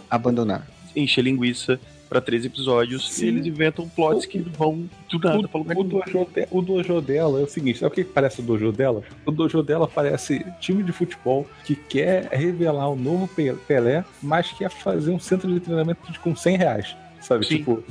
[0.09, 0.67] abandonar.
[0.97, 1.79] Enche linguiça
[2.15, 3.25] pra três episódios Sim.
[3.25, 5.89] e eles inventam plots que vão do nada O, lugar o, nenhum.
[5.89, 9.03] dojo de- o dojo dela é o seguinte: sabe o que parece o dojo dela?
[9.27, 14.53] O dojo dela parece time de futebol que quer revelar o novo Pe- Pelé, mas
[14.53, 16.97] quer fazer um centro de treinamento com 100 reais.
[17.25, 17.57] Sabe, Sim.
[17.57, 17.83] tipo,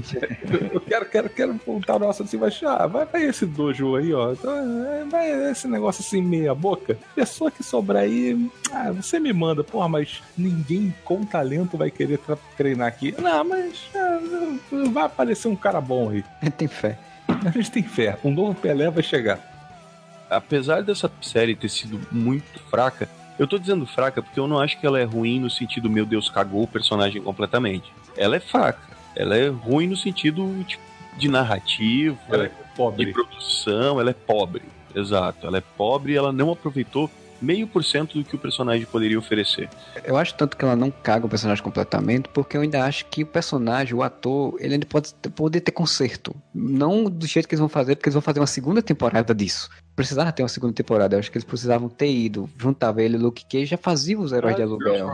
[0.71, 4.13] eu quero, quero, quero montar o nosso assim, mas ah, vai, vai esse dojo aí,
[4.13, 4.31] ó.
[4.31, 4.53] Então,
[4.85, 6.95] é, vai esse negócio assim, meia boca.
[7.15, 12.19] Pessoa que sobrar aí, ah, você me manda, porra, mas ninguém com talento vai querer
[12.55, 13.15] treinar aqui.
[13.19, 14.19] Não, mas ah,
[14.91, 16.23] vai aparecer um cara bom aí.
[16.55, 16.99] Tem fé.
[17.27, 18.19] A gente tem fé.
[18.23, 19.39] Um novo Pelé vai chegar.
[20.29, 24.79] Apesar dessa série ter sido muito fraca, eu tô dizendo fraca porque eu não acho
[24.79, 27.91] que ela é ruim no sentido, meu Deus, cagou o personagem completamente.
[28.15, 28.92] Ela é fraca.
[29.15, 30.83] Ela é ruim no sentido tipo,
[31.17, 33.13] de narrativa, Ela é de pobre.
[33.13, 34.63] produção, ela é pobre.
[34.95, 37.09] Exato, ela é pobre e ela não aproveitou
[37.41, 39.69] meio por cento do que o personagem poderia oferecer.
[40.05, 43.23] Eu acho tanto que ela não caga o personagem completamente, porque eu ainda acho que
[43.23, 46.33] o personagem, o ator, ele ainda pode ter, poder ter conserto.
[46.55, 49.69] Não do jeito que eles vão fazer, porque eles vão fazer uma segunda temporada disso.
[49.95, 51.15] Precisava ter uma segunda temporada.
[51.15, 54.19] Eu acho que eles precisavam ter ido, juntava ele e o Luke Cage, já fazia
[54.19, 55.09] os heróis de aluguel.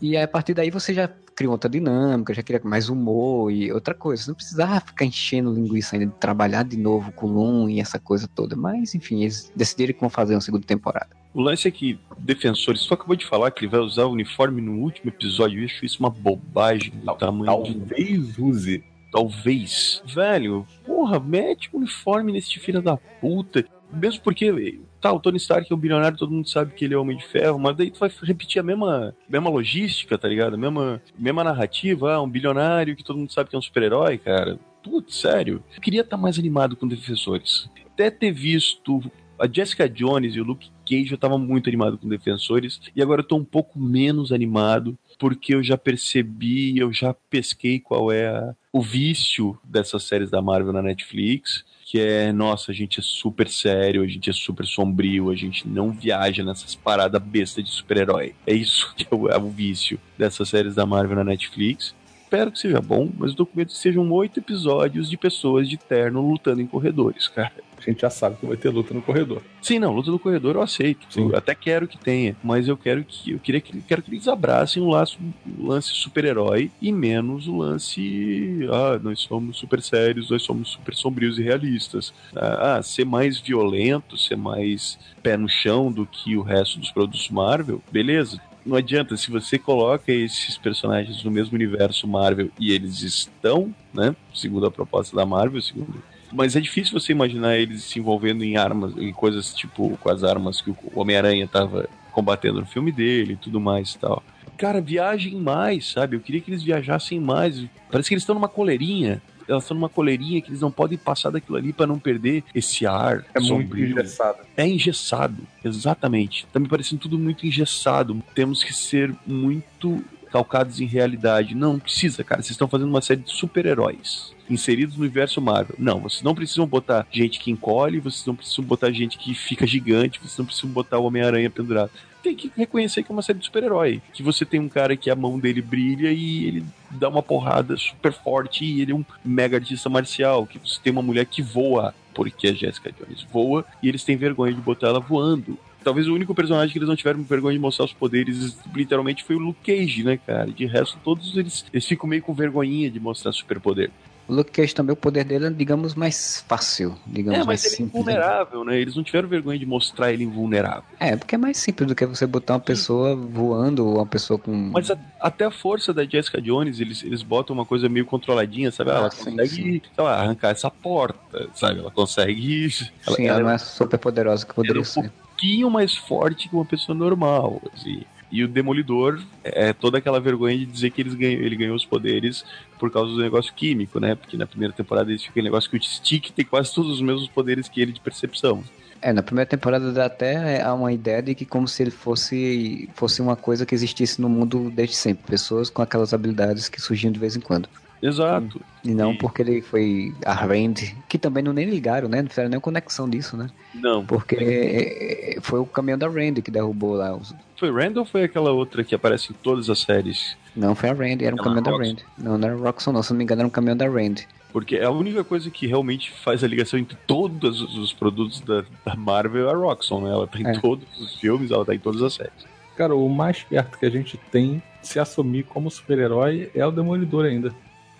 [0.00, 3.70] E aí, a partir daí você já cria outra dinâmica, já cria mais humor e
[3.70, 4.24] outra coisa.
[4.24, 7.80] Você não precisava ficar enchendo linguiça ainda de trabalhar de novo com o Loom e
[7.80, 8.56] essa coisa toda.
[8.56, 11.10] Mas, enfim, eles decidiram que vão fazer uma segunda temporada.
[11.32, 14.60] O lance é que Defensores, tu acabou de falar que ele vai usar o uniforme
[14.60, 18.84] no último episódio, eu acho isso uma bobagem do tamanho de Talvez use.
[19.10, 20.02] Talvez.
[20.04, 23.64] Velho, porra, mete um uniforme nesse filho da puta.
[23.92, 26.98] Mesmo porque, tá, o Tony Stark é um bilionário, todo mundo sabe que ele é
[26.98, 30.54] homem de ferro, mas daí tu vai repetir a mesma, mesma logística, tá ligado?
[30.54, 34.18] A mesma, mesma narrativa, ah, um bilionário que todo mundo sabe que é um super-herói,
[34.18, 34.58] cara.
[34.82, 35.62] Putz, sério.
[35.74, 37.68] Eu queria estar mais animado com Defensores.
[37.86, 39.00] Até ter visto
[39.38, 43.20] a Jessica Jones e o Luke Cage eu tava muito animado com Defensores, e agora
[43.20, 48.28] eu tô um pouco menos animado, porque eu já percebi, eu já pesquei qual é
[48.28, 53.02] a- o vício dessas séries da Marvel na Netflix, que é, nossa, a gente é
[53.02, 57.70] super sério, a gente é super sombrio, a gente não viaja nessas paradas bestas de
[57.70, 58.34] super-herói.
[58.46, 61.94] É isso que é o, é o vício dessas séries da Marvel na Netflix.
[62.28, 65.66] Espero que seja bom, mas eu tô com medo que sejam oito episódios de pessoas
[65.66, 67.54] de terno lutando em corredores, cara.
[67.78, 69.40] A gente já sabe que vai ter luta no corredor.
[69.62, 71.06] Sim, não, luta no corredor eu aceito.
[71.08, 71.30] Sim.
[71.30, 74.28] Eu até quero que tenha, mas eu quero que eu queria que quero que eles
[74.28, 75.18] abracem o laço,
[75.58, 80.94] o lance super-herói e menos o lance ah, nós somos super sérios, nós somos super
[80.94, 82.12] sombrios e realistas.
[82.36, 86.90] Ah, ah, ser mais violento, ser mais pé no chão do que o resto dos
[86.90, 88.38] produtos Marvel, beleza?
[88.68, 94.14] Não adianta, se você coloca esses personagens no mesmo universo Marvel e eles estão, né?
[94.34, 98.58] Segundo a proposta da Marvel, segundo mas é difícil você imaginar eles se envolvendo em
[98.58, 103.32] armas, em coisas tipo com as armas que o Homem-Aranha tava combatendo no filme dele
[103.32, 104.22] e tudo mais e tal.
[104.58, 106.16] Cara, viajem mais, sabe?
[106.16, 107.64] Eu queria que eles viajassem mais.
[107.90, 109.22] Parece que eles estão numa coleirinha.
[109.48, 112.86] Elas estão numa coleirinha que eles não podem passar daquilo ali para não perder esse
[112.86, 113.90] ar É muito sombrio.
[113.98, 114.38] engessado.
[114.56, 116.46] É engessado, exatamente.
[116.52, 118.22] Tá me parecendo tudo muito engessado.
[118.34, 121.54] Temos que ser muito calcados em realidade.
[121.54, 122.42] Não precisa, cara.
[122.42, 125.76] Vocês estão fazendo uma série de super-heróis inseridos no universo Marvel.
[125.78, 129.66] Não, vocês não precisam botar gente que encolhe, vocês não precisam botar gente que fica
[129.66, 131.90] gigante, vocês não precisam botar o Homem-Aranha pendurado.
[132.28, 134.02] Tem que reconhecer que é uma série de super-herói.
[134.12, 137.74] Que você tem um cara que a mão dele brilha e ele dá uma porrada
[137.78, 140.46] super forte e ele é um mega artista marcial.
[140.46, 144.14] Que você tem uma mulher que voa, porque a Jessica Jones voa e eles têm
[144.14, 145.58] vergonha de botar ela voando.
[145.82, 149.36] Talvez o único personagem que eles não tiveram vergonha de mostrar os poderes, literalmente, foi
[149.36, 150.50] o Luke Cage, né, cara?
[150.50, 153.90] De resto, todos eles, eles ficam meio com vergonhinha de mostrar superpoder.
[154.28, 156.94] O Luke Cage também, o poder dele é, digamos, mais fácil.
[157.06, 157.94] Digamos, É, mais mas ele é simples.
[158.00, 158.78] invulnerável, né?
[158.78, 160.84] Eles não tiveram vergonha de mostrar ele invulnerável.
[161.00, 164.38] É, porque é mais simples do que você botar uma pessoa voando ou uma pessoa
[164.38, 164.52] com.
[164.52, 168.70] Mas a- até a força da Jessica Jones, eles, eles botam uma coisa meio controladinha,
[168.70, 168.90] sabe?
[168.90, 169.80] ela Ah, sim, consegue, sim.
[169.98, 171.80] lá, arrancar essa porta, sabe?
[171.80, 172.68] Ela consegue.
[173.06, 175.10] Ela, Sim, ela não é super poderosa que poderia ela é um ser.
[175.10, 178.02] pouquinho mais forte que uma pessoa normal, assim.
[178.30, 181.84] E o Demolidor é toda aquela vergonha de dizer que eles ganham, ele ganhou os
[181.86, 182.44] poderes
[182.78, 184.14] por causa do negócio químico, né?
[184.14, 187.00] Porque na primeira temporada eles ficam aquele negócio que o Stick tem quase todos os
[187.00, 188.62] mesmos poderes que ele de percepção.
[189.00, 192.88] É, na primeira temporada dá até há uma ideia de que como se ele fosse
[192.94, 197.12] fosse uma coisa que existisse no mundo desde sempre, pessoas com aquelas habilidades que surgiam
[197.12, 197.68] de vez em quando.
[198.02, 198.60] Exato.
[198.84, 202.22] E não E- porque ele foi Arrend, que também não nem ligaram, né?
[202.22, 203.48] Não fizeram nem conexão disso, né?
[203.74, 204.04] Não.
[204.04, 207.14] Porque é, foi o caminhão da Rand que derrubou lá.
[207.16, 207.34] Os...
[207.58, 210.36] Foi Randall ou foi aquela outra que aparece em todas as séries?
[210.54, 211.70] Não foi a Rand, era um caminhão da.
[211.72, 211.96] Rand.
[212.16, 214.16] Não, não era Roxxon não, se não me engano era um caminhão da Rand.
[214.52, 218.40] Porque é a única coisa que realmente faz a ligação entre todos os os produtos
[218.40, 220.10] da, da Marvel é a Roxxon, né?
[220.10, 220.58] Ela tá em É.
[220.60, 222.46] todos os filmes, ela tá em todas as séries.
[222.76, 226.70] Cara, o mais perto que a gente tem de se assumir como super-herói é o
[226.70, 227.52] Demolidor ainda.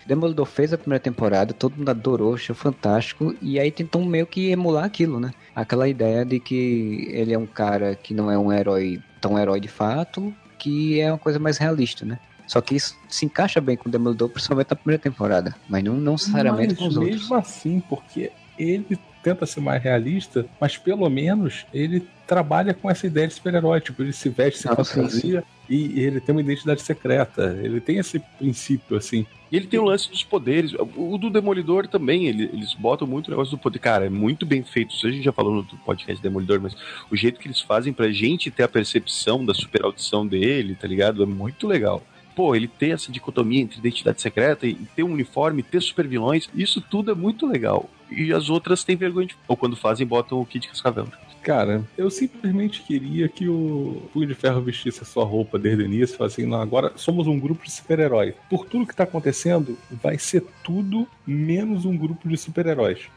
[0.09, 4.51] Demolidor fez a primeira temporada, todo mundo adorou, achou fantástico, e aí tentou meio que
[4.51, 5.33] emular aquilo, né?
[5.55, 9.61] Aquela ideia de que ele é um cara que não é um herói tão herói
[9.61, 12.19] de fato, que é uma coisa mais realista, né?
[12.47, 15.93] Só que isso se encaixa bem com o Demolidor, principalmente na primeira temporada, mas não,
[15.95, 17.47] não necessariamente mas com os mesmo outros.
[17.47, 23.29] assim, porque ele tenta ser mais realista, mas pelo menos ele trabalha com essa ideia
[23.29, 23.81] de super-herói.
[23.83, 27.59] Tipo, ele se veste, se Ah, fantasia e ele tem uma identidade secreta.
[27.63, 29.27] Ele tem esse princípio, assim.
[29.51, 30.73] E ele tem o lance dos poderes.
[30.97, 33.79] O do Demolidor também, ele- eles botam muito o negócio do poder.
[33.79, 34.95] Cara, é muito bem feito.
[34.95, 36.77] Isso a gente já falou no podcast Demolidor, mas
[37.11, 40.87] o jeito que eles fazem pra gente ter a percepção da super audição dele, tá
[40.87, 41.23] ligado?
[41.23, 42.03] É muito legal.
[42.37, 46.49] Pô, ele ter essa dicotomia entre identidade secreta e ter um uniforme, ter super vilões,
[46.55, 47.91] isso tudo é muito legal.
[48.11, 49.37] E as outras têm vergonha de.
[49.49, 51.09] Ou quando fazem, botam o Kid Cascavel.
[51.49, 55.87] Cara, eu simplesmente queria que o Punho de Ferro vestisse a sua roupa desde o
[55.87, 58.35] início, e falasse assim, não, agora somos um grupo de super-heróis.
[58.51, 63.09] Por tudo que tá acontecendo, vai ser tudo menos um grupo de super-heróis.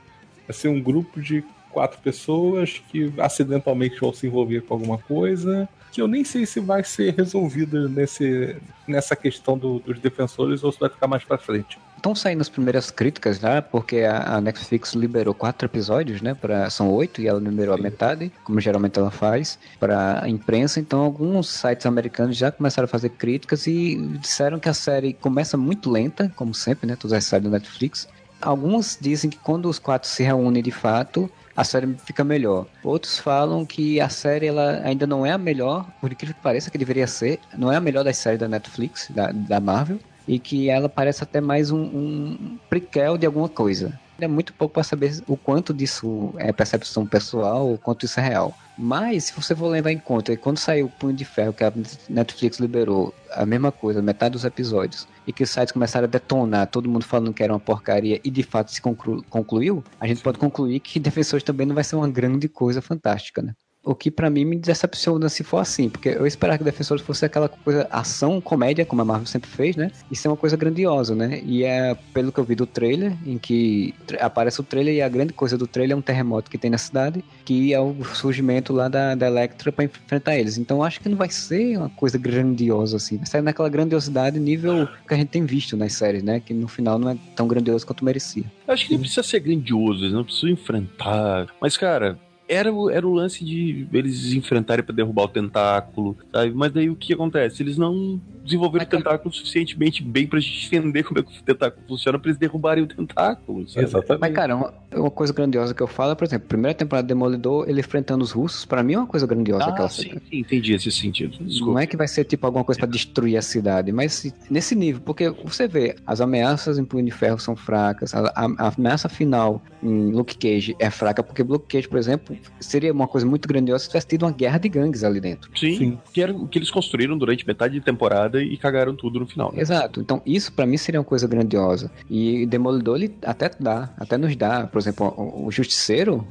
[0.47, 5.67] Vai ser um grupo de quatro pessoas que acidentalmente vão se envolver com alguma coisa,
[5.91, 8.55] que eu nem sei se vai ser resolvida nesse,
[8.87, 11.77] nessa questão do- dos defensores ou se vai ficar mais pra frente.
[12.01, 16.33] Estão saindo as primeiras críticas já, porque a, a Netflix liberou quatro episódios, né?
[16.33, 20.79] Pra, são oito e ela liberou a metade, como geralmente ela faz, para a imprensa.
[20.79, 25.55] Então, alguns sites americanos já começaram a fazer críticas e disseram que a série começa
[25.57, 26.95] muito lenta, como sempre, né?
[26.95, 28.07] Todas as séries da Netflix.
[28.41, 32.65] Alguns dizem que quando os quatro se reúnem de fato, a série fica melhor.
[32.83, 36.71] Outros falam que a série ela ainda não é a melhor, por incrível que pareça
[36.71, 39.99] que deveria ser, não é a melhor das séries da Netflix, da, da Marvel,
[40.31, 43.99] e que ela parece até mais um, um prequel de alguma coisa.
[44.17, 48.23] É muito pouco para saber o quanto disso é percepção pessoal, o quanto isso é
[48.23, 48.55] real.
[48.77, 51.73] Mas, se você for levar em conta, quando saiu o Punho de Ferro, que a
[52.07, 56.67] Netflix liberou, a mesma coisa, metade dos episódios, e que os sites começaram a detonar,
[56.67, 60.21] todo mundo falando que era uma porcaria, e de fato se conclu concluiu, a gente
[60.21, 63.53] pode concluir que Defensores também não vai ser uma grande coisa fantástica, né?
[63.83, 67.25] O que pra mim me decepciona se for assim, porque eu esperava que Defensores fosse
[67.25, 69.91] aquela coisa ação, comédia, como a Marvel sempre fez, né?
[70.11, 71.41] Isso é uma coisa grandiosa, né?
[71.43, 75.09] E é pelo que eu vi do trailer, em que aparece o trailer e a
[75.09, 78.71] grande coisa do trailer é um terremoto que tem na cidade, que é o surgimento
[78.71, 80.59] lá da, da Electra pra enfrentar eles.
[80.59, 84.87] Então acho que não vai ser uma coisa grandiosa assim, vai ser naquela grandiosidade nível
[85.07, 86.39] que a gente tem visto nas séries, né?
[86.39, 88.43] Que no final não é tão grandioso quanto merecia.
[88.67, 91.47] Acho que nem precisa ser grandioso, eles não precisam enfrentar.
[91.59, 92.19] Mas, cara,
[92.51, 96.51] era, o- era o lance de eles enfrentarem pra derrubar o tentáculo, sabe?
[96.53, 97.63] Mas daí o que acontece?
[97.63, 101.83] Eles não desenvolveram o tentáculo suficientemente bem pra gente entender como é que o tentáculo
[101.87, 103.85] funciona pra eles derrubarem o tentáculo, sabe?
[103.85, 104.21] Exatamente.
[104.21, 107.13] Mas, cara, uma, uma coisa grandiosa que eu falo é, por exemplo, primeira temporada de
[107.13, 110.21] Demolidor, ele enfrentando os russos, pra mim é uma coisa grandiosa Ah, aquela sim, cena.
[110.29, 111.37] sim, entendi esse sentido.
[111.39, 111.81] Não Desculpa.
[111.81, 115.01] é que vai ser tipo alguma coisa pra destruir a cidade, mas se- nesse nível,
[115.05, 119.07] porque você vê, as ameaças em Punho de Ferro são fracas, a, a- a ameaça
[119.09, 123.47] final em Luke Cage é fraca, porque Luke Cage, por exemplo, seria uma coisa muito
[123.47, 125.49] grandiosa se tivesse tido uma guerra de gangues ali dentro.
[125.57, 125.99] Sim, Sim.
[126.13, 129.51] que era o que eles construíram durante metade de temporada e cagaram tudo no final.
[129.53, 129.61] né?
[129.61, 129.99] Exato.
[129.99, 131.91] Então, isso pra mim seria uma coisa grandiosa.
[132.09, 134.67] E Demolidor, ele até dá, até nos dá.
[134.67, 136.25] Por exemplo, o, Justiceiro,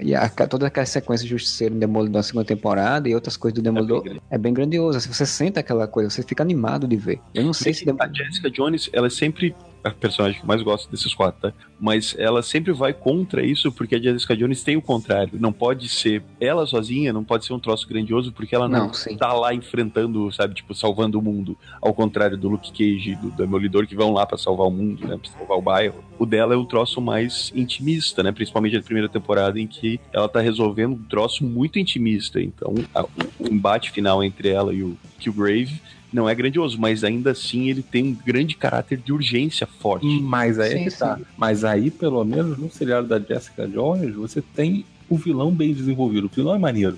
[0.00, 3.54] e a, toda aquela sequência de Justiceiro em Demolidor na segunda temporada e outras coisas
[3.54, 4.20] do Demolidor grande.
[4.30, 5.00] é bem grandiosa.
[5.00, 7.20] Se você sente aquela coisa, você fica animado de ver.
[7.34, 7.84] Eu não sei se.
[7.84, 9.54] Dem- A Jessica Jones, ela é sempre
[9.84, 11.52] a personagem que eu mais gosto desses quatro, tá?
[11.78, 15.38] Mas ela sempre vai contra isso porque a Jessica Jones tem o contrário.
[15.38, 18.94] Não pode ser ela sozinha, não pode ser um troço grandioso porque ela não, Não,
[18.94, 19.16] sim.
[19.16, 21.56] tá lá enfrentando, sabe, tipo, salvando o mundo.
[21.82, 25.06] Ao contrário do Luke Cage e do Demolidor que vão lá pra salvar o mundo,
[25.06, 25.18] né?
[25.20, 26.02] Pra salvar o bairro.
[26.18, 28.32] O dela é um troço mais intimista, né?
[28.32, 32.40] Principalmente na primeira temporada em que ela tá resolvendo um troço muito intimista.
[32.40, 35.80] Então, a- o embate final entre ela e o Killgrave
[36.14, 40.06] não é grandioso, mas ainda assim ele tem um grande caráter de urgência forte.
[40.06, 41.16] Mas aí é Sim, que tá.
[41.16, 41.24] sim.
[41.36, 46.26] Mas aí, pelo menos, no seriado da Jessica Jones, você tem o vilão bem desenvolvido.
[46.26, 46.96] O vilão é maneiro.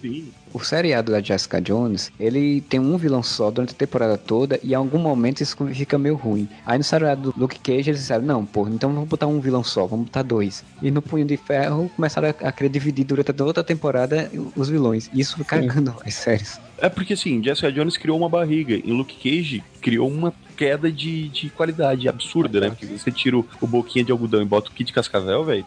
[0.53, 4.73] O seriado da Jessica Jones, ele tem um vilão só durante a temporada toda e
[4.73, 6.49] em algum momento isso fica meio ruim.
[6.65, 9.63] Aí no seriado do Luke Cage eles disseram, não, pô, então vamos botar um vilão
[9.63, 10.65] só, vamos botar dois.
[10.81, 14.69] E no Punho de Ferro começaram a, a querer dividir durante a outra temporada os
[14.69, 15.11] vilões.
[15.13, 16.61] E isso foi cagando as séries.
[16.79, 21.29] É porque assim, Jessica Jones criou uma barriga, em Luke Cage criou uma queda de,
[21.29, 22.71] de qualidade absurda, né?
[22.71, 25.65] Porque você tira o, o boquinha de algodão e bota o kit de cascavel, velho,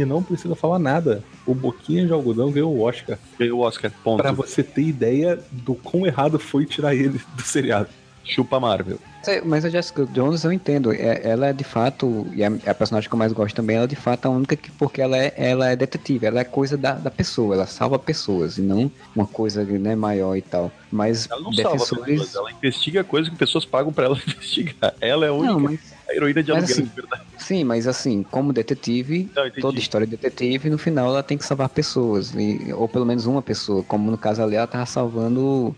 [0.00, 1.22] E não precisa falar nada.
[1.46, 3.18] O Boquinha de Algodão ganhou o Oscar.
[3.38, 4.22] ganhou o Oscar, ponto.
[4.22, 7.88] Pra você ter ideia do quão errado foi tirar ele do seriado.
[8.24, 8.98] Chupa Marvel.
[9.26, 12.74] É, Mas a Jessica Jones eu entendo, é- ela é de fato, e é a
[12.74, 15.16] personagem que eu mais gosto também, ela é de fato a única que, porque ela
[15.18, 18.90] é, ela é detetive, ela é coisa da, da pessoa, ela salva pessoas e não
[19.14, 20.70] uma coisa né, maior e tal.
[20.90, 22.04] Mas Ela não salva defensores.
[22.20, 24.94] pessoas, ela investiga coisas que pessoas pagam pra ela investigar.
[25.00, 27.22] Ela é a única Não, mas a heroína de aluguel, assim, de verdade.
[27.38, 31.44] Sim, mas assim, como detetive, Não, toda história de detetive, no final ela tem que
[31.44, 35.74] salvar pessoas, e- ou pelo menos uma pessoa, como no caso ali ela tava salvando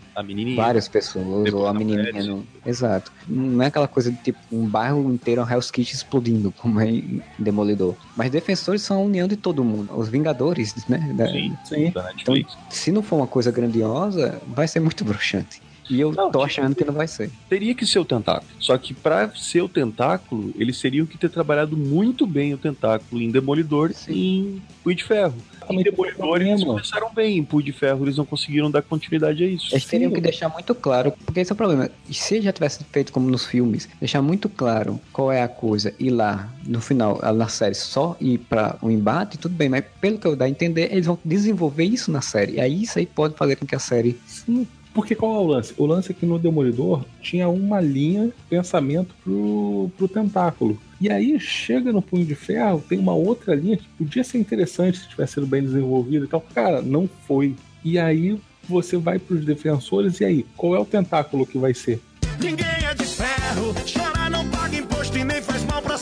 [0.55, 2.23] várias pessoas, Depois ou a menininha.
[2.23, 2.43] Não...
[2.65, 3.11] Exato.
[3.27, 6.89] Não é aquela coisa de tipo um bairro inteiro, um Hell's Kitchen explodindo, como é
[6.89, 7.95] em Demolidor.
[8.15, 10.97] Mas defensores são a união de todo mundo, os Vingadores, né?
[11.13, 11.91] Da- Sim, Sim.
[11.91, 12.57] da Netflix.
[12.69, 15.61] Se não for uma coisa grandiosa, vai ser muito bruxante.
[15.89, 17.29] E eu Não, tô achando que não vai ser.
[17.49, 18.49] Teria que ser o tentáculo.
[18.59, 23.21] Só que pra ser o tentáculo, eles teriam que ter trabalhado muito bem o tentáculo
[23.21, 25.33] em Demolidor e em Punho de Ferro.
[25.35, 29.43] Em Exatamente, Demolidor eles começaram bem, em Punho de Ferro eles não conseguiram dar continuidade
[29.43, 29.73] a isso.
[29.73, 30.15] Eles teriam Sim.
[30.15, 31.89] que deixar muito claro, porque esse é o problema.
[32.11, 36.09] Se já tivesse feito como nos filmes, deixar muito claro qual é a coisa, e
[36.09, 40.27] lá, no final, na série, só ir pra um embate, tudo bem, mas pelo que
[40.27, 42.53] eu dá a entender, eles vão desenvolver isso na série.
[42.53, 44.17] E aí isso aí pode fazer com que a série.
[44.25, 44.67] Sim.
[44.93, 45.73] Porque qual é o lance?
[45.77, 50.79] O lance é que no Demolidor tinha uma linha pensamento pro, pro tentáculo.
[51.01, 54.99] E aí chega no Punho de Ferro, tem uma outra linha que podia ser interessante
[54.99, 56.41] se tivesse sido bem desenvolvida e tal.
[56.53, 57.55] Cara, não foi.
[57.83, 58.39] E aí
[58.69, 60.45] você vai pros defensores, e aí?
[60.55, 61.99] Qual é o tentáculo que vai ser?
[62.39, 65.92] Ninguém é de ferro, chora, não paga imposto e nem faz mal pra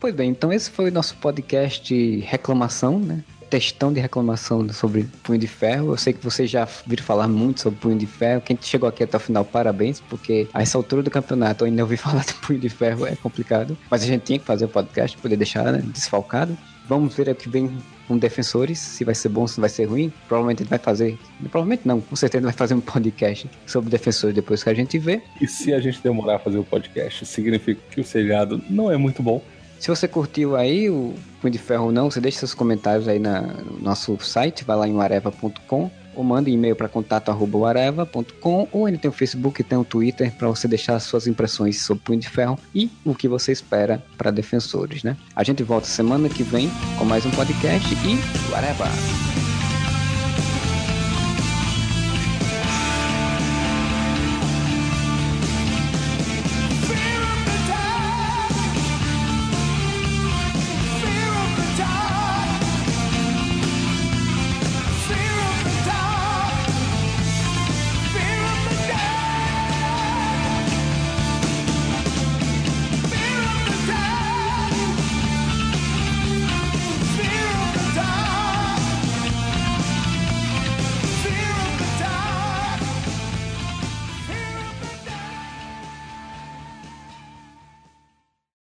[0.00, 3.22] Pois bem, então esse foi o nosso podcast reclamação, né?
[3.50, 5.92] Textão de reclamação sobre Punho de Ferro.
[5.92, 8.40] Eu sei que vocês já viram falar muito sobre Punho de Ferro.
[8.40, 11.82] Quem chegou aqui até o final, parabéns, porque a essa altura do campeonato eu ainda
[11.82, 13.76] ouvi falar de Punho de Ferro, é complicado.
[13.90, 16.56] Mas a gente tinha que fazer o podcast, poder deixar né, desfalcado.
[16.88, 17.70] Vamos ver o que vem
[18.08, 20.10] com defensores, se vai ser bom, se vai ser ruim.
[20.26, 21.18] Provavelmente ele vai fazer.
[21.50, 25.20] Provavelmente não, com certeza vai fazer um podcast sobre defensores depois que a gente vê.
[25.38, 28.96] E se a gente demorar a fazer o podcast, significa que o seriado não é
[28.96, 29.42] muito bom.
[29.80, 33.18] Se você curtiu aí o Punho de Ferro ou não, você deixa seus comentários aí
[33.18, 38.98] na, no nosso site, vai lá em areva.com ou manda e-mail para contato@areva.com ou ainda
[38.98, 42.28] tem o Facebook e tem o Twitter para você deixar suas impressões sobre Punho de
[42.28, 45.16] Ferro e o que você espera para defensores, né?
[45.34, 49.49] A gente volta semana que vem com mais um podcast e Areva!